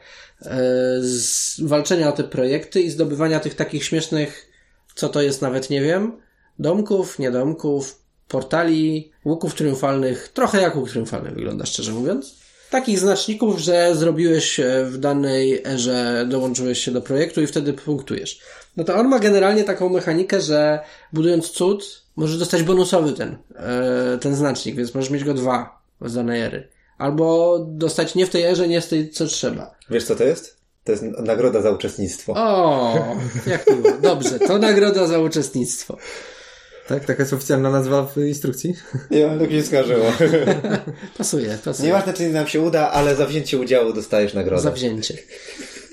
z 1.01 1.61
walczenia 1.61 2.09
o 2.09 2.11
te 2.11 2.23
projekty 2.23 2.81
i 2.81 2.89
zdobywania 2.89 3.39
tych 3.39 3.55
takich 3.55 3.83
śmiesznych, 3.83 4.49
co 4.95 5.09
to 5.09 5.21
jest 5.21 5.41
nawet 5.41 5.69
nie 5.69 5.81
wiem, 5.81 6.21
domków, 6.59 7.19
niedomków, 7.19 7.99
portali, 8.27 9.11
łuków 9.25 9.55
triumfalnych, 9.55 10.29
trochę 10.33 10.61
jak 10.61 10.75
łuk 10.75 10.89
triumfalny 10.89 11.31
wygląda, 11.31 11.65
szczerze 11.65 11.91
mówiąc. 11.91 12.43
Takich 12.69 12.99
znaczników, 12.99 13.59
że 13.59 13.95
zrobiłeś 13.95 14.59
e, 14.59 14.85
w 14.85 14.97
danej 14.97 15.61
erze, 15.65 16.25
dołączyłeś 16.29 16.79
się 16.79 16.91
do 16.91 17.01
projektu 17.01 17.41
i 17.41 17.47
wtedy 17.47 17.73
punktujesz. 17.73 18.39
No 18.77 18.83
to 18.83 18.95
on 18.95 19.07
ma 19.07 19.19
generalnie 19.19 19.63
taką 19.63 19.89
mechanikę, 19.89 20.41
że 20.41 20.79
budując 21.13 21.49
cud, 21.49 22.03
możesz 22.15 22.37
dostać 22.37 22.63
bonusowy 22.63 23.13
ten, 23.13 23.37
e, 23.55 24.17
ten 24.17 24.35
znacznik, 24.35 24.75
więc 24.75 24.95
możesz 24.95 25.09
mieć 25.09 25.23
go 25.23 25.33
dwa 25.33 25.81
z 26.01 26.13
danej 26.13 26.41
ery. 26.41 26.67
Albo 26.97 27.59
dostać 27.69 28.15
nie 28.15 28.25
w 28.25 28.29
tej 28.29 28.43
erze, 28.43 28.67
nie 28.67 28.81
z 28.81 28.87
tej, 28.87 29.09
co 29.09 29.25
trzeba. 29.25 29.75
Wiesz 29.89 30.03
co 30.03 30.15
to 30.15 30.23
jest? 30.23 30.57
To 30.83 30.91
jest 30.91 31.03
nagroda 31.03 31.61
za 31.61 31.71
uczestnictwo. 31.71 32.33
O, 32.35 33.15
jak 33.47 33.69
miło. 33.69 33.97
Dobrze, 34.01 34.39
to 34.39 34.57
nagroda 34.57 35.07
za 35.07 35.19
uczestnictwo. 35.19 35.97
Tak, 36.87 37.05
taka 37.05 37.23
jest 37.23 37.33
oficjalna 37.33 37.69
nazwa 37.69 38.07
w 38.15 38.17
instrukcji. 38.17 38.75
Nie, 39.11 39.37
tak 39.39 39.51
się 39.51 39.63
skarżyło. 39.63 40.05
Pasuje, 41.17 41.57
pasuje. 41.65 41.87
Nieważne, 41.87 42.13
czy 42.13 42.29
nam 42.29 42.47
się 42.47 42.61
uda, 42.61 42.91
ale 42.91 43.15
za 43.15 43.25
wzięcie 43.25 43.57
udziału 43.57 43.93
dostajesz 43.93 44.33
nagrodę. 44.33 44.61
Za 44.63 44.71
wzięcie. 44.71 45.17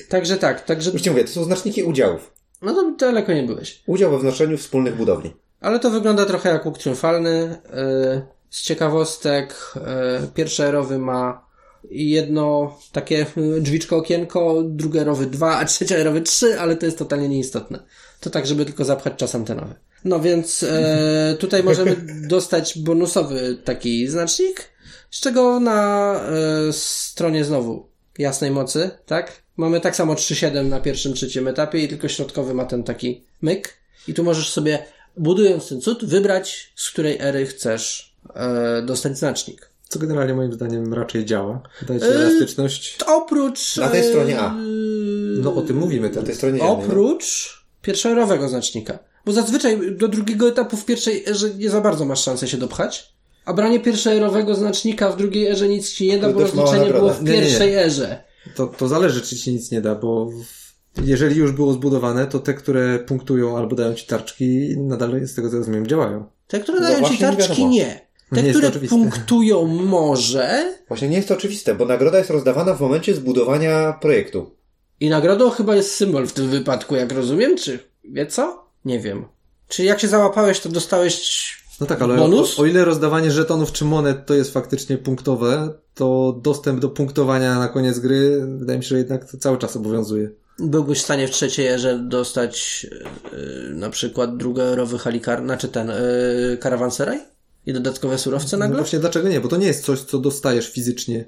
Także 0.09 0.37
tak, 0.37 0.65
także... 0.65 0.91
Już 0.91 1.03
ci 1.03 1.11
mówię, 1.11 1.25
to 1.25 1.31
są 1.31 1.45
znaczniki 1.45 1.83
udziałów. 1.83 2.40
No 2.63 2.75
to 2.75 2.93
daleko 2.99 3.33
nie 3.33 3.43
byłeś. 3.43 3.83
Udział 3.87 4.11
we 4.11 4.19
wnoszeniu 4.19 4.59
wspólnych 4.59 4.97
budowli. 4.97 5.33
Ale 5.61 5.81
to 5.81 5.91
wygląda 5.91 6.27
trochę 6.27 6.49
jak 6.49 6.67
łuk 6.67 6.79
triumfalny. 6.79 7.59
Yy, 7.65 8.23
z 8.51 8.63
ciekawostek, 8.63 9.55
yy, 9.77 10.29
pierwszy 10.35 10.65
erowy 10.65 10.99
ma 10.99 11.51
jedno 11.91 12.79
takie 12.93 13.27
yy, 13.37 13.61
drzwiczko 13.61 13.97
okienko, 13.97 14.63
drugi 14.63 14.99
erowy 14.99 15.27
dwa, 15.27 15.57
a 15.57 15.65
trzeci 15.65 15.95
erowy 15.95 16.21
trzy, 16.21 16.61
ale 16.61 16.77
to 16.77 16.87
jest 16.87 16.99
totalnie 16.99 17.29
nieistotne. 17.29 17.83
To 18.21 18.31
tak, 18.31 18.47
żeby 18.47 18.65
tylko 18.65 18.85
zapchać 18.85 19.15
czas 19.17 19.35
antenowy. 19.35 19.75
No 20.05 20.21
więc 20.21 20.63
yy, 20.63 20.69
tutaj 21.39 21.63
możemy 21.63 21.97
dostać 22.29 22.79
bonusowy 22.79 23.59
taki 23.65 24.09
znacznik, 24.09 24.71
z 25.11 25.21
czego 25.21 25.61
na 25.61 26.15
yy, 26.67 26.73
stronie 26.73 27.45
znowu 27.45 27.91
jasnej 28.19 28.51
mocy, 28.51 28.91
tak? 29.07 29.43
Mamy 29.61 29.81
tak 29.81 29.97
samo 29.97 30.15
3.7 30.15 30.69
na 30.69 30.81
pierwszym, 30.81 31.15
trzecim 31.15 31.49
etapie 31.49 31.79
i 31.79 31.89
tylko 31.89 32.09
środkowy 32.09 32.55
ma 32.55 32.65
ten 32.65 32.85
taki 32.85 33.25
myk. 33.43 33.77
I 34.09 34.15
tu 34.15 34.25
możesz 34.25 34.51
sobie, 34.53 34.79
budując 35.17 35.69
ten 35.69 35.81
cud, 35.81 36.05
wybrać, 36.05 36.73
z 36.77 36.91
której 36.91 37.19
ery 37.21 37.47
chcesz 37.47 38.15
e, 38.35 38.83
dostać 38.83 39.19
znacznik. 39.19 39.71
Co 39.89 39.99
generalnie 39.99 40.35
moim 40.35 40.53
zdaniem 40.53 40.95
raczej 40.95 41.25
działa. 41.25 41.63
Daje 41.89 42.01
ci 42.01 42.07
Yy, 42.07 42.13
elastyczność. 42.15 42.99
Oprócz... 43.07 43.77
Na 43.77 43.89
tej 43.89 44.05
stronie 44.05 44.41
A. 44.41 44.55
e, 44.55 44.57
No 45.43 45.55
o 45.55 45.63
tym 45.63 45.77
mówimy 45.77 46.09
Na 46.09 46.15
teraz. 46.15 46.27
tej 46.27 46.35
stronie 46.37 46.59
no. 46.59 46.69
Oprócz 46.69 47.55
pierwszoerowego 47.83 48.49
znacznika. 48.49 48.99
Bo 49.27 49.33
zazwyczaj 49.33 49.97
do 49.97 50.09
drugiego 50.09 50.49
etapu 50.49 50.77
w 50.77 50.85
pierwszej 50.85 51.25
erze 51.29 51.51
nie 51.55 51.71
za 51.71 51.81
bardzo 51.81 52.05
masz 52.05 52.23
szansę 52.25 52.49
się 52.49 52.57
dopchać. 52.57 53.13
A 53.45 53.53
branie 53.53 53.81
pierwszoerowego 53.81 54.55
znacznika 54.55 55.11
w 55.13 55.17
drugiej 55.17 55.47
erze 55.47 55.69
nic 55.69 55.93
ci 55.93 56.07
nie 56.07 56.19
da, 56.19 56.29
bo 56.33 56.41
rozliczenie 56.41 56.91
było 56.93 57.11
w 57.15 57.23
Nie, 57.25 57.31
nie, 57.33 57.37
nie. 57.39 57.43
pierwszej 57.47 57.75
erze. 57.75 58.30
To, 58.55 58.67
to 58.67 58.89
zależy, 58.89 59.21
czy 59.21 59.37
ci 59.37 59.53
nic 59.53 59.71
nie 59.71 59.81
da, 59.81 59.95
bo 59.95 60.31
jeżeli 61.05 61.37
już 61.37 61.53
było 61.53 61.73
zbudowane, 61.73 62.27
to 62.27 62.39
te, 62.39 62.55
które 62.55 62.99
punktują 62.99 63.57
albo 63.59 63.77
dają 63.77 63.95
ci 63.95 64.07
tarczki, 64.07 64.77
nadal 64.79 65.21
z 65.27 65.35
tego 65.35 65.51
co 65.51 65.57
rozumiem 65.57 65.87
działają. 65.87 66.25
Te, 66.47 66.61
które 66.61 66.81
No 66.81 66.87
dają 66.87 67.05
ci 67.05 67.13
nie 67.13 67.19
tarczki, 67.19 67.67
nie. 67.67 68.11
Te, 68.35 68.43
Nie 68.43 68.51
które 68.51 68.71
punktują 68.71 69.67
może 69.67 70.75
Właśnie 70.89 71.09
nie 71.09 71.17
jest 71.17 71.29
to 71.29 71.35
oczywiste, 71.35 71.75
bo 71.75 71.85
nagroda 71.85 72.19
jest 72.19 72.31
rozdawana 72.31 72.75
w 72.75 72.81
momencie 72.81 73.15
zbudowania 73.15 73.93
projektu. 73.93 74.51
i 75.01 75.09
nagrodą 75.11 75.51
chyba 75.51 75.77
jest 75.77 75.95
symbol 75.95 76.27
w 76.27 76.33
tym 76.33 76.49
wypadku, 76.49 76.95
jak 76.97 77.13
rozumiem, 77.13 77.57
czy 77.57 77.79
wie 78.05 78.27
co? 78.27 78.65
Nie 78.85 79.01
wiem. 79.01 79.25
Czy 79.69 79.85
jak 79.85 80.01
się 80.01 80.09
załapałeś, 80.09 80.61
to 80.61 80.69
dostałeś 80.69 81.61
No 81.81 81.87
tak, 81.87 82.03
ale 82.03 82.17
Bonus? 82.17 82.59
o, 82.59 82.63
o 82.63 82.67
ile 82.67 82.85
rozdawanie 82.85 83.31
żetonów 83.31 83.73
czy 83.73 83.85
monet 83.85 84.27
to 84.27 84.35
jest 84.35 84.53
faktycznie 84.53 84.99
punktowe, 84.99 85.75
to 85.95 86.39
dostęp 86.43 86.81
do 86.81 86.89
punktowania 86.89 87.59
na 87.59 87.69
koniec 87.69 87.99
gry 87.99 88.47
wydaje 88.59 88.79
mi 88.79 88.85
się, 88.85 88.89
że 88.89 88.99
jednak 88.99 89.31
to 89.31 89.39
cały 89.39 89.59
czas 89.59 89.77
obowiązuje. 89.77 90.31
Byłbyś 90.59 90.99
w 90.99 91.05
stanie 91.05 91.29
w 91.29 91.31
trzeciej 91.31 91.67
erze 91.67 91.99
dostać 91.99 92.87
yy, 93.33 93.75
na 93.75 93.91
przykład 93.91 94.37
drugoerowy 94.37 94.99
halikar, 94.99 95.45
znaczy 95.45 95.69
ten 95.69 95.89
yy, 95.89 96.57
karawanseraj? 96.57 97.21
I 97.67 97.73
dodatkowe 97.73 98.19
surowce 98.19 98.57
No 98.57 98.61
nagle? 98.61 98.77
właśnie 98.77 98.99
dlaczego 98.99 99.29
nie? 99.29 99.41
Bo 99.41 99.49
to 99.49 99.57
nie 99.57 99.67
jest 99.67 99.85
coś, 99.85 100.01
co 100.01 100.19
dostajesz 100.19 100.73
fizycznie. 100.73 101.25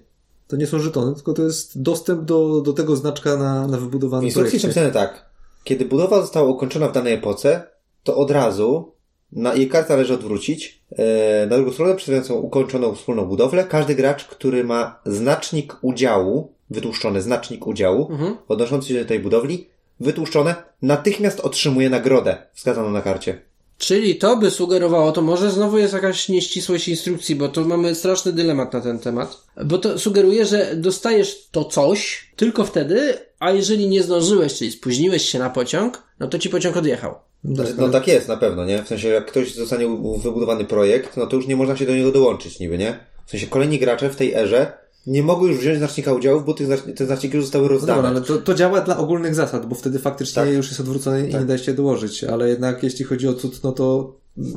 To 0.48 0.56
nie 0.56 0.66
są 0.66 0.78
żetony, 0.78 1.14
tylko 1.14 1.32
to 1.32 1.42
jest 1.42 1.82
dostęp 1.82 2.24
do, 2.24 2.60
do 2.60 2.72
tego 2.72 2.96
znaczka 2.96 3.36
na, 3.36 3.66
na 3.66 3.76
W 3.78 3.80
wybudowanym 3.80 4.26
instrukcji 4.26 4.56
jest 4.56 4.64
projekcie. 4.64 4.82
napisane 4.90 5.06
tak. 5.08 5.30
Kiedy 5.64 5.84
budowa 5.84 6.20
została 6.20 6.48
ukończona 6.50 6.88
w 6.88 6.92
danej 6.92 7.12
epoce, 7.14 7.66
to 8.04 8.16
od 8.16 8.30
razu 8.30 8.92
na 9.32 9.54
jej 9.54 9.68
kartę 9.68 9.92
należy 9.92 10.14
odwrócić. 10.14 10.82
E, 10.98 11.46
na 11.46 11.56
drugą 11.56 11.72
stronę 11.72 11.94
przedstawiającą 11.94 12.34
ukończoną 12.34 12.94
wspólną 12.94 13.24
budowlę, 13.24 13.64
każdy 13.64 13.94
gracz, 13.94 14.24
który 14.24 14.64
ma 14.64 15.00
znacznik 15.06 15.76
udziału, 15.82 16.52
wytłuszczony 16.70 17.22
znacznik 17.22 17.66
udziału, 17.66 18.08
Mhm. 18.10 18.36
odnoszący 18.48 18.88
się 18.88 18.94
do 19.00 19.04
tej 19.04 19.18
budowli, 19.20 19.66
wytłuszczone, 20.00 20.54
natychmiast 20.82 21.40
otrzymuje 21.40 21.90
nagrodę 21.90 22.36
wskazaną 22.54 22.90
na 22.90 23.02
karcie. 23.02 23.40
Czyli 23.78 24.16
to 24.16 24.36
by 24.36 24.50
sugerowało, 24.50 25.12
to 25.12 25.22
może 25.22 25.50
znowu 25.50 25.78
jest 25.78 25.92
jakaś 25.94 26.28
nieścisłość 26.28 26.88
instrukcji, 26.88 27.36
bo 27.36 27.48
to 27.48 27.64
mamy 27.64 27.94
straszny 27.94 28.32
dylemat 28.32 28.72
na 28.72 28.80
ten 28.80 28.98
temat. 28.98 29.36
Bo 29.64 29.78
to 29.78 29.98
sugeruje, 29.98 30.46
że 30.46 30.76
dostajesz 30.76 31.48
to 31.50 31.64
coś 31.64 32.30
tylko 32.36 32.64
wtedy, 32.64 33.14
a 33.38 33.50
jeżeli 33.50 33.88
nie 33.88 34.02
zdążyłeś, 34.02 34.54
czyli 34.54 34.72
spóźniłeś 34.72 35.28
się 35.30 35.38
na 35.38 35.50
pociąg, 35.50 36.02
no 36.20 36.26
to 36.28 36.38
ci 36.38 36.48
pociąg 36.50 36.76
odjechał. 36.76 37.14
Znaczy, 37.44 37.74
no 37.78 37.88
tak 37.88 38.08
jest 38.08 38.28
na 38.28 38.36
pewno, 38.36 38.64
nie? 38.64 38.82
W 38.82 38.88
sensie 38.88 39.08
jak 39.08 39.26
ktoś 39.26 39.54
zostanie 39.54 39.86
wybudowany 40.22 40.64
projekt, 40.64 41.16
no 41.16 41.26
to 41.26 41.36
już 41.36 41.46
nie 41.46 41.56
można 41.56 41.76
się 41.76 41.86
do 41.86 41.94
niego 41.94 42.12
dołączyć 42.12 42.60
niby, 42.60 42.78
nie? 42.78 42.98
W 43.26 43.30
sensie 43.30 43.46
kolejni 43.46 43.78
gracze 43.78 44.10
w 44.10 44.16
tej 44.16 44.34
erze 44.34 44.72
nie 45.06 45.22
mogły 45.22 45.48
już 45.48 45.58
wziąć 45.58 45.78
znacznika 45.78 46.12
udziałów, 46.12 46.44
bo 46.44 46.54
te 46.96 47.06
znaczniki 47.06 47.36
już 47.36 47.44
zostały 47.44 47.64
No 47.64 47.68
rozdane. 47.70 47.96
dobra, 48.02 48.10
ale 48.10 48.20
to, 48.20 48.38
to 48.38 48.54
działa 48.54 48.80
dla 48.80 48.96
ogólnych 48.98 49.34
zasad, 49.34 49.66
bo 49.66 49.74
wtedy 49.74 49.98
faktycznie 49.98 50.42
Tak. 50.42 50.52
już 50.52 50.68
jest 50.68 50.80
odwrócone 50.80 51.28
i 51.28 51.34
nie 51.34 51.40
da 51.40 51.58
się 51.58 51.72
dołożyć, 51.74 52.24
ale 52.24 52.48
jednak 52.48 52.82
jeśli 52.82 53.04
chodzi 53.04 53.28
o 53.28 53.34
cud, 53.34 53.60
no 53.64 53.72
to, 53.72 54.16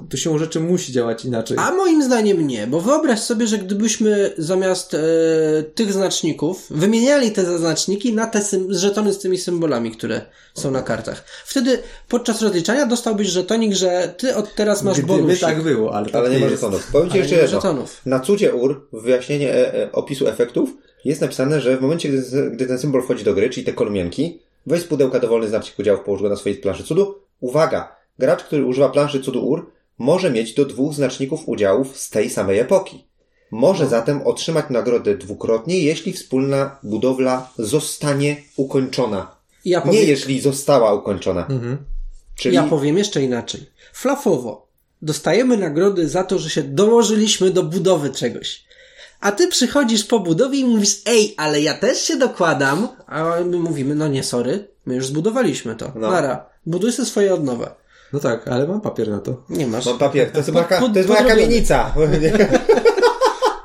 to 0.09 0.17
siłą 0.17 0.37
rzeczy 0.37 0.59
musi 0.59 0.91
działać 0.91 1.25
inaczej. 1.25 1.57
A 1.59 1.71
moim 1.71 2.03
zdaniem 2.03 2.47
nie, 2.47 2.67
bo 2.67 2.81
wyobraź 2.81 3.19
sobie, 3.19 3.47
że 3.47 3.57
gdybyśmy 3.57 4.33
zamiast 4.37 4.93
e, 4.93 4.99
tych 5.75 5.93
znaczników 5.93 6.65
wymieniali 6.69 7.31
te 7.31 7.57
znaczniki 7.57 8.13
na 8.13 8.27
te 8.27 8.41
sym- 8.41 8.73
żetony 8.73 9.13
z 9.13 9.19
tymi 9.19 9.37
symbolami, 9.37 9.91
które 9.91 10.21
są 10.53 10.71
na 10.71 10.81
kartach. 10.81 11.23
Wtedy 11.45 11.79
podczas 12.09 12.41
rozliczania 12.41 12.85
dostałbyś 12.85 13.27
żetonik, 13.27 13.73
że 13.73 14.13
ty 14.17 14.35
od 14.35 14.55
teraz 14.55 14.83
masz 14.83 14.97
Gdyby 14.97 15.07
bonusik. 15.07 15.41
tak 15.41 15.61
było, 15.63 15.93
ale 15.95 16.05
tak 16.05 16.15
Ale 16.15 16.29
nie 16.29 16.39
ma 16.39 16.45
jest. 16.45 16.55
żetonów. 16.55 16.87
Powiem 16.91 17.09
Ci 17.11 17.17
jeszcze 17.17 17.35
nie 17.35 17.41
ma 17.41 17.67
jedno. 17.69 17.85
Na 18.05 18.19
cudzie 18.19 18.53
UR, 18.55 18.87
wyjaśnienie 18.93 19.53
e, 19.53 19.73
e, 19.83 19.91
opisu 19.91 20.27
efektów, 20.27 20.69
jest 21.05 21.21
napisane, 21.21 21.61
że 21.61 21.77
w 21.77 21.81
momencie, 21.81 22.09
gdy, 22.09 22.49
gdy 22.51 22.65
ten 22.67 22.79
symbol 22.79 23.01
wchodzi 23.03 23.23
do 23.23 23.33
gry, 23.33 23.49
czyli 23.49 23.65
te 23.65 23.73
kolumnienki, 23.73 24.39
weź 24.67 24.81
z 24.81 24.85
pudełka 24.85 25.19
dowolny 25.19 25.47
znacznik 25.49 25.79
udziałów, 25.79 26.01
połóż 26.01 26.21
go 26.21 26.29
na 26.29 26.35
swojej 26.35 26.57
planszy 26.57 26.83
cudu. 26.83 27.15
Uwaga! 27.39 27.95
Gracz, 28.19 28.43
który 28.43 28.65
używa 28.65 28.89
planszy 28.89 29.19
cudu 29.19 29.47
UR, 29.47 29.71
może 29.97 30.31
mieć 30.31 30.53
do 30.53 30.65
dwóch 30.65 30.93
znaczników 30.93 31.49
udziałów 31.49 31.97
z 31.97 32.09
tej 32.09 32.29
samej 32.29 32.59
epoki. 32.59 33.05
Może 33.51 33.87
zatem 33.87 34.21
otrzymać 34.21 34.65
nagrodę 34.69 35.17
dwukrotnie, 35.17 35.79
jeśli 35.79 36.13
wspólna 36.13 36.79
budowla 36.83 37.49
zostanie 37.57 38.37
ukończona. 38.55 39.35
Ja 39.65 39.79
Nie 39.79 39.85
powiem, 39.85 40.07
jeśli 40.07 40.41
została 40.41 40.93
ukończona. 40.93 41.47
Mhm. 41.47 41.77
Czyli 42.35 42.55
ja 42.55 42.63
powiem 42.63 42.97
jeszcze 42.97 43.23
inaczej. 43.23 43.69
Flafowo. 43.93 44.67
Dostajemy 45.01 45.57
nagrody 45.57 46.09
za 46.09 46.23
to, 46.23 46.39
że 46.39 46.49
się 46.49 46.63
dołożyliśmy 46.63 47.51
do 47.51 47.63
budowy 47.63 48.09
czegoś. 48.09 48.65
A 49.19 49.31
ty 49.31 49.47
przychodzisz 49.47 50.03
po 50.03 50.19
budowie 50.19 50.59
i 50.59 50.65
mówisz, 50.65 51.01
ej, 51.05 51.33
ale 51.37 51.61
ja 51.61 51.73
też 51.73 52.01
się 52.01 52.17
dokładam. 52.17 52.87
A 53.07 53.35
my 53.45 53.57
mówimy, 53.57 53.95
no 53.95 54.07
nie, 54.07 54.23
sorry, 54.23 54.67
my 54.85 54.95
już 54.95 55.07
zbudowaliśmy 55.07 55.75
to. 55.75 55.91
No. 55.95 56.11
Nara, 56.11 56.49
buduj 56.65 56.91
sobie 56.91 57.05
swoje 57.05 57.33
od 57.33 57.43
nowa. 57.43 57.75
No 58.13 58.19
tak, 58.19 58.47
ale 58.47 58.67
mam 58.67 58.81
papier 58.81 59.09
na 59.09 59.19
to. 59.19 59.43
Nie 59.49 59.67
masz. 59.67 59.85
mam 59.85 59.97
papier, 59.97 60.31
to 60.31 60.37
jest, 60.37 60.51
moja, 60.51 60.65
ka- 60.65 60.79
Pod- 60.79 60.93
to 60.93 60.99
jest 60.99 61.09
moja 61.09 61.23
kamienica. 61.23 61.93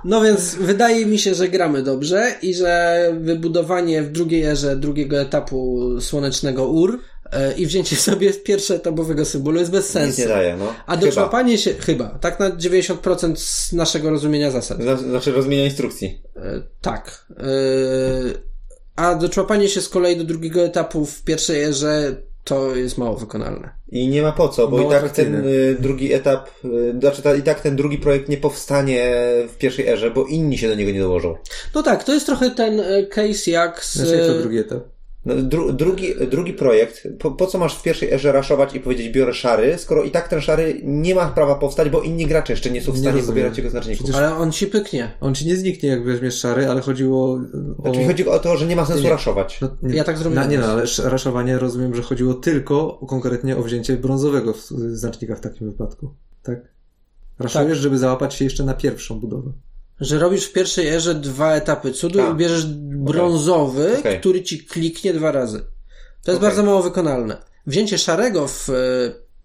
No 0.04 0.20
więc 0.20 0.54
wydaje 0.54 1.06
mi 1.06 1.18
się, 1.18 1.34
że 1.34 1.48
gramy 1.48 1.82
dobrze 1.82 2.34
i 2.42 2.54
że 2.54 3.06
wybudowanie 3.20 4.02
w 4.02 4.12
drugiej 4.12 4.42
erze 4.44 4.76
drugiego 4.76 5.20
etapu 5.20 5.80
słonecznego 6.00 6.68
UR 6.68 6.98
e, 7.32 7.52
i 7.52 7.66
wzięcie 7.66 7.96
sobie 7.96 8.32
pierwszoetapowego 8.32 9.24
symbolu 9.24 9.58
jest 9.58 9.70
bez 9.70 9.84
Nic 9.84 9.92
sensu. 9.92 10.20
nie 10.20 10.28
daje, 10.28 10.56
no. 10.56 10.74
A 10.86 10.96
doczłapanie 10.96 11.58
się, 11.58 11.74
chyba, 11.74 12.08
tak 12.08 12.40
na 12.40 12.50
90% 12.50 13.36
z 13.36 13.72
naszego 13.72 14.10
rozumienia 14.10 14.50
zasad. 14.50 14.78
Zna- 14.78 14.96
Znaczy 14.96 15.32
rozumienia 15.32 15.64
instrukcji. 15.64 16.22
E, 16.36 16.40
tak. 16.80 17.26
E, 17.30 17.42
a 18.96 19.14
doczłapanie 19.14 19.68
się 19.68 19.80
z 19.80 19.88
kolei 19.88 20.16
do 20.16 20.24
drugiego 20.24 20.60
etapu 20.64 21.06
w 21.06 21.22
pierwszej 21.22 21.62
erze 21.64 22.16
to 22.44 22.76
jest 22.76 22.98
mało 22.98 23.16
wykonalne. 23.16 23.70
I 23.88 24.08
nie 24.08 24.22
ma 24.22 24.32
po 24.32 24.48
co, 24.48 24.68
bo 24.68 24.76
Mało 24.76 24.90
i 24.90 24.92
tak 24.92 25.10
ten 25.12 25.34
atrakcyjne. 25.34 25.48
y, 25.48 25.76
drugi 25.80 26.12
etap, 26.12 26.50
y, 26.64 26.94
znaczy 27.00 27.22
ta, 27.22 27.34
i 27.34 27.42
tak 27.42 27.60
ten 27.60 27.76
drugi 27.76 27.98
projekt 27.98 28.28
nie 28.28 28.36
powstanie 28.36 29.14
w 29.48 29.56
pierwszej 29.58 29.88
erze, 29.88 30.10
bo 30.10 30.24
inni 30.24 30.58
się 30.58 30.68
do 30.68 30.74
niego 30.74 30.90
nie 30.92 31.00
dołożą. 31.00 31.36
No 31.74 31.82
tak, 31.82 32.04
to 32.04 32.14
jest 32.14 32.26
trochę 32.26 32.50
ten 32.50 32.80
e, 32.80 33.06
case 33.06 33.50
jak 33.50 33.84
z... 33.84 33.94
Znaczy, 33.94 34.16
jak 34.16 34.26
to 34.26 34.34
drugi 34.38 34.58
etap? 34.58 34.82
No, 35.24 35.34
dru, 35.42 35.72
drugi, 35.72 36.14
drugi 36.30 36.52
projekt, 36.52 37.08
po, 37.18 37.30
po 37.30 37.46
co 37.46 37.58
masz 37.58 37.78
w 37.78 37.82
pierwszej 37.82 38.12
erze 38.12 38.32
raszować 38.32 38.74
i 38.74 38.80
powiedzieć 38.80 39.08
biorę 39.08 39.34
szary, 39.34 39.78
skoro 39.78 40.04
i 40.04 40.10
tak 40.10 40.28
ten 40.28 40.40
szary 40.40 40.80
nie 40.84 41.14
ma 41.14 41.26
prawa 41.28 41.54
powstać, 41.54 41.90
bo 41.90 42.02
inni 42.02 42.26
gracze 42.26 42.52
jeszcze 42.52 42.70
nie 42.70 42.82
są 42.82 42.92
w 42.92 42.94
Nie 42.94 43.00
stanie 43.00 43.22
pobierać 43.22 43.58
jego 43.58 43.70
znaczników. 43.70 44.04
Przecież- 44.04 44.22
Ale 44.22 44.36
on 44.36 44.52
ci 44.52 44.66
pyknie. 44.66 45.10
On 45.20 45.34
ci 45.34 45.46
nie 45.46 45.56
zniknie, 45.56 45.88
jak 45.88 46.04
weźmiesz 46.04 46.34
szary, 46.40 46.68
ale 46.68 46.80
chodziło 46.80 47.40
o... 47.78 47.82
Znaczy 47.82 48.06
chodzi 48.06 48.28
o 48.28 48.38
to, 48.38 48.56
że 48.56 48.66
nie 48.66 48.76
ma 48.76 48.86
sensu 48.86 49.02
Nie. 49.04 49.10
raszować. 49.10 49.60
No, 49.60 49.68
nie, 49.82 49.94
Ja 49.96 50.04
tak 50.04 50.18
zrobiłem. 50.18 50.44
No, 50.44 50.50
nie 50.50 50.58
no, 50.58 50.66
ale 50.66 50.82
sz- 50.82 51.08
raszowanie 51.12 51.58
rozumiem, 51.58 51.94
że 51.94 52.02
chodziło 52.02 52.34
tylko 52.34 53.00
konkretnie 53.08 53.56
o 53.56 53.62
wzięcie 53.62 53.96
brązowego 53.96 54.52
w 54.52 54.62
znacznika 54.92 55.34
w 55.36 55.40
takim 55.40 55.70
wypadku. 55.70 56.14
Tak? 56.42 56.58
Raszujesz, 57.38 57.68
Tak. 57.68 57.76
żeby 57.82 57.98
załapać 57.98 58.34
się 58.34 58.44
jeszcze 58.44 58.64
na 58.64 58.74
pierwszą 58.74 59.20
budowę. 59.20 59.52
Że 60.00 60.18
robisz 60.18 60.44
w 60.44 60.52
pierwszej 60.52 60.88
erze 60.88 61.14
dwa 61.14 61.54
etapy 61.54 61.92
cudu 61.92 62.20
A. 62.22 62.30
i 62.30 62.34
bierzesz 62.34 62.66
brązowy, 62.66 63.98
Okej. 63.98 64.20
który 64.20 64.42
ci 64.42 64.64
kliknie 64.64 65.12
dwa 65.12 65.32
razy. 65.32 65.58
To 66.24 66.30
jest 66.30 66.38
Okej. 66.38 66.40
bardzo 66.40 66.62
mało 66.62 66.82
wykonalne. 66.82 67.36
Wzięcie 67.66 67.98
szarego 67.98 68.48
w 68.48 68.70
e, 68.70 68.72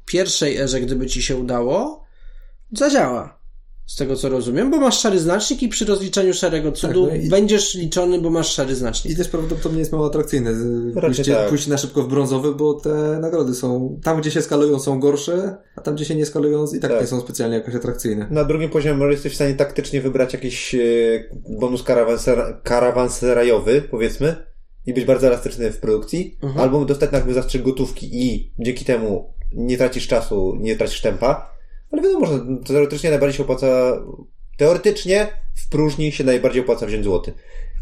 pierwszej 0.05 0.57
erze, 0.57 0.81
gdyby 0.81 1.07
ci 1.07 1.21
się 1.21 1.35
udało, 1.35 2.05
zadziała. 2.71 3.34
Z 3.87 3.95
tego 3.95 4.15
co 4.15 4.29
rozumiem, 4.29 4.71
bo 4.71 4.77
masz 4.77 4.99
szary 4.99 5.19
znacznik 5.19 5.63
i 5.63 5.67
przy 5.69 5.85
rozliczaniu 5.85 6.33
szarego 6.33 6.71
cudu 6.71 7.07
no 7.07 7.15
i- 7.15 7.29
będziesz 7.29 7.75
liczony, 7.75 8.21
bo 8.21 8.29
masz 8.29 8.53
szary 8.53 8.75
znacznik. 8.75 9.13
I 9.13 9.17
też 9.17 9.27
prawdopodobnie 9.27 9.79
jest 9.79 9.91
mało 9.91 10.05
atrakcyjne 10.05 10.51
pójście, 11.01 11.33
tak. 11.35 11.49
pójść 11.49 11.67
na 11.67 11.77
szybko 11.77 12.03
w 12.03 12.07
brązowy, 12.07 12.55
bo 12.55 12.73
te 12.73 13.19
nagrody 13.21 13.53
są, 13.55 13.99
tam 14.03 14.21
gdzie 14.21 14.31
się 14.31 14.41
skalują 14.41 14.79
są 14.79 14.99
gorsze, 14.99 15.57
a 15.75 15.81
tam 15.81 15.95
gdzie 15.95 16.05
się 16.05 16.15
nie 16.15 16.25
skalują 16.25 16.65
i 16.77 16.79
tak, 16.79 16.91
Tak. 16.91 17.01
nie 17.01 17.07
są 17.07 17.21
specjalnie 17.21 17.55
jakoś 17.57 17.75
atrakcyjne. 17.75 18.27
Na 18.31 18.43
drugim 18.43 18.69
poziomie 18.69 18.97
może 18.97 19.11
jesteś 19.11 19.31
w 19.31 19.35
stanie 19.35 19.53
taktycznie 19.55 20.01
wybrać 20.01 20.33
jakiś 20.33 20.75
e, 20.75 20.79
bonus 21.59 21.83
karawansera, 21.83 22.61
karawanserajowy, 22.63 23.81
powiedzmy, 23.91 24.35
i 24.85 24.93
być 24.93 25.05
bardzo 25.05 25.27
elastyczny 25.27 25.71
w 25.71 25.77
produkcji, 25.79 26.37
Mhm. 26.43 26.61
albo 26.61 26.85
dostać 26.85 27.11
jakby 27.13 27.33
zastrzyk 27.33 27.61
gotówki 27.63 28.09
i 28.25 28.53
dzięki 28.59 28.85
temu 28.85 29.33
nie 29.53 29.77
tracisz 29.77 30.07
czasu, 30.07 30.55
nie 30.59 30.75
tracisz 30.75 31.01
tempa, 31.01 31.54
ale 31.95 32.07
wiadomo, 32.07 32.25
że 32.25 32.39
teoretycznie 32.67 33.09
najbardziej 33.09 33.37
się 33.37 33.43
opłaca, 33.43 33.67
teoretycznie 34.57 35.27
w 35.65 35.69
próżni 35.69 36.11
się 36.11 36.23
najbardziej 36.23 36.61
opłaca 36.61 36.85
wziąć 36.85 37.03
złoty. 37.03 37.33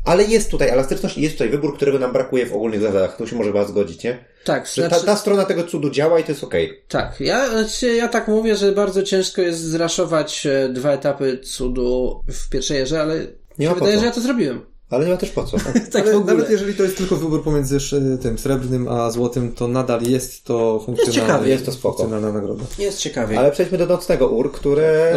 Ale 0.06 0.24
jest 0.24 0.52
tutaj 0.52 0.70
elastyczność 0.70 1.18
i 1.18 1.22
jest 1.22 1.36
tutaj 1.36 1.50
wybór, 1.50 1.76
którego 1.76 2.00
nam 2.00 2.14
brakuje 2.14 2.46
w 2.46 2.54
ogólnych 2.54 2.82
zasadach. 2.82 3.18
To 3.18 3.28
się 3.28 3.36
może 3.36 3.50
chyba 3.50 3.66
zgodzić, 3.66 4.04
nie? 4.04 4.26
Tak, 4.44 4.68
Że 4.68 4.74
znaczy, 4.74 5.06
ta, 5.06 5.12
ta 5.12 5.16
strona 5.16 5.46
tego 5.46 5.64
cudu 5.64 5.90
działa 5.90 6.20
i 6.20 6.24
to 6.24 6.32
jest 6.32 6.44
okej. 6.44 6.84
tak. 6.88 7.20
Ja, 7.20 7.50
znaczy, 7.50 7.94
ja 7.96 8.08
tak 8.08 8.28
mówię, 8.28 8.56
że 8.56 8.72
bardzo 8.72 9.04
ciężko 9.04 9.42
jest 9.42 9.60
zraszować 9.60 10.46
e, 10.46 10.70
dwa 10.70 10.92
etapy 10.92 11.38
cudu 11.38 12.22
w 12.28 12.50
pierwszej 12.50 12.82
erze, 12.82 13.02
ale 13.02 13.28
Nie 13.60 13.70
wydaje, 13.70 14.00
że 14.00 14.06
ja 14.06 14.12
to 14.12 14.22
zrobiłem. 14.22 14.73
Ale 14.94 15.06
nie 15.06 15.12
ma 15.12 15.18
też 15.18 15.30
po 15.30 15.44
co. 15.44 15.58
Tak 15.92 16.08
Ale 16.08 16.18
ogóle. 16.18 16.34
nawet 16.34 16.50
jeżeli 16.50 16.74
to 16.74 16.84
jest 16.84 16.98
tylko 16.98 17.16
wybór 17.16 17.44
pomiędzy 17.44 17.78
tym 18.22 18.38
srebrnym 18.38 18.88
a 18.88 19.12
złotym, 19.12 19.52
to 19.52 19.68
nadal 19.68 20.02
jest 20.04 20.44
to 20.44 20.80
funkcjonalne. 20.86 21.22
ciekawe, 21.22 21.50
jest 21.50 21.66
to 21.66 21.72
spoko. 21.72 21.98
Funkcjonalna 21.98 22.40
nagroda. 22.40 22.64
Jest 22.80 23.00
ciekawie. 23.00 23.40
Ale 23.40 23.52
przejdźmy 23.52 23.78
do 23.78 23.86
nocnego 23.86 24.28
UR, 24.28 24.52
które 24.52 25.14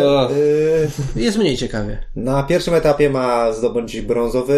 y, 1.17 1.21
Jest 1.21 1.39
mniej 1.39 1.57
ciekawie. 1.57 1.99
na 2.17 2.43
pierwszym 2.43 2.75
etapie 2.75 3.11
ma 3.11 3.53
zdobądź 3.53 4.01
brązowy 4.01 4.55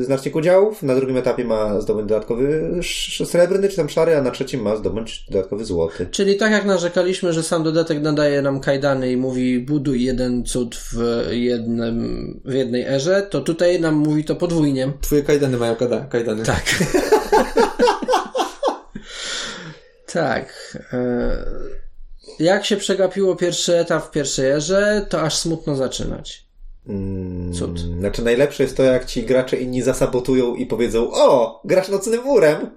y, 0.00 0.04
znacznik 0.04 0.36
udziałów, 0.36 0.82
na 0.82 0.94
drugim 0.94 1.16
etapie 1.16 1.44
ma 1.44 1.80
zdobądź 1.80 2.08
dodatkowy 2.08 2.70
srebrny 3.24 3.68
czy 3.68 3.76
tam 3.76 3.88
szary, 3.88 4.16
a 4.16 4.22
na 4.22 4.30
trzecim 4.30 4.62
ma 4.62 4.76
zdobądź 4.76 5.24
dodatkowy 5.30 5.64
złoty. 5.64 6.06
Czyli 6.10 6.36
tak 6.36 6.52
jak 6.52 6.64
narzekaliśmy, 6.64 7.32
że 7.32 7.42
sam 7.42 7.62
dodatek 7.62 8.02
nadaje 8.02 8.42
nam 8.42 8.60
kajdany 8.60 9.12
i 9.12 9.16
mówi 9.16 9.58
buduj 9.60 10.04
jeden 10.04 10.44
cud 10.44 10.76
w, 10.76 10.98
jednym, 11.30 12.40
w 12.44 12.52
jednej 12.52 12.82
erze, 12.82 13.26
to 13.30 13.40
tutaj 13.40 13.80
nam 13.80 13.94
mówi 13.94 14.24
to 14.28 14.36
podwójnie. 14.36 14.92
Twoje 15.00 15.22
kajdany 15.22 15.56
mają 15.56 15.76
kada- 15.76 16.06
kajdany. 16.08 16.44
Tak. 16.44 16.64
tak. 20.12 20.76
e, 20.92 20.98
Jak 22.38 22.64
się 22.64 22.76
przegapiło 22.76 23.36
pierwszy 23.36 23.78
etap 23.78 24.06
w 24.06 24.10
pierwszej 24.10 24.46
erze, 24.50 25.06
to 25.10 25.20
aż 25.22 25.36
smutno 25.36 25.76
zaczynać. 25.76 26.46
Mm, 26.88 27.52
Cud. 27.54 27.80
Znaczy 27.80 28.22
najlepsze 28.22 28.62
jest 28.62 28.76
to, 28.76 28.82
jak 28.82 29.04
ci 29.04 29.22
gracze 29.22 29.56
inni 29.56 29.82
zasabotują 29.82 30.54
i 30.54 30.66
powiedzą 30.66 31.10
o, 31.12 31.60
grasz 31.64 31.88
nocnym 31.88 32.28
urem, 32.28 32.70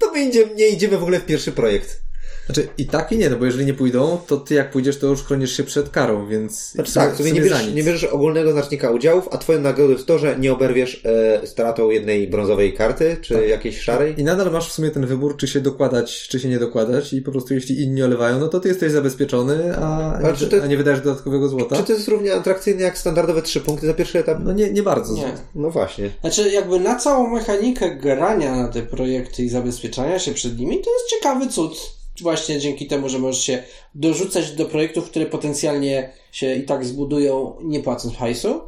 to 0.00 0.12
my 0.12 0.24
idzie, 0.24 0.46
nie 0.54 0.68
idziemy 0.68 0.98
w 0.98 1.02
ogóle 1.02 1.20
w 1.20 1.26
pierwszy 1.26 1.52
projekt. 1.52 2.02
Znaczy 2.46 2.68
i 2.78 2.86
tak 2.86 3.12
i 3.12 3.18
nie, 3.18 3.30
no 3.30 3.36
bo 3.36 3.44
jeżeli 3.44 3.66
nie 3.66 3.74
pójdą, 3.74 4.18
to 4.26 4.36
ty 4.36 4.54
jak 4.54 4.70
pójdziesz, 4.70 4.98
to 4.98 5.06
już 5.06 5.22
chronisz 5.22 5.56
się 5.56 5.64
przed 5.64 5.88
karą, 5.90 6.26
więc... 6.26 6.70
Znaczy 6.72 6.90
w 6.90 6.94
sumie- 6.94 7.04
tak, 7.06 7.14
w 7.14 7.16
sobie 7.18 7.32
nie 7.32 7.40
bierzesz, 7.40 7.74
nie 7.74 7.82
bierzesz 7.82 8.04
ogólnego 8.04 8.52
znacznika 8.52 8.90
udziałów, 8.90 9.28
a 9.30 9.38
twoją 9.38 9.60
nagrodą 9.60 9.92
jest 9.92 10.06
to, 10.06 10.18
że 10.18 10.38
nie 10.38 10.52
oberwiesz 10.52 11.02
e, 11.42 11.46
stratą 11.46 11.90
jednej 11.90 12.28
brązowej 12.28 12.74
karty, 12.74 13.16
czy 13.20 13.34
Tak. 13.34 13.48
jakiejś 13.48 13.80
szarej. 13.80 14.20
I 14.20 14.24
nadal 14.24 14.50
masz 14.52 14.68
w 14.68 14.72
sumie 14.72 14.90
ten 14.90 15.06
wybór, 15.06 15.36
czy 15.36 15.48
się 15.48 15.60
dokładać, 15.60 16.28
czy 16.28 16.40
się 16.40 16.48
nie 16.48 16.58
dokładać 16.58 17.12
i 17.12 17.22
po 17.22 17.30
prostu 17.32 17.54
jeśli 17.54 17.82
inni 17.82 18.02
olewają, 18.02 18.38
no 18.40 18.48
to 18.48 18.60
ty 18.60 18.68
jesteś 18.68 18.92
zabezpieczony, 18.92 19.76
a, 19.76 20.18
to- 20.50 20.62
a 20.62 20.66
nie 20.66 20.76
wydajesz 20.76 21.00
dodatkowego 21.00 21.48
złota. 21.48 21.76
Czy 21.76 21.82
to 21.84 21.92
jest 21.92 22.08
równie 22.08 22.34
atrakcyjne 22.34 22.82
jak 22.82 22.98
standardowe 22.98 23.42
trzy 23.42 23.60
punkty 23.60 23.86
za 23.86 23.94
pierwszy 23.94 24.18
etap? 24.18 24.38
No 24.44 24.52
nie, 24.52 24.70
nie 24.70 24.82
bardzo. 24.82 25.14
Nie. 25.14 25.32
No 25.54 25.70
właśnie. 25.70 26.10
Znaczy, 26.20 26.50
jakby 26.50 26.80
na 26.80 26.94
całą 26.96 27.30
mechanikę 27.30 27.96
grania 27.96 28.56
na 28.56 28.68
te 28.68 28.82
projekty 28.82 29.42
i 29.42 29.48
zabezpieczania 29.48 30.18
się 30.18 30.32
przed 30.32 30.58
nimi, 30.58 30.80
to 30.80 30.90
jest 30.92 31.06
ciekawy 31.10 31.48
cud. 31.48 32.03
Właśnie 32.22 32.60
dzięki 32.60 32.86
temu, 32.86 33.08
że 33.08 33.18
możesz 33.18 33.44
się 33.44 33.62
dorzucać 33.94 34.52
do 34.52 34.64
projektów, 34.64 35.10
które 35.10 35.26
potencjalnie 35.26 36.10
się 36.32 36.54
i 36.54 36.62
tak 36.62 36.84
zbudują, 36.84 37.56
nie 37.62 37.80
płacąc 37.80 38.14
hajsu, 38.16 38.60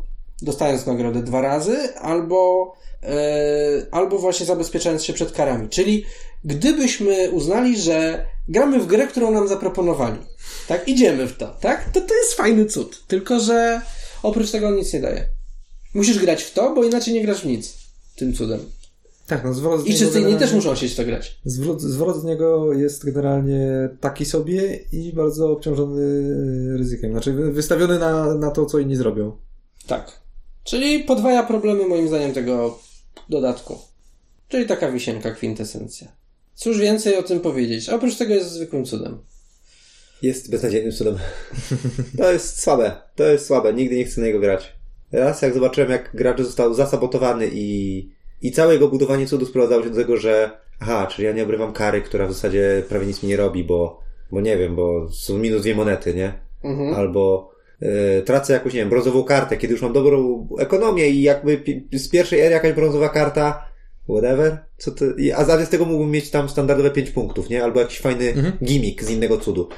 dostając 0.42 0.86
nagrodę 0.86 1.22
dwa 1.22 1.40
razy, 1.40 1.94
albo, 1.94 2.72
e, 3.02 3.16
albo 3.90 4.18
właśnie 4.18 4.46
zabezpieczając 4.46 5.04
się 5.04 5.12
przed 5.12 5.32
karami. 5.32 5.68
Czyli 5.68 6.04
gdybyśmy 6.44 7.30
uznali, 7.30 7.80
że 7.80 8.26
gramy 8.48 8.80
w 8.80 8.86
grę, 8.86 9.06
którą 9.06 9.30
nam 9.30 9.48
zaproponowali, 9.48 10.18
tak, 10.68 10.88
idziemy 10.88 11.26
w 11.26 11.36
to, 11.36 11.46
tak, 11.60 11.90
to 11.92 12.00
to 12.00 12.14
jest 12.14 12.34
fajny 12.34 12.66
cud. 12.66 13.04
Tylko, 13.06 13.40
że 13.40 13.80
oprócz 14.22 14.50
tego 14.50 14.68
on 14.68 14.76
nic 14.76 14.92
nie 14.92 15.00
daje. 15.00 15.28
Musisz 15.94 16.18
grać 16.18 16.42
w 16.42 16.52
to, 16.52 16.74
bo 16.74 16.84
inaczej 16.84 17.14
nie 17.14 17.22
grasz 17.22 17.40
w 17.40 17.46
nic. 17.46 17.78
Tym 18.16 18.34
cudem. 18.34 18.75
Tak, 19.26 19.44
no 19.44 19.54
zwrot 19.54 19.80
z 19.80 19.86
I 19.86 19.92
wszyscy 19.92 20.20
inni 20.20 20.36
też 20.36 20.52
muszą 20.52 20.74
w 20.74 20.94
to 20.96 21.04
grać. 21.04 21.40
Zwrot, 21.44 21.80
zwrot 21.82 22.20
z 22.20 22.24
niego 22.24 22.72
jest 22.72 23.04
generalnie 23.04 23.88
taki 24.00 24.24
sobie 24.24 24.76
i 24.92 25.12
bardzo 25.12 25.50
obciążony 25.50 26.02
ryzykiem. 26.78 27.10
Znaczy 27.12 27.32
wy- 27.32 27.52
wystawiony 27.52 27.98
na, 27.98 28.34
na 28.34 28.50
to, 28.50 28.66
co 28.66 28.78
inni 28.78 28.96
zrobią. 28.96 29.36
Tak. 29.86 30.20
Czyli 30.64 31.04
podwaja 31.04 31.42
problemy 31.42 31.88
moim 31.88 32.08
zdaniem 32.08 32.32
tego 32.32 32.78
dodatku. 33.28 33.78
Czyli 34.48 34.66
taka 34.66 34.92
wisienka, 34.92 35.30
kwintesencja. 35.30 36.08
Cóż 36.54 36.78
więcej 36.78 37.16
o 37.16 37.22
tym 37.22 37.40
powiedzieć? 37.40 37.88
Oprócz 37.88 38.16
tego 38.16 38.34
jest 38.34 38.50
zwykłym 38.52 38.84
cudem. 38.84 39.18
Jest 40.22 40.50
beznadziejnym 40.50 40.92
cudem. 40.92 41.16
To 42.18 42.32
jest 42.32 42.62
słabe. 42.62 42.92
To 43.16 43.24
jest 43.24 43.46
słabe. 43.46 43.72
Nigdy 43.72 43.96
nie 43.96 44.04
chcę 44.04 44.20
na 44.20 44.26
niego 44.26 44.40
grać. 44.40 44.72
Raz 45.12 45.42
jak 45.42 45.54
zobaczyłem, 45.54 45.90
jak 45.90 46.10
gracz 46.16 46.40
został 46.42 46.74
zasabotowany 46.74 47.48
i, 47.52 48.15
i 48.42 48.52
całe 48.52 48.72
jego 48.72 48.88
budowanie 48.88 49.26
cudu 49.26 49.46
sprowadzało 49.46 49.82
się 49.82 49.90
do 49.90 49.96
tego, 49.96 50.16
że 50.16 50.50
aha, 50.80 51.06
czyli 51.10 51.26
ja 51.26 51.32
nie 51.32 51.42
obrywam 51.42 51.72
kary, 51.72 52.02
która 52.02 52.26
w 52.26 52.32
zasadzie 52.32 52.82
prawie 52.88 53.06
nic 53.06 53.22
mi 53.22 53.28
nie 53.28 53.36
robi, 53.36 53.64
bo, 53.64 54.00
bo 54.32 54.40
nie 54.40 54.56
wiem, 54.58 54.76
bo 54.76 55.08
są 55.12 55.38
minus 55.38 55.62
dwie 55.62 55.74
monety, 55.74 56.14
nie? 56.14 56.32
Mhm. 56.64 56.94
Albo 56.94 57.50
e, 57.82 58.22
tracę 58.22 58.52
jakąś, 58.52 58.72
nie 58.74 58.80
wiem, 58.80 58.88
brązową 58.88 59.24
kartę, 59.24 59.56
kiedy 59.56 59.72
już 59.72 59.82
mam 59.82 59.92
dobrą 59.92 60.48
ekonomię 60.58 61.08
i 61.08 61.22
jakby 61.22 61.58
pi- 61.58 61.88
z 61.92 62.08
pierwszej 62.08 62.40
ery 62.40 62.50
jakaś 62.54 62.72
brązowa 62.72 63.08
karta, 63.08 63.64
whatever, 64.08 64.58
co 64.78 64.90
to, 64.90 65.04
i- 65.18 65.32
a 65.32 65.44
zamiast 65.44 65.70
tego 65.70 65.84
mógłbym 65.84 66.10
mieć 66.10 66.30
tam 66.30 66.48
standardowe 66.48 66.90
5 66.90 67.10
punktów, 67.10 67.48
nie? 67.50 67.64
Albo 67.64 67.80
jakiś 67.80 68.00
fajny 68.00 68.28
Mhm. 68.28 68.52
gimmick 68.64 69.02
z 69.04 69.10
innego 69.10 69.38
cudu. 69.38 69.68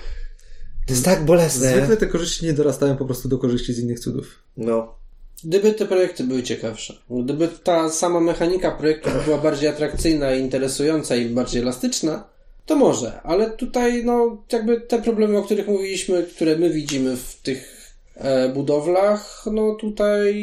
To 0.86 0.92
jest 0.94 1.04
tak 1.04 1.24
bolesne. 1.24 1.72
Zwykle 1.76 1.96
te 1.96 2.06
korzyści 2.06 2.46
nie 2.46 2.52
dorastają 2.52 2.96
po 2.96 3.04
prostu 3.04 3.28
do 3.28 3.38
korzyści 3.38 3.72
z 3.74 3.78
innych 3.78 4.00
cudów. 4.00 4.42
No. 4.56 4.97
Gdyby 5.44 5.72
te 5.72 5.86
projekty 5.86 6.24
były 6.24 6.42
ciekawsze, 6.42 6.94
gdyby 7.10 7.48
ta 7.48 7.90
sama 7.90 8.20
mechanika 8.20 8.70
projektów 8.70 9.24
była 9.24 9.38
bardziej 9.38 9.68
atrakcyjna 9.68 10.34
interesująca 10.34 11.16
i 11.16 11.26
bardziej 11.26 11.62
elastyczna, 11.62 12.28
to 12.66 12.76
może, 12.76 13.20
ale 13.22 13.50
tutaj, 13.50 14.04
no, 14.04 14.44
jakby 14.52 14.80
te 14.80 15.02
problemy, 15.02 15.38
o 15.38 15.42
których 15.42 15.68
mówiliśmy, 15.68 16.22
które 16.22 16.56
my 16.56 16.70
widzimy 16.70 17.16
w 17.16 17.36
tych 17.42 17.92
e, 18.14 18.48
budowlach, 18.48 19.44
no 19.52 19.74
tutaj, 19.74 20.34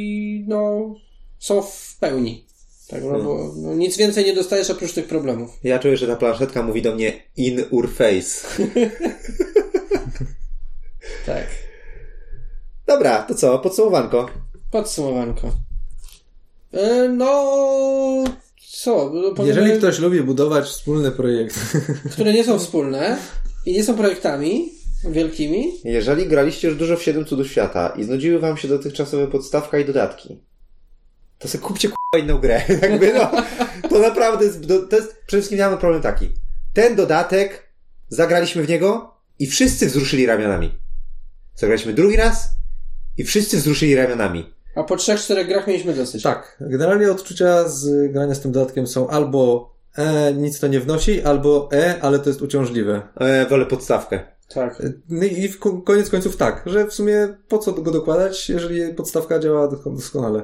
no, 0.47 0.95
są 1.39 1.61
w 1.61 1.97
pełni. 1.99 2.45
Tak, 2.87 3.03
no, 3.03 3.19
bo 3.19 3.53
no, 3.55 3.73
nic 3.73 3.97
więcej 3.97 4.25
nie 4.25 4.33
dostajesz 4.33 4.69
oprócz 4.69 4.93
tych 4.93 5.07
problemów. 5.07 5.49
Ja 5.63 5.79
czuję, 5.79 5.97
że 5.97 6.07
ta 6.07 6.15
planszetka 6.15 6.63
mówi 6.63 6.81
do 6.81 6.95
mnie 6.95 7.13
in 7.37 7.63
your 7.71 7.93
face. 7.93 8.47
Tak. 11.25 11.47
Dobra, 12.87 13.23
to 13.23 13.35
co? 13.35 13.59
Podsumowanko. 13.59 14.44
Podsumowanko. 14.75 15.51
E, 16.73 17.09
no, 17.09 18.23
co? 18.71 19.11
No, 19.13 19.31
powiemy- 19.31 19.47
Jeżeli 19.47 19.77
ktoś 19.77 19.99
lubi 19.99 20.21
budować 20.21 20.65
wspólne 20.65 21.11
projekty, 21.11 21.59
które 22.11 22.33
nie 22.33 22.43
są 22.43 22.59
wspólne 22.59 23.17
i 23.65 23.73
nie 23.73 23.83
są 23.83 23.95
projektami 23.97 24.71
wielkimi, 25.09 25.73
Jeżeli 25.83 26.27
graliście 26.27 26.67
już 26.67 26.77
dużo 26.77 26.97
w 26.97 27.03
7 27.03 27.25
cudów 27.25 27.47
świata 27.47 27.93
i 27.97 28.03
znudziły 28.03 28.39
wam 28.39 28.57
się 28.57 28.67
dotychczasowe 28.67 29.27
podstawka 29.27 29.79
i 29.79 29.85
dodatki, 29.85 30.41
to 31.39 31.47
sobie 31.47 31.63
kupcie 31.63 31.87
k***a 31.89 32.17
inną 32.17 32.37
grę. 32.37 32.61
Jakby 32.81 33.13
no, 33.13 33.31
to 33.89 33.99
naprawdę 33.99 34.45
jest, 34.45 34.67
to 34.89 34.95
jest, 34.95 35.15
przede 35.27 35.41
wszystkim 35.41 35.59
mamy 35.59 35.77
problem 35.77 36.01
taki. 36.01 36.29
Ten 36.73 36.95
dodatek, 36.95 37.73
zagraliśmy 38.09 38.63
w 38.63 38.69
niego 38.69 39.13
i 39.39 39.47
wszyscy 39.47 39.87
wzruszyli 39.87 40.25
ramionami. 40.25 40.71
Zagraliśmy 41.55 41.93
drugi 41.93 42.15
raz 42.15 42.49
i 43.17 43.23
wszyscy 43.23 43.57
wzruszyli 43.57 43.95
ramionami. 43.95 44.54
A 44.75 44.83
po 44.83 44.95
trzech, 44.97 45.19
czterech 45.19 45.47
grach 45.47 45.67
mieliśmy 45.67 45.93
dosyć. 45.93 46.23
tak, 46.23 46.57
generalnie 46.61 47.11
odczucia 47.11 47.67
z 47.69 48.11
grania 48.11 48.35
z 48.35 48.39
tym 48.39 48.51
dodatkiem 48.51 48.87
są 48.87 49.07
albo 49.07 49.73
e, 49.97 50.33
nic 50.33 50.59
to 50.59 50.67
nie 50.67 50.79
wnosi, 50.79 51.21
albo 51.21 51.69
e, 51.73 51.95
ale 52.01 52.19
to 52.19 52.29
jest 52.29 52.41
uciążliwe. 52.41 53.01
E, 53.19 53.45
wolę 53.45 53.65
podstawkę. 53.65 54.19
Tak. 54.49 54.81
No 55.09 55.25
i 55.25 55.47
w 55.47 55.59
ko- 55.59 55.81
koniec 55.81 56.09
końców 56.09 56.37
tak, 56.37 56.63
że 56.65 56.87
w 56.87 56.93
sumie 56.93 57.37
po 57.47 57.57
co 57.57 57.73
go 57.73 57.91
dokładać, 57.91 58.49
jeżeli 58.49 58.93
podstawka 58.93 59.39
działa 59.39 59.67
dosko- 59.67 59.95
doskonale. 59.95 60.43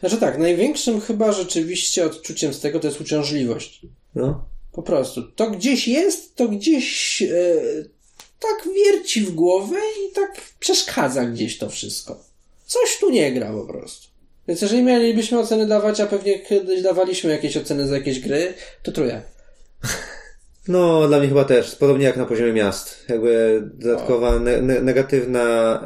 Znaczy 0.00 0.16
tak, 0.16 0.38
największym 0.38 1.00
chyba 1.00 1.32
rzeczywiście 1.32 2.06
odczuciem 2.06 2.54
z 2.54 2.60
tego 2.60 2.80
to 2.80 2.86
jest 2.86 3.00
uciążliwość. 3.00 3.86
No. 4.14 4.44
Po 4.72 4.82
prostu. 4.82 5.22
To 5.22 5.50
gdzieś 5.50 5.88
jest, 5.88 6.34
to 6.36 6.48
gdzieś 6.48 7.22
e, 7.22 7.26
tak 8.40 8.68
wierci 8.74 9.20
w 9.20 9.34
głowę 9.34 9.76
i 9.76 10.14
tak 10.14 10.40
przeszkadza 10.60 11.24
gdzieś 11.24 11.58
to 11.58 11.68
wszystko. 11.70 12.18
Coś 12.66 12.98
tu 13.00 13.10
nie 13.10 13.32
gra 13.32 13.52
po 13.52 13.66
prostu. 13.66 14.08
Więc 14.48 14.62
jeżeli 14.62 14.82
mielibyśmy 14.82 15.38
oceny 15.38 15.66
dawać, 15.66 16.00
a 16.00 16.06
pewnie 16.06 16.38
kiedyś 16.38 16.82
dawaliśmy 16.82 17.30
jakieś 17.30 17.56
oceny 17.56 17.86
za 17.86 17.94
jakieś 17.94 18.20
gry, 18.20 18.54
to 18.82 18.92
trójek. 18.92 19.22
No, 20.68 21.08
dla 21.08 21.18
mnie 21.18 21.28
chyba 21.28 21.44
też. 21.44 21.76
Podobnie 21.76 22.04
jak 22.04 22.16
na 22.16 22.26
poziomie 22.26 22.52
miast. 22.52 23.04
Jakby 23.08 23.62
dodatkowa 23.74 24.38
ne 24.38 24.62
ne 24.62 24.80
negatywna 24.80 25.80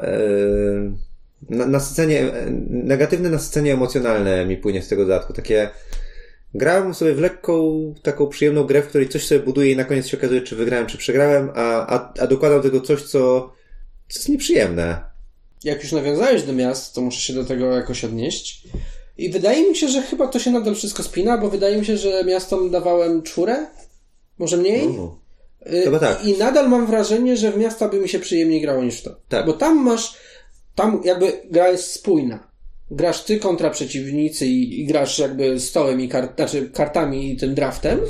na 1.48 1.66
nasycenie, 1.66 2.20
e, 2.20 2.50
negatywne 2.70 3.30
nasycenie 3.30 3.72
emocjonalne 3.72 4.46
mi 4.46 4.56
płynie 4.56 4.82
z 4.82 4.88
tego 4.88 5.02
dodatku. 5.02 5.32
Takie 5.32 5.70
grałem 6.54 6.94
sobie 6.94 7.14
w 7.14 7.20
lekką, 7.20 7.94
taką 8.02 8.26
przyjemną 8.26 8.64
grę, 8.64 8.82
w 8.82 8.86
której 8.86 9.08
coś 9.08 9.26
sobie 9.26 9.40
buduję 9.40 9.72
i 9.72 9.76
na 9.76 9.84
koniec 9.84 10.06
się 10.06 10.16
okazuje, 10.16 10.40
czy 10.40 10.56
wygrałem, 10.56 10.86
czy 10.86 10.98
przegrałem, 10.98 11.50
a, 11.54 11.86
a, 11.86 12.12
a 12.20 12.26
dokładam 12.26 12.58
do 12.58 12.62
tego 12.62 12.80
coś, 12.80 13.02
co, 13.02 13.52
co 14.08 14.18
jest 14.18 14.28
nieprzyjemne. 14.28 15.09
Jak 15.64 15.82
już 15.82 15.92
nawiązałeś 15.92 16.42
do 16.42 16.52
miast, 16.52 16.94
to 16.94 17.00
muszę 17.00 17.20
się 17.20 17.32
do 17.32 17.44
tego 17.44 17.72
jakoś 17.76 18.04
odnieść. 18.04 18.62
I 19.18 19.30
wydaje 19.30 19.68
mi 19.68 19.76
się, 19.76 19.88
że 19.88 20.02
chyba 20.02 20.26
to 20.26 20.38
się 20.38 20.50
nadal 20.50 20.74
wszystko 20.74 21.02
spina, 21.02 21.38
bo 21.38 21.50
wydaje 21.50 21.78
mi 21.78 21.86
się, 21.86 21.96
że 21.96 22.24
miastom 22.24 22.70
dawałem 22.70 23.22
czwórę, 23.22 23.66
może 24.38 24.56
mniej. 24.56 24.88
Y, 25.72 25.82
Chyba 25.84 25.98
tak. 25.98 26.24
I 26.24 26.38
nadal 26.38 26.68
mam 26.68 26.86
wrażenie, 26.86 27.36
że 27.36 27.52
w 27.52 27.58
miasta 27.58 27.88
by 27.88 28.00
mi 28.00 28.08
się 28.08 28.18
przyjemniej 28.18 28.60
grało 28.60 28.84
niż 28.84 28.96
w 29.00 29.02
to. 29.02 29.16
Tak. 29.28 29.46
Bo 29.46 29.52
tam 29.52 29.76
masz, 29.84 30.16
tam 30.74 31.00
jakby 31.04 31.32
gra 31.50 31.68
jest 31.68 31.92
spójna. 31.92 32.50
Grasz 32.90 33.24
ty 33.24 33.38
kontra 33.38 33.70
przeciwnicy 33.70 34.46
i, 34.46 34.80
i 34.80 34.86
grasz 34.86 35.18
jakby 35.18 35.60
stołem 35.60 36.00
i 36.00 36.08
kart, 36.08 36.36
znaczy 36.36 36.70
kartami 36.70 37.32
i 37.32 37.36
tym 37.36 37.54
draftem. 37.54 38.00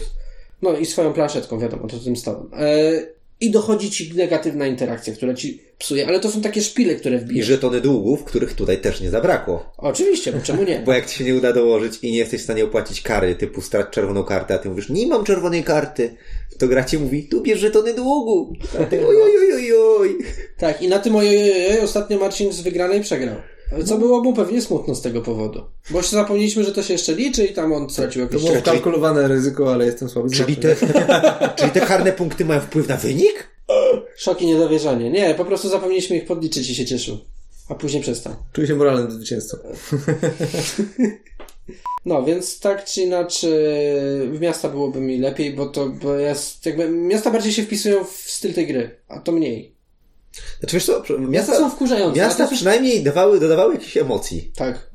No 0.63 0.77
i 0.77 0.87
swoją 0.87 1.13
planszetką, 1.13 1.59
wiadomo, 1.59 1.87
to 1.89 1.99
tym 1.99 2.17
stołem. 2.17 2.51
E, 2.55 2.93
I 3.41 3.51
dochodzi 3.51 3.91
ci 3.91 4.13
negatywna 4.15 4.67
interakcja, 4.67 5.15
która 5.15 5.35
ci 5.35 5.61
psuje, 5.79 6.07
ale 6.07 6.21
to 6.21 6.31
są 6.31 6.41
takie 6.41 6.63
szpile, 6.63 6.95
które 6.95 7.17
I 7.17 7.19
wbijesz. 7.19 7.47
żetony 7.47 7.81
długów, 7.81 8.25
których 8.25 8.55
tutaj 8.55 8.81
też 8.81 9.01
nie 9.01 9.11
zabrakło. 9.11 9.73
Oczywiście, 9.79 10.33
bo 10.33 10.41
czemu 10.41 10.63
nie? 10.63 10.79
Bo 10.87 10.93
jak 10.93 11.07
ci 11.07 11.19
się 11.19 11.25
nie 11.25 11.35
uda 11.35 11.53
dołożyć 11.53 11.99
i 12.03 12.13
nie 12.13 12.19
jesteś 12.19 12.41
w 12.41 12.45
stanie 12.45 12.65
opłacić 12.65 13.01
kary, 13.03 13.35
typu 13.35 13.63
strać 13.63 13.87
czerwoną 13.91 14.25
kartę, 14.25 14.55
a 14.55 14.59
ty 14.59 14.69
mówisz, 14.69 14.89
nie 14.89 15.07
mam 15.07 15.25
czerwonej 15.25 15.65
karty, 15.65 16.17
to 16.59 16.69
gra 16.69 16.85
ci 16.85 16.99
mówi, 16.99 17.29
tu 17.29 17.41
bierz 17.43 17.61
żetony 17.61 17.95
długu. 17.95 18.53
A 18.81 18.85
ty, 18.85 19.07
oj, 19.07 19.17
oj, 19.23 19.33
oj, 19.41 19.53
oj, 19.55 19.73
oj. 19.99 20.19
Tak, 20.59 20.83
i 20.83 20.89
na 20.89 20.99
tym 20.99 21.17
ojej 21.17 21.81
ostatnio 21.81 22.19
Marcin 22.19 22.53
z 22.53 22.61
wygranej 22.61 23.01
przegrał. 23.01 23.37
Co 23.85 23.99
było 23.99 24.23
mu 24.23 24.35
pewnie 24.35 24.63
smutno 24.63 24.95
z 24.95 25.03
tego 25.03 25.21
powodu. 25.21 25.63
Bo 25.91 26.03
się 26.03 26.09
zapomnieliśmy, 26.09 26.65
że 26.65 26.73
to 26.73 26.83
się 26.83 26.93
jeszcze 26.93 27.15
liczy 27.15 27.47
i 27.47 27.55
tam 27.55 27.73
on 27.73 27.91
stracił 27.91 28.21
To 28.21 28.27
jakieś... 28.27 28.41
było 28.41 28.51
Czyli- 28.51 28.63
wkalkulowane 28.63 29.29
ryzyko, 29.29 29.73
ale 29.73 29.87
jestem 29.87 30.09
słaby. 30.09 30.31
Czyli 30.31 30.57
te, 30.57 30.77
czyli 31.59 31.71
te 31.71 31.81
karne 31.81 32.13
punkty 32.13 32.45
mają 32.45 32.61
wpływ 32.61 32.89
na 32.89 32.97
wynik? 32.97 33.49
Szok 34.17 34.43
i 34.43 34.47
niedowierzanie. 34.47 35.11
Nie, 35.11 35.35
po 35.35 35.45
prostu 35.45 35.69
zapomnieliśmy 35.69 36.17
ich 36.17 36.25
podliczyć 36.27 36.71
i 36.71 36.75
się 36.75 36.85
cieszył. 36.87 37.19
A 37.69 37.75
później 37.75 38.03
przestał. 38.03 38.35
Czuję 38.53 38.67
się 38.67 38.75
moralnym 38.75 39.11
zwycięzcą. 39.11 39.57
No, 42.05 42.23
więc 42.23 42.61
tak 42.61 42.85
czy 42.85 43.03
inaczej 43.03 43.51
w 44.33 44.39
miasta 44.41 44.69
byłoby 44.69 45.01
mi 45.01 45.19
lepiej, 45.19 45.55
bo 45.55 45.67
to 45.67 45.89
bo 45.89 46.15
jest 46.15 46.67
jakby... 46.67 46.89
Miasta 46.89 47.31
bardziej 47.31 47.53
się 47.53 47.63
wpisują 47.63 48.05
w 48.05 48.11
styl 48.11 48.55
tej 48.55 48.67
gry, 48.67 48.97
a 49.09 49.19
to 49.21 49.33
mniej. 49.33 49.75
Znaczy 50.61 50.77
wiesz 50.77 50.85
co, 50.87 51.03
Miasta 51.19 51.57
są 51.57 51.71
wkurzające. 51.71 52.21
miasta 52.21 52.47
to 52.47 52.55
przynajmniej 52.55 53.03
dawały, 53.05 53.41
dodawały 53.41 53.75
jakichś 53.75 53.97
emocji. 53.97 54.53
Tak. 54.57 54.91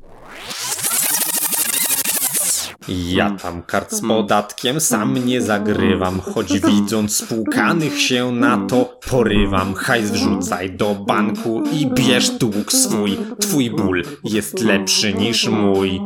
Ja 2.88 3.30
tam 3.42 3.62
kart 3.62 3.92
z 3.92 4.00
podatkiem 4.00 4.80
sam 4.80 5.26
nie 5.26 5.42
zagrywam, 5.42 6.20
choć 6.20 6.60
widząc 6.60 7.16
spłukanych 7.16 8.00
się 8.00 8.32
na 8.32 8.66
to 8.66 8.98
porywam. 9.10 9.74
Hajs 9.74 10.10
wrzucaj 10.10 10.70
do 10.70 10.94
banku 10.94 11.62
i 11.72 11.86
bierz 11.86 12.30
dług 12.30 12.72
swój. 12.72 13.18
Twój 13.40 13.70
ból 13.70 14.02
jest 14.24 14.60
lepszy 14.60 15.14
niż 15.14 15.48
mój. 15.48 16.00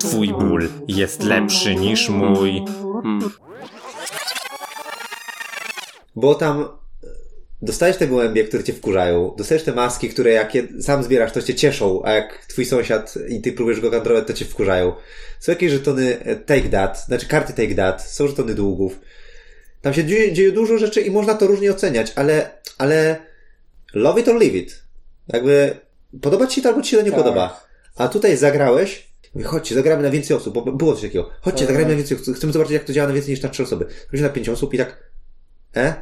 Twój 0.00 0.28
ból 0.28 0.68
jest 0.88 1.22
lepszy 1.22 1.74
niż 1.74 2.08
mój. 2.08 2.64
Bo 6.16 6.34
tam 6.34 6.68
dostajesz 7.62 7.96
te 7.96 8.06
gołębie, 8.06 8.44
które 8.44 8.64
cię 8.64 8.72
wkurzają, 8.72 9.34
dostajesz 9.38 9.64
te 9.64 9.72
maski, 9.72 10.08
które 10.08 10.30
jak 10.30 10.54
je 10.54 10.82
sam 10.82 11.04
zbierasz, 11.04 11.32
to 11.32 11.42
cię 11.42 11.54
cieszą, 11.54 12.02
a 12.04 12.12
jak 12.12 12.46
twój 12.46 12.64
sąsiad 12.64 13.14
i 13.28 13.40
ty 13.40 13.52
próbujesz 13.52 13.80
go 13.80 13.90
kontrolować, 13.90 14.26
to 14.26 14.32
cię 14.34 14.44
wkurzają. 14.44 14.92
Są 15.40 15.52
jakieś 15.52 15.72
żetony 15.72 16.20
e, 16.20 16.36
take 16.36 16.68
that, 16.68 17.04
znaczy 17.06 17.26
karty 17.26 17.52
take 17.52 17.74
that, 17.74 18.02
są 18.02 18.28
żetony 18.28 18.54
długów. 18.54 19.00
Tam 19.82 19.94
się 19.94 20.04
dzieje, 20.04 20.32
dzieje 20.32 20.52
dużo 20.52 20.78
rzeczy 20.78 21.00
i 21.00 21.10
można 21.10 21.34
to 21.34 21.46
różnie 21.46 21.70
oceniać, 21.70 22.12
ale, 22.14 22.50
ale 22.78 23.16
love 23.94 24.20
it 24.20 24.28
or 24.28 24.34
leave 24.34 24.54
it. 24.54 24.82
Jakby 25.28 25.76
podoba 26.22 26.46
ci 26.46 26.54
się 26.56 26.62
to 26.62 26.68
albo 26.68 26.82
ci 26.82 26.90
się 26.90 26.96
to 26.96 27.02
nie 27.02 27.10
Tak. 27.10 27.20
podoba. 27.20 27.66
A 27.96 28.08
tutaj 28.08 28.36
zagrałeś, 28.36 29.08
mówię, 29.34 29.46
chodźcie, 29.46 29.74
zagramy 29.74 30.02
na 30.02 30.10
więcej 30.10 30.36
osób, 30.36 30.54
bo 30.54 30.72
było 30.72 30.92
coś 30.92 31.02
takiego. 31.02 31.30
Chodźcie, 31.40 31.66
Tak. 31.66 31.68
zagramy 31.68 31.90
na 31.90 31.96
więcej 31.96 32.18
osób. 32.20 32.36
Chcemy 32.36 32.52
zobaczyć, 32.52 32.72
jak 32.72 32.84
to 32.84 32.92
działa 32.92 33.08
na 33.08 33.14
więcej 33.14 33.30
niż 33.30 33.42
na 33.42 33.48
trzy 33.48 33.62
osoby. 33.62 33.84
Graliśmy 33.84 34.28
na 34.28 34.34
pięć 34.34 34.48
osób 34.48 34.74
i 34.74 34.78
tak, 34.78 35.10
e? 35.76 35.94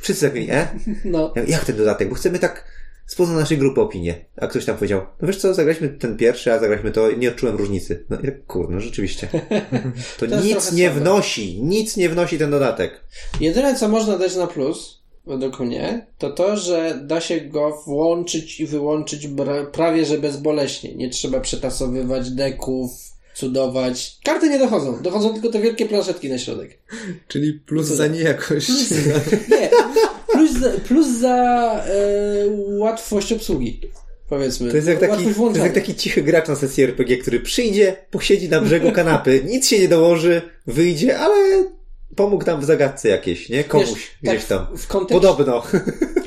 Wszyscy 0.00 0.24
tak 0.26 0.34
mieli, 0.34 0.50
e? 0.50 0.68
No. 1.04 1.32
Ja- 1.36 1.42
Jak 1.44 1.64
ten 1.64 1.76
dodatek? 1.76 2.08
Bo 2.08 2.14
chcemy 2.14 2.38
tak 2.38 2.64
spoza 3.06 3.32
naszej 3.32 3.58
grupy 3.58 3.80
opinię. 3.80 4.24
A 4.36 4.46
ktoś 4.46 4.64
tam 4.64 4.76
powiedział, 4.76 5.00
no 5.22 5.26
wiesz 5.28 5.36
co, 5.36 5.54
zagraliśmy 5.54 5.88
ten 5.88 6.16
pierwszy, 6.16 6.52
a 6.52 6.58
zagraliśmy 6.58 6.90
to, 6.90 7.10
nie 7.12 7.28
odczułem 7.28 7.56
różnicy. 7.56 8.04
No 8.10 8.18
i 8.20 8.24
tak, 8.24 8.46
kurde, 8.46 8.74
no 8.74 8.80
rzeczywiście. 8.80 9.28
To, 10.18 10.26
jest 10.26 10.44
nic 10.44 10.72
nie 10.72 10.86
słabe. 10.86 11.00
wnosi, 11.00 11.62
nic 11.62 11.96
nie 11.96 12.08
wnosi 12.08 12.38
ten 12.38 12.50
dodatek. 12.50 13.00
Jedyne, 13.40 13.74
co 13.74 13.88
można 13.88 14.18
dać 14.18 14.36
na 14.36 14.46
plus, 14.46 15.00
według 15.26 15.60
mnie, 15.60 16.06
to 16.18 16.30
to, 16.30 16.56
że 16.56 16.98
da 17.06 17.20
się 17.20 17.40
go 17.40 17.82
włączyć 17.86 18.60
i 18.60 18.66
wyłączyć 18.66 19.28
prawie 19.72 20.04
że 20.04 20.18
bezboleśnie. 20.18 20.94
Nie 20.94 21.10
trzeba 21.10 21.40
przetasowywać 21.40 22.30
deków, 22.30 22.90
cudować. 23.34 24.18
Karty 24.24 24.48
nie 24.48 24.58
dochodzą. 24.58 25.02
Dochodzą 25.02 25.32
tylko 25.32 25.48
te 25.48 25.60
wielkie 25.60 25.86
planszetki 25.86 26.28
na 26.28 26.38
środek. 26.38 26.78
Czyli 27.28 27.52
plus 27.52 27.88
Co 27.88 27.94
za 27.94 28.06
za- 28.06 28.06
niejakość. 28.06 28.68
Nie, 29.50 29.70
plus 30.32 30.52
za, 30.52 30.70
plus 30.88 31.06
za 31.06 31.36
e, 31.86 31.98
łatwość 32.78 33.32
obsługi. 33.32 33.80
Powiedzmy. 34.28 34.70
To 34.70 34.76
jest, 34.76 34.88
jak 34.88 35.00
taki, 35.00 35.34
to 35.34 35.48
jest 35.48 35.60
jak 35.60 35.72
taki 35.72 35.94
cichy 35.94 36.22
gracz 36.22 36.48
na 36.48 36.56
sesji 36.56 36.84
RPG, 36.84 37.16
który 37.18 37.40
przyjdzie, 37.40 37.96
posiedzi 38.10 38.48
na 38.48 38.60
brzegu 38.60 38.92
kanapy, 38.92 39.42
nic 39.46 39.68
się 39.68 39.78
nie 39.78 39.88
dołoży, 39.88 40.42
wyjdzie, 40.66 41.18
ale 41.18 41.64
pomógł 42.16 42.44
tam 42.44 42.60
w 42.60 42.64
zagadce 42.64 43.08
jakiejś, 43.08 43.48
nie? 43.48 43.64
Komuś 43.64 43.88
Wiesz, 43.88 44.10
gdzieś 44.22 44.44
tak 44.44 44.58
tam. 44.66 44.76
W, 44.76 44.80
w 44.82 44.86
kontekście 44.86 45.20
Podobno. 45.20 45.62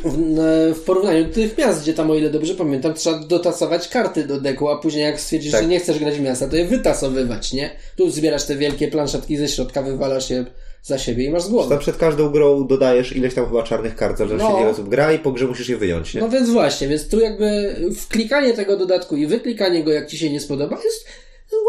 W, 0.06 0.74
w 0.76 0.80
porównaniu 0.82 1.26
do 1.26 1.34
tych 1.34 1.58
miast, 1.58 1.82
gdzie 1.82 1.94
tam, 1.94 2.12
o 2.12 2.16
ile 2.16 2.30
dobrze 2.30 2.56
pamiętam, 2.56 2.94
trzeba 2.94 3.20
dotasować 3.20 3.88
karty 3.88 4.28
do 4.28 4.42
deku, 4.42 4.70
a 4.70 4.78
później 4.78 5.04
jak 5.04 5.20
stwierdzisz, 5.20 5.52
Tak. 5.52 5.62
że 5.62 5.68
nie 5.68 5.80
chcesz 5.80 6.00
grać 6.00 6.16
w 6.16 6.22
miasta, 6.22 6.48
to 6.48 6.56
je 6.56 6.66
wytasowywać, 6.66 7.54
nie? 7.54 7.70
Tu 7.96 8.10
zbierasz 8.12 8.46
te 8.46 8.56
wielkie 8.56 8.88
planszetki 8.88 9.38
ze 9.38 9.48
środka, 9.48 9.82
wywalasz 9.82 10.30
je 10.30 10.46
za 10.84 10.98
siebie 10.98 11.26
i 11.26 11.30
masz 11.30 11.44
z 11.44 11.48
głowy. 11.48 11.70
Tam 11.70 11.80
przed 11.80 11.98
każdą 11.98 12.30
grą 12.30 12.68
dodajesz 12.68 13.16
ileś 13.16 13.34
tam 13.34 13.46
chyba 13.46 13.64
czarnych 13.64 13.96
kart, 13.96 14.18
zależy 14.18 14.38
No. 14.38 14.60
ile 14.62 14.70
osób 14.70 14.90
gra 14.90 15.14
i 15.14 15.20
po 15.20 15.32
grze 15.32 15.46
musisz 15.48 15.70
je 15.70 15.78
wyjąć, 15.78 16.14
nie? 16.14 16.22
No 16.22 16.30
więc 16.30 16.50
właśnie, 16.50 16.88
więc 16.88 17.08
tu 17.10 17.20
jakby 17.20 17.76
wklikanie 17.98 18.54
tego 18.54 18.78
dodatku 18.78 19.16
i 19.16 19.28
wyklikanie 19.28 19.84
go, 19.84 19.92
jak 19.92 20.08
ci 20.08 20.18
się 20.18 20.30
nie 20.30 20.40
spodoba, 20.40 20.78
jest 20.84 21.06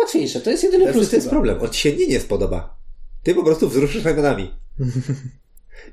łatwiejsze. 0.02 0.40
To 0.40 0.50
jest 0.50 0.64
jedyny 0.64 0.92
plus 0.92 1.10
to 1.10 1.16
jest 1.16 1.26
chyba. 1.26 1.30
problem. 1.36 1.58
On 1.62 1.68
ci 1.70 1.80
się 1.80 1.92
nie, 1.92 2.06
nie 2.06 2.20
spodoba. 2.20 2.83
Ty 3.24 3.34
po 3.34 3.44
prostu 3.44 3.68
wzruszysz 3.68 4.04
ramionami. 4.04 4.50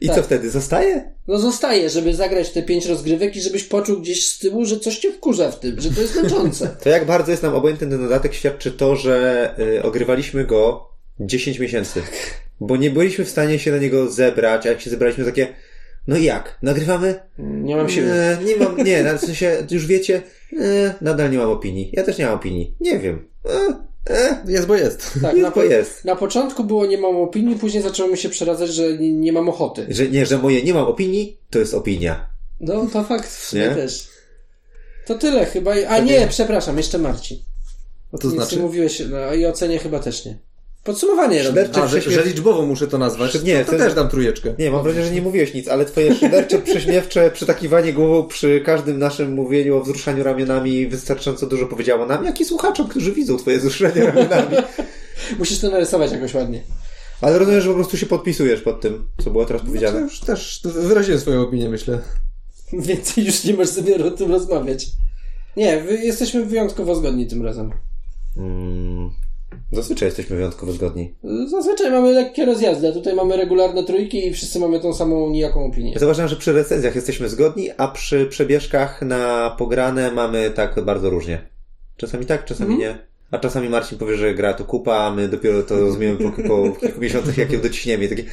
I 0.01 0.07
Tak. 0.07 0.15
co 0.15 0.23
wtedy? 0.23 0.49
Zostaje? 0.49 1.11
No 1.27 1.39
zostaje, 1.39 1.89
żeby 1.89 2.15
zagrać 2.15 2.49
te 2.51 2.63
pięć 2.63 2.85
rozgrywek 2.85 3.35
i 3.35 3.41
żebyś 3.41 3.63
poczuł 3.63 4.01
gdzieś 4.01 4.27
z 4.27 4.39
tyłu, 4.39 4.65
że 4.65 4.79
coś 4.79 4.97
cię 4.97 5.11
wkurza 5.11 5.51
w 5.51 5.59
tym, 5.59 5.81
że 5.81 5.91
to 5.91 6.01
jest 6.01 6.15
męczące. 6.15 6.67
To 6.83 6.89
jak 6.89 7.05
bardzo 7.05 7.31
jest 7.31 7.43
nam 7.43 7.55
obojętny 7.55 7.87
ten 7.87 8.01
dodatek 8.01 8.33
świadczy 8.33 8.71
to, 8.71 8.95
że 8.95 9.55
y, 9.59 9.83
ogrywaliśmy 9.83 10.45
go 10.45 10.89
10 11.19 11.59
miesięcy. 11.59 12.01
Bo 12.59 12.77
nie 12.77 12.89
byliśmy 12.91 13.25
w 13.25 13.29
stanie 13.29 13.59
się 13.59 13.71
na 13.71 13.77
niego 13.77 14.11
zebrać, 14.11 14.65
a 14.65 14.69
jak 14.69 14.81
się 14.81 14.89
zebraliśmy 14.89 15.25
takie, 15.25 15.47
no 16.07 16.17
i 16.17 16.23
jak? 16.23 16.57
Nagrywamy? 16.61 17.19
Nie 17.37 17.75
mam 17.75 17.89
siły. 17.89 18.11
E, 18.11 18.37
nie 18.45 18.57
mam, 18.57 18.77
nie, 18.77 19.03
na 19.03 19.17
w 19.17 19.21
sensie, 19.21 19.67
już 19.71 19.85
wiecie, 19.87 20.21
e, 20.59 20.93
nadal 21.01 21.31
nie 21.31 21.37
mam 21.37 21.49
opinii. 21.49 21.89
Ja 21.93 22.03
też 22.03 22.17
nie 22.17 22.25
mam 22.25 22.35
opinii. 22.35 22.75
Nie 22.79 22.99
wiem. 22.99 23.29
E, 23.45 23.90
e, 24.09 24.43
Jest, 24.47 24.67
bo 24.67 24.75
jest. 24.75 25.13
Tak, 25.21 25.33
jest, 25.33 25.41
na, 25.43 25.51
bo 25.51 25.63
jest. 25.63 26.05
na 26.05 26.15
początku 26.15 26.63
było 26.63 26.85
nie 26.85 26.97
mam 26.97 27.15
opinii, 27.15 27.55
później 27.55 27.83
zaczęło 27.83 28.09
mi 28.09 28.17
się 28.17 28.29
przeradzać, 28.29 28.69
że 28.73 28.97
nie, 28.97 29.11
nie 29.13 29.31
mam 29.33 29.49
ochoty. 29.49 29.85
Że 29.89 30.07
nie, 30.07 30.25
że 30.25 30.37
moje 30.37 30.63
nie 30.63 30.73
mam 30.73 30.85
opinii, 30.85 31.37
to 31.49 31.59
jest 31.59 31.73
opinia. 31.73 32.29
No 32.59 32.87
to 32.93 33.03
fakt 33.03 33.29
w 33.29 33.45
sumie 33.47 33.61
Nie? 33.61 33.75
też. 33.75 34.07
To 35.05 35.15
tyle 35.15 35.45
chyba. 35.45 35.71
A 35.87 35.99
nie, 35.99 36.27
przepraszam, 36.27 36.77
jeszcze 36.77 36.97
Marcin. 36.97 37.37
Bo 38.11 38.17
To 38.17 38.29
znaczy? 38.29 38.59
mówiłeś, 38.59 39.01
no 39.09 39.33
i 39.33 39.45
ocenie 39.45 39.79
chyba 39.79 39.99
też 39.99 40.25
nie. 40.25 40.37
Podsumowanie. 40.83 41.43
Szydercze 41.43 41.83
A, 41.83 41.87
że, 41.87 42.01
że 42.01 42.23
liczbowo 42.23 42.65
muszę 42.65 42.87
to 42.87 42.97
nazwać, 42.97 43.43
Nie, 43.43 43.59
to, 43.59 43.65
to 43.65 43.77
to- 43.77 43.83
też 43.83 43.93
dam 43.93 44.09
trójeczkę. 44.09 44.53
Nie, 44.59 44.71
mam 44.71 44.83
wrażenie, 44.83 45.05
że 45.05 45.11
nie 45.11 45.21
mówiłeś 45.21 45.53
nic, 45.53 45.67
ale 45.67 45.85
twoje 45.85 46.15
szydercze, 46.19 46.59
prześmiewcze 46.59 47.31
przytakiwanie 47.31 47.93
głową 47.93 48.27
przy 48.27 48.61
każdym 48.65 48.99
naszym 48.99 49.33
mówieniu 49.33 49.77
o 49.77 49.81
wzruszaniu 49.81 50.23
ramionami 50.23 50.87
wystarczająco 50.87 51.45
dużo 51.47 51.65
powiedziało 51.67 52.05
nam, 52.05 52.25
jak 52.25 52.41
i 52.41 52.45
słuchaczom, 52.45 52.87
którzy 52.87 53.11
widzą 53.11 53.37
twoje 53.37 53.59
wzruszanie 53.59 54.03
ramionami. 54.05 54.57
Musisz 55.39 55.59
to 55.59 55.69
narysować 55.69 56.11
jakoś 56.11 56.33
ładnie. 56.33 56.61
Ale 57.21 57.39
rozumiem, 57.39 57.61
że 57.61 57.69
po 57.69 57.75
prostu 57.75 57.97
się 57.97 58.05
podpisujesz 58.05 58.61
pod 58.61 58.81
tym, 58.81 59.07
co 59.23 59.29
było 59.31 59.45
teraz 59.45 59.61
To 59.61 59.67
powiedziane. 59.67 59.99
już 59.99 60.19
też 60.19 60.61
wyraziłem 60.63 61.19
swoją 61.19 61.41
opinię, 61.41 61.69
myślę. 61.69 61.99
Więcej 62.73 63.25
już 63.25 63.43
nie 63.43 63.53
masz 63.53 63.67
zamiaru 63.67 64.07
o 64.07 64.11
tym 64.11 64.31
rozmawiać. 64.31 64.87
Nie, 65.57 65.81
wy 65.81 65.93
jesteśmy 65.93 66.45
wyjątkowo 66.45 66.95
zgodni 66.95 67.27
tym 67.27 67.45
razem. 67.45 67.71
Mm, 68.37 69.09
zazwyczaj 69.71 70.07
jesteśmy 70.07 70.35
wyjątkowo 70.35 70.71
zgodni. 70.71 71.15
Zazwyczaj 71.47 71.91
mamy 71.91 72.11
lekkie 72.11 72.45
rozjazdy, 72.45 72.87
a 72.87 72.91
tutaj 72.91 73.15
mamy 73.15 73.37
regularne 73.37 73.83
trójki 73.83 74.27
i 74.27 74.33
wszyscy 74.33 74.59
mamy 74.59 74.79
tą 74.79 74.93
samą 74.93 75.29
nijaką 75.29 75.65
opinię. 75.65 75.91
Ja 75.93 75.99
zauważyłem, 75.99 76.29
że 76.29 76.35
przy 76.35 76.53
recenzjach 76.53 76.95
jesteśmy 76.95 77.29
zgodni, 77.29 77.69
a 77.77 77.87
przy 77.87 78.25
przebieżkach 78.25 79.01
na 79.01 79.55
pograne 79.57 80.11
mamy 80.11 80.51
tak 80.51 80.81
bardzo 80.85 81.09
różnie. 81.09 81.47
Czasami 81.97 82.25
tak, 82.25 82.45
czasami 82.45 82.73
Mhm. 82.73 82.89
nie. 82.89 83.11
A 83.31 83.37
czasami 83.37 83.69
Marcin 83.69 83.97
powie, 83.97 84.17
że 84.17 84.35
gra 84.35 84.53
to 84.53 84.65
kupa, 84.65 84.95
a 84.97 85.11
my 85.11 85.27
dopiero 85.27 85.63
to 85.63 85.79
rozumiemy 85.79 86.17
po, 86.17 86.31
po 86.47 86.71
kilku 86.79 87.01
miesiącach, 87.01 87.37
jak 87.37 87.51
ją 87.51 87.61
dociśniemy. 87.61 88.05
I 88.05 88.09
takie, 88.09 88.23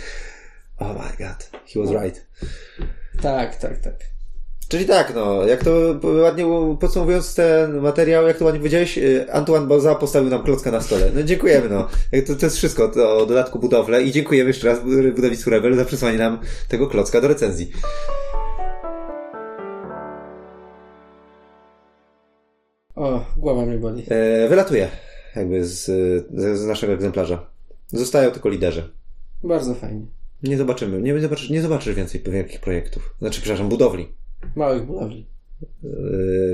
oh 0.79 0.93
my 0.93 1.27
god, 1.27 1.51
he 1.75 1.81
was 1.81 1.91
right. 2.05 2.27
Tak, 3.23 3.57
tak, 3.57 3.79
tak. 3.79 3.95
Czyli 4.69 4.87
tak, 4.87 5.15
no, 5.15 5.47
jak 5.47 5.65
to 5.65 5.71
ładnie 6.23 6.45
podsumowując 6.81 7.35
ten 7.35 7.81
materiał, 7.81 8.27
jak 8.27 8.39
to 8.39 8.45
ładnie 8.45 8.61
powiedziałeś, 8.61 8.99
y, 8.99 9.33
Antoine 9.33 9.67
Boza 9.67 9.95
postawił 9.95 10.31
nam 10.31 10.43
klocka 10.43 10.71
na 10.71 10.81
stole. 10.81 11.11
No 11.15 11.23
dziękujemy, 11.23 11.69
no. 11.69 11.89
To, 12.27 12.35
to 12.35 12.47
jest 12.47 12.57
wszystko 12.57 12.89
to 12.89 13.17
o 13.17 13.27
dodatku 13.27 13.59
budowle 13.59 14.03
i 14.03 14.13
dziękujemy 14.13 14.49
jeszcze 14.49 14.67
raz 14.67 14.81
budownictwu 15.15 15.51
Rebel 15.51 15.77
za 15.77 15.85
przesłanie 15.85 16.19
nam 16.19 16.39
tego 16.69 16.87
klocka 16.87 17.21
do 17.21 17.29
recenzji. 17.29 17.71
O, 22.95 23.25
głowa 23.37 23.67
mnie 23.67 23.79
boli. 23.79 24.05
E, 24.09 24.49
wylatuje 24.49 24.89
jakby 25.37 25.65
z, 25.65 25.85
z, 26.35 26.59
z 26.59 26.67
naszego 26.67 26.93
egzemplarza. 26.93 27.47
Zostają 27.93 28.31
tylko 28.31 28.49
liderzy. 28.49 28.93
Bardzo 29.45 29.75
fajnie. 29.75 30.07
Nie 30.43 30.57
zobaczymy, 30.57 31.03
nie 31.03 31.21
zobaczysz, 31.21 31.51
nie 31.51 31.63
zobaczysz 31.63 31.95
więcej 31.95 32.23
wielkich 32.23 32.61
projektów. 32.61 33.15
Znaczy, 33.19 33.41
przepraszam, 33.41 33.69
budowli. 33.69 34.19
Małych 34.57 34.87
budowli. 34.87 35.27
E, 35.85 35.89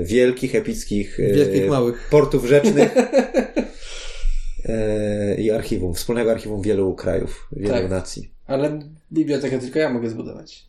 wielkich, 0.03 0.55
epickich. 0.55 1.19
e, 1.19 1.33
Wielkich, 1.33 1.69
małych. 1.69 2.07
Portów 2.11 2.45
rzecznych. 2.45 2.95
e, 4.65 5.35
I 5.35 5.51
archiwum. 5.51 5.93
Wspólnego 5.93 6.31
archiwum 6.31 6.61
wielu 6.61 6.93
krajów, 6.95 7.47
wielu 7.51 7.73
Tak. 7.73 7.89
nacji. 7.89 8.31
Ale 8.47 8.79
bibliotekę 9.11 9.59
tylko 9.59 9.79
ja 9.79 9.89
mogę 9.89 10.09
zbudować. 10.09 10.65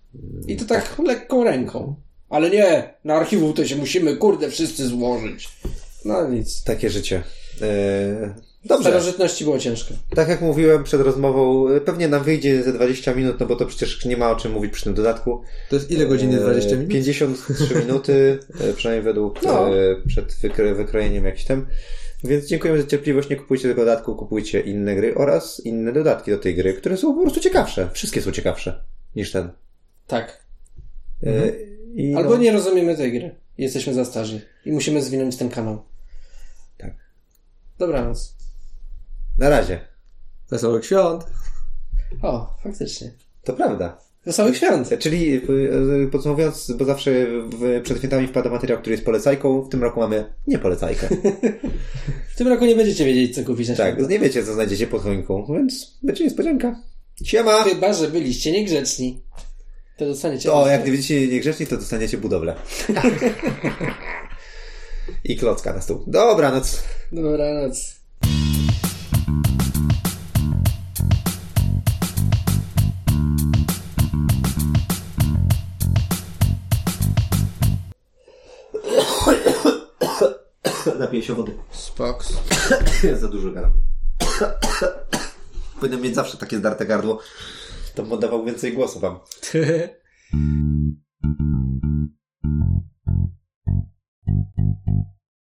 I 0.49 0.57
to 0.57 0.65
tak 0.65 0.99
lekką 1.07 1.45
ręką. 1.45 1.95
Ale 2.29 2.51
nie, 2.51 2.95
na 3.05 3.15
archiwum 3.15 3.53
to 3.53 3.65
się 3.67 3.77
musimy, 3.77 4.17
kurde, 4.17 4.51
wszyscy 4.51 4.87
złożyć. 4.87 5.49
No 6.05 6.29
nic. 6.29 6.65
Takie 6.65 6.91
życie. 6.91 7.23
Dobrze. 8.67 8.89
starożytności 8.89 9.45
było 9.45 9.59
ciężko. 9.59 9.95
Tak 10.15 10.29
jak 10.29 10.41
mówiłem 10.41 10.85
przed 10.85 11.01
rozmową, 11.01 11.69
e, 11.69 11.81
pewnie 11.81 12.09
nam 12.09 12.25
wyjdzie 12.25 12.63
ze 12.63 12.73
20 12.73 13.15
minut, 13.15 13.41
no 13.41 13.47
bo 13.47 13.57
to 13.57 13.67
przecież 13.67 14.05
nie 14.05 14.17
ma 14.17 14.31
o 14.31 14.37
czym 14.37 14.53
mówić 14.53 14.73
przy 14.73 14.85
tym 14.85 14.95
dodatku. 14.95 15.43
To 15.71 15.77
jest 15.77 15.91
ile 15.91 16.07
godziny? 16.07 16.37
20 16.41 16.71
E, 16.71 16.77
minut? 16.77 16.93
53 16.93 17.75
minuty, 17.87 18.39
e, 18.61 18.73
przynajmniej 18.73 19.05
według 19.05 19.43
No. 19.43 19.77
e, 19.79 19.97
przed 20.07 20.35
wykro, 20.43 20.75
wykrojeniem 20.75 21.25
jakiś 21.25 21.45
tam. 21.45 21.67
Więc 22.25 22.47
dziękujemy 22.47 22.83
za 22.83 22.87
cierpliwość, 22.89 23.29
nie 23.31 23.37
kupujcie 23.37 23.69
tego 23.69 23.81
dodatku, 23.81 24.17
kupujcie 24.17 24.61
inne 24.61 24.97
gry 24.97 25.15
oraz 25.15 25.61
inne 25.65 25.93
dodatki 25.93 26.31
do 26.31 26.39
tej 26.39 26.55
gry, 26.55 26.75
które 26.75 26.97
są 26.97 27.15
po 27.15 27.23
prostu 27.23 27.41
ciekawsze. 27.41 27.89
Wszystkie 27.93 28.23
są 28.23 28.33
ciekawsze 28.33 28.85
niż 29.17 29.33
ten. 29.33 29.51
Tak. 30.07 30.45
E, 31.23 31.53
i 31.95 32.15
Albo 32.15 32.31
no, 32.31 32.37
nie 32.37 32.53
rozumiemy 32.53 32.97
tej 32.97 33.13
gry. 33.13 33.35
Jesteśmy 33.59 33.95
za 33.95 34.05
starzy. 34.05 34.41
I 34.65 34.73
musimy 34.73 35.03
zwinąć 35.03 35.37
ten 35.37 35.49
kanał. 35.49 35.83
Tak. 36.79 36.91
Dobranoc. 37.79 38.36
Na 39.39 39.49
razie. 39.49 39.81
Wesołych 40.51 40.85
świąt. 40.85 41.25
O, 42.23 42.57
faktycznie. 42.63 43.11
To 43.45 43.53
prawda. 43.53 43.99
Wesołych 44.27 44.57
świąt. 44.57 44.93
E, 44.93 44.99
Czyli 44.99 45.37
e, 45.37 45.41
podsumowując, 46.13 46.73
bo 46.79 46.85
zawsze 46.85 47.11
w, 47.27 47.81
przed 47.83 47.99
świętami 47.99 48.27
wpada 48.27 48.51
materiał, 48.51 48.79
który 48.79 48.93
jest 48.93 49.05
polecajką, 49.05 49.63
w 49.63 49.69
tym 49.69 49.83
roku 49.83 50.01
mamy 50.01 50.35
nie 50.47 50.59
polecajkę. 50.59 51.09
W 52.35 52.39
tym 52.39 52.49
roku 52.49 52.65
nie 52.65 52.77
będziecie 52.77 53.05
wiedzieć, 53.05 53.35
co 53.35 53.45
kupić 53.45 53.69
na 53.69 53.75
tak, 53.75 53.95
święta. 53.95 54.13
nie 54.13 54.19
wiecie, 54.19 54.45
co 54.45 54.55
znajdziecie 54.55 54.87
pod 54.87 55.03
choinką, 55.03 55.47
więc 55.55 55.99
będzie 56.03 56.25
niespodzianka. 56.25 56.83
Siema! 57.25 57.63
Chyba, 57.65 57.93
że 57.93 58.09
byliście 58.09 58.53
niegrzeczni. 58.53 59.21
To 59.97 60.07
dostaniecie. 60.07 60.49
To 60.49 60.69
jak 60.69 60.87
nie 60.87 60.93
będziecie 60.93 61.29
niegrzeczni, 61.29 61.67
to 61.67 61.77
dostaniecie 61.77 62.19
budowlę. 62.19 62.57
I 65.25 65.37
klocka 65.37 65.73
na 65.73 65.81
stół. 65.81 66.05
Dobranoc. 66.07 66.83
Dobranoc. 67.13 67.97
Napiję 80.95 81.23
się 81.23 81.35
wody. 81.35 81.53
Spoks. 81.71 82.33
Za 83.21 83.29
dużo 83.29 83.51
gadam. 83.51 83.73
Powinien 85.81 86.01
mieć 86.01 86.15
zawsze 86.15 86.39
takie 86.39 86.59
zdarte 86.59 86.87
gardło. 86.87 87.21
To 87.95 88.03
bym 88.03 88.13
oddawał 88.13 88.45
więcej 88.45 88.73
głosu 88.73 89.01
wam. 89.01 89.19